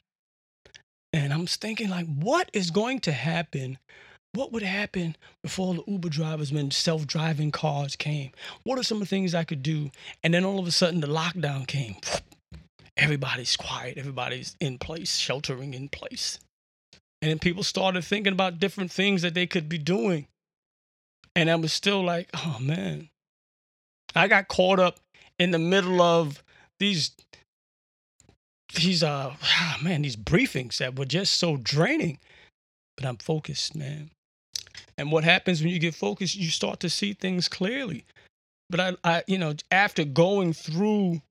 and 1.12 1.34
I'm 1.34 1.46
thinking 1.46 1.90
like 1.90 2.06
what 2.08 2.50
is 2.54 2.72
going 2.72 3.02
to 3.02 3.12
happen? 3.12 3.80
What 4.32 4.54
would 4.54 4.64
happen 4.64 5.18
before 5.44 5.74
the 5.74 5.84
Uber 5.88 6.08
drivers 6.08 6.54
when 6.54 6.72
self-driving 6.72 7.52
cars 7.52 7.98
came? 7.98 8.32
What 8.64 8.80
are 8.80 8.84
some 8.84 8.98
of 8.98 9.02
the 9.02 9.08
things 9.08 9.36
I 9.36 9.44
could 9.44 9.62
do? 9.62 9.92
And 10.24 10.34
then 10.34 10.46
all 10.46 10.60
of 10.60 10.68
a 10.68 10.72
sudden 10.72 11.02
the 11.02 11.08
lockdown 11.08 11.68
came. 11.68 11.98
Everybody's 12.98 13.58
quiet, 13.58 13.98
everybody's 13.98 14.56
in 14.62 14.78
place, 14.78 15.18
sheltering 15.18 15.74
in 15.74 15.90
place. 15.90 16.40
And 17.22 17.30
then 17.30 17.40
people 17.40 17.64
started 17.64 18.06
thinking 18.06 18.34
about 18.34 18.58
different 18.60 18.92
things 18.92 19.22
that 19.22 19.34
they 19.34 19.48
could 19.48 19.68
be 19.68 19.78
doing. 19.78 20.28
And 21.38 21.52
I 21.52 21.56
was 21.56 21.72
still 21.72 22.04
like, 22.04 22.30
oh 22.34 22.58
man. 22.60 23.10
I 24.16 24.28
got 24.28 24.48
caught 24.48 24.80
up 24.80 25.00
in 25.38 25.52
the 25.52 25.60
middle 25.60 26.02
of 26.02 26.44
these 26.80 27.12
these 28.74 29.04
uh 29.04 29.36
man, 29.84 30.02
these 30.02 30.16
briefings 30.16 30.78
that 30.78 30.98
were 30.98 31.06
just 31.06 31.36
so 31.36 31.58
draining. 31.58 32.18
But 32.96 33.06
I'm 33.06 33.18
focused, 33.18 33.76
man. 33.76 34.10
And 34.98 35.12
what 35.12 35.24
happens 35.24 35.62
when 35.62 35.70
you 35.70 35.78
get 35.78 35.94
focused, 35.94 36.36
you 36.36 36.50
start 36.50 36.80
to 36.80 36.90
see 36.90 37.14
things 37.14 37.48
clearly. 37.48 38.04
But 38.72 38.80
I, 38.80 38.96
I 39.04 39.24
you 39.28 39.38
know, 39.38 39.54
after 39.72 40.04
going 40.06 40.54
through 40.54 41.22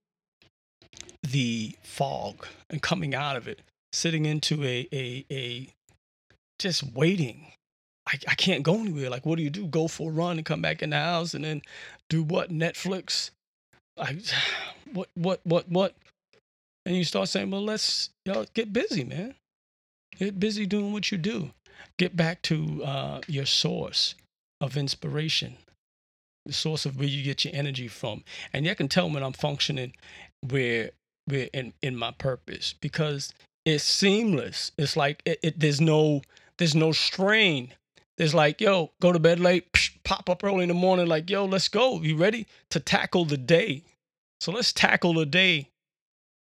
the 1.25 1.75
fog 1.83 2.47
and 2.71 2.81
coming 2.81 3.13
out 3.13 3.35
of 3.35 3.49
it, 3.49 3.61
sitting 3.93 4.25
into 4.25 4.63
a 4.63 4.87
a 4.93 5.25
a 5.33 5.69
just 6.61 6.85
waiting. 6.95 7.49
I, 8.07 8.19
I 8.29 8.35
can't 8.35 8.63
go 8.63 8.75
anywhere. 8.75 9.11
Like, 9.11 9.27
what 9.27 9.37
do 9.37 9.43
you 9.43 9.51
do? 9.51 9.67
Go 9.67 9.89
for 9.89 10.11
a 10.11 10.15
run 10.15 10.37
and 10.37 10.47
come 10.47 10.63
back 10.63 10.83
in 10.83 10.91
the 10.91 10.97
house 10.99 11.35
and 11.35 11.45
then 11.45 11.63
do 12.09 12.23
what? 12.23 12.51
Netflix? 12.51 13.31
Like, 13.97 14.19
what, 14.93 15.09
what, 15.15 15.41
what, 15.45 15.69
what? 15.69 15.95
And 16.85 16.97
you 16.97 17.05
start 17.05 17.29
saying, 17.29 17.51
well, 17.51 17.65
let's 17.65 18.11
you 18.25 18.33
know, 18.33 18.47
get 18.55 18.73
busy, 18.73 19.03
man. 19.03 19.35
Get 20.19 20.39
busy 20.39 20.67
doing 20.67 20.93
what 20.93 21.11
you 21.11 21.19
do. 21.19 21.51
Get 21.99 22.17
back 22.17 22.43
to 22.43 22.85
uh, 22.85 23.21
your 23.27 23.47
source 23.47 24.15
of 24.61 24.77
inspiration, 24.77 25.57
the 26.47 26.53
source 26.53 26.87
of 26.87 26.97
where 26.99 27.09
you 27.09 27.23
get 27.23 27.45
your 27.45 27.55
energy 27.55 27.89
from. 27.89 28.23
And 28.53 28.65
you 28.65 28.75
can 28.75 28.89
tell 28.89 29.11
when 29.11 29.23
I'm 29.23 29.33
functioning 29.33 29.93
where, 30.49 30.91
where 31.27 31.49
in, 31.53 31.73
in 31.83 31.97
my 31.97 32.13
purpose 32.13 32.75
because 32.81 33.33
it's 33.65 33.85
seamless. 33.85 34.71
It's 34.79 34.97
like 34.97 35.23
it, 35.27 35.41
it 35.43 35.61
there's 35.61 35.81
no 35.81 36.23
there's 36.59 36.75
no 36.75 36.93
strain. 36.93 37.75
There's 38.17 38.35
like, 38.35 38.61
yo, 38.61 38.93
go 39.01 39.13
to 39.13 39.19
bed 39.19 39.41
late, 39.41 39.67
pop 40.05 40.31
up 40.31 40.43
early 40.43 40.63
in 40.63 40.69
the 40.69 40.75
morning, 40.75 41.07
like, 41.07 41.29
yo, 41.29 41.45
let's 41.45 41.69
go. 41.69 42.01
You 42.01 42.17
ready 42.17 42.47
to 42.71 42.81
tackle 42.81 43.25
the 43.25 43.37
day? 43.37 43.83
So 44.41 44.53
let's 44.53 44.73
tackle 44.73 45.15
the 45.15 45.27
day. 45.27 45.71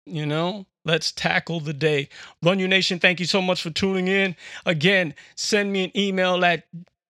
You 0.07 0.25
know, 0.25 0.67
let's 0.85 1.13
tackle 1.13 1.61
the 1.61 1.75
day. 1.75 2.09
Run 2.43 2.59
Your 2.59 2.69
Nation, 2.69 2.99
thank 2.99 3.21
you 3.21 3.27
so 3.27 3.43
much 3.43 3.63
for 3.63 3.71
tuning 3.71 4.09
in. 4.09 4.37
Again, 4.65 5.15
send 5.35 5.73
me 5.73 5.85
an 5.85 5.97
email 5.97 6.43
at 6.45 6.65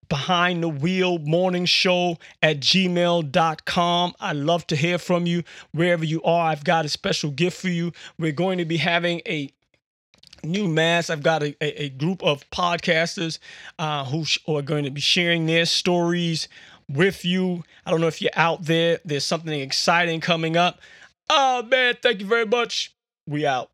behind 0.08 0.62
the 0.62 0.68
wheel 0.68 1.18
morning 1.18 1.66
show 1.66 2.16
at 2.42 2.60
gmail.com 2.60 4.14
i 4.20 4.32
love 4.32 4.66
to 4.66 4.74
hear 4.74 4.96
from 4.96 5.26
you 5.26 5.42
wherever 5.72 6.02
you 6.04 6.22
are 6.22 6.48
i've 6.48 6.64
got 6.64 6.86
a 6.86 6.88
special 6.88 7.30
gift 7.30 7.60
for 7.60 7.68
you 7.68 7.92
we're 8.18 8.32
going 8.32 8.56
to 8.56 8.64
be 8.64 8.78
having 8.78 9.20
a 9.26 9.52
new 10.44 10.68
mass. 10.68 11.10
I've 11.10 11.22
got 11.22 11.42
a, 11.42 11.56
a, 11.60 11.84
a 11.84 11.88
group 11.90 12.22
of 12.22 12.48
podcasters 12.50 13.38
uh, 13.78 14.04
who 14.04 14.24
sh- 14.24 14.38
are 14.46 14.62
going 14.62 14.84
to 14.84 14.90
be 14.90 15.00
sharing 15.00 15.46
their 15.46 15.66
stories 15.66 16.48
with 16.88 17.24
you. 17.24 17.64
I 17.84 17.90
don't 17.90 18.00
know 18.00 18.06
if 18.08 18.22
you're 18.22 18.30
out 18.34 18.64
there. 18.64 19.00
There's 19.04 19.24
something 19.24 19.60
exciting 19.60 20.20
coming 20.20 20.56
up. 20.56 20.80
Oh 21.30 21.62
man 21.62 21.96
thank 22.02 22.20
you 22.20 22.26
very 22.26 22.46
much. 22.46 22.94
We 23.26 23.46
out 23.46 23.70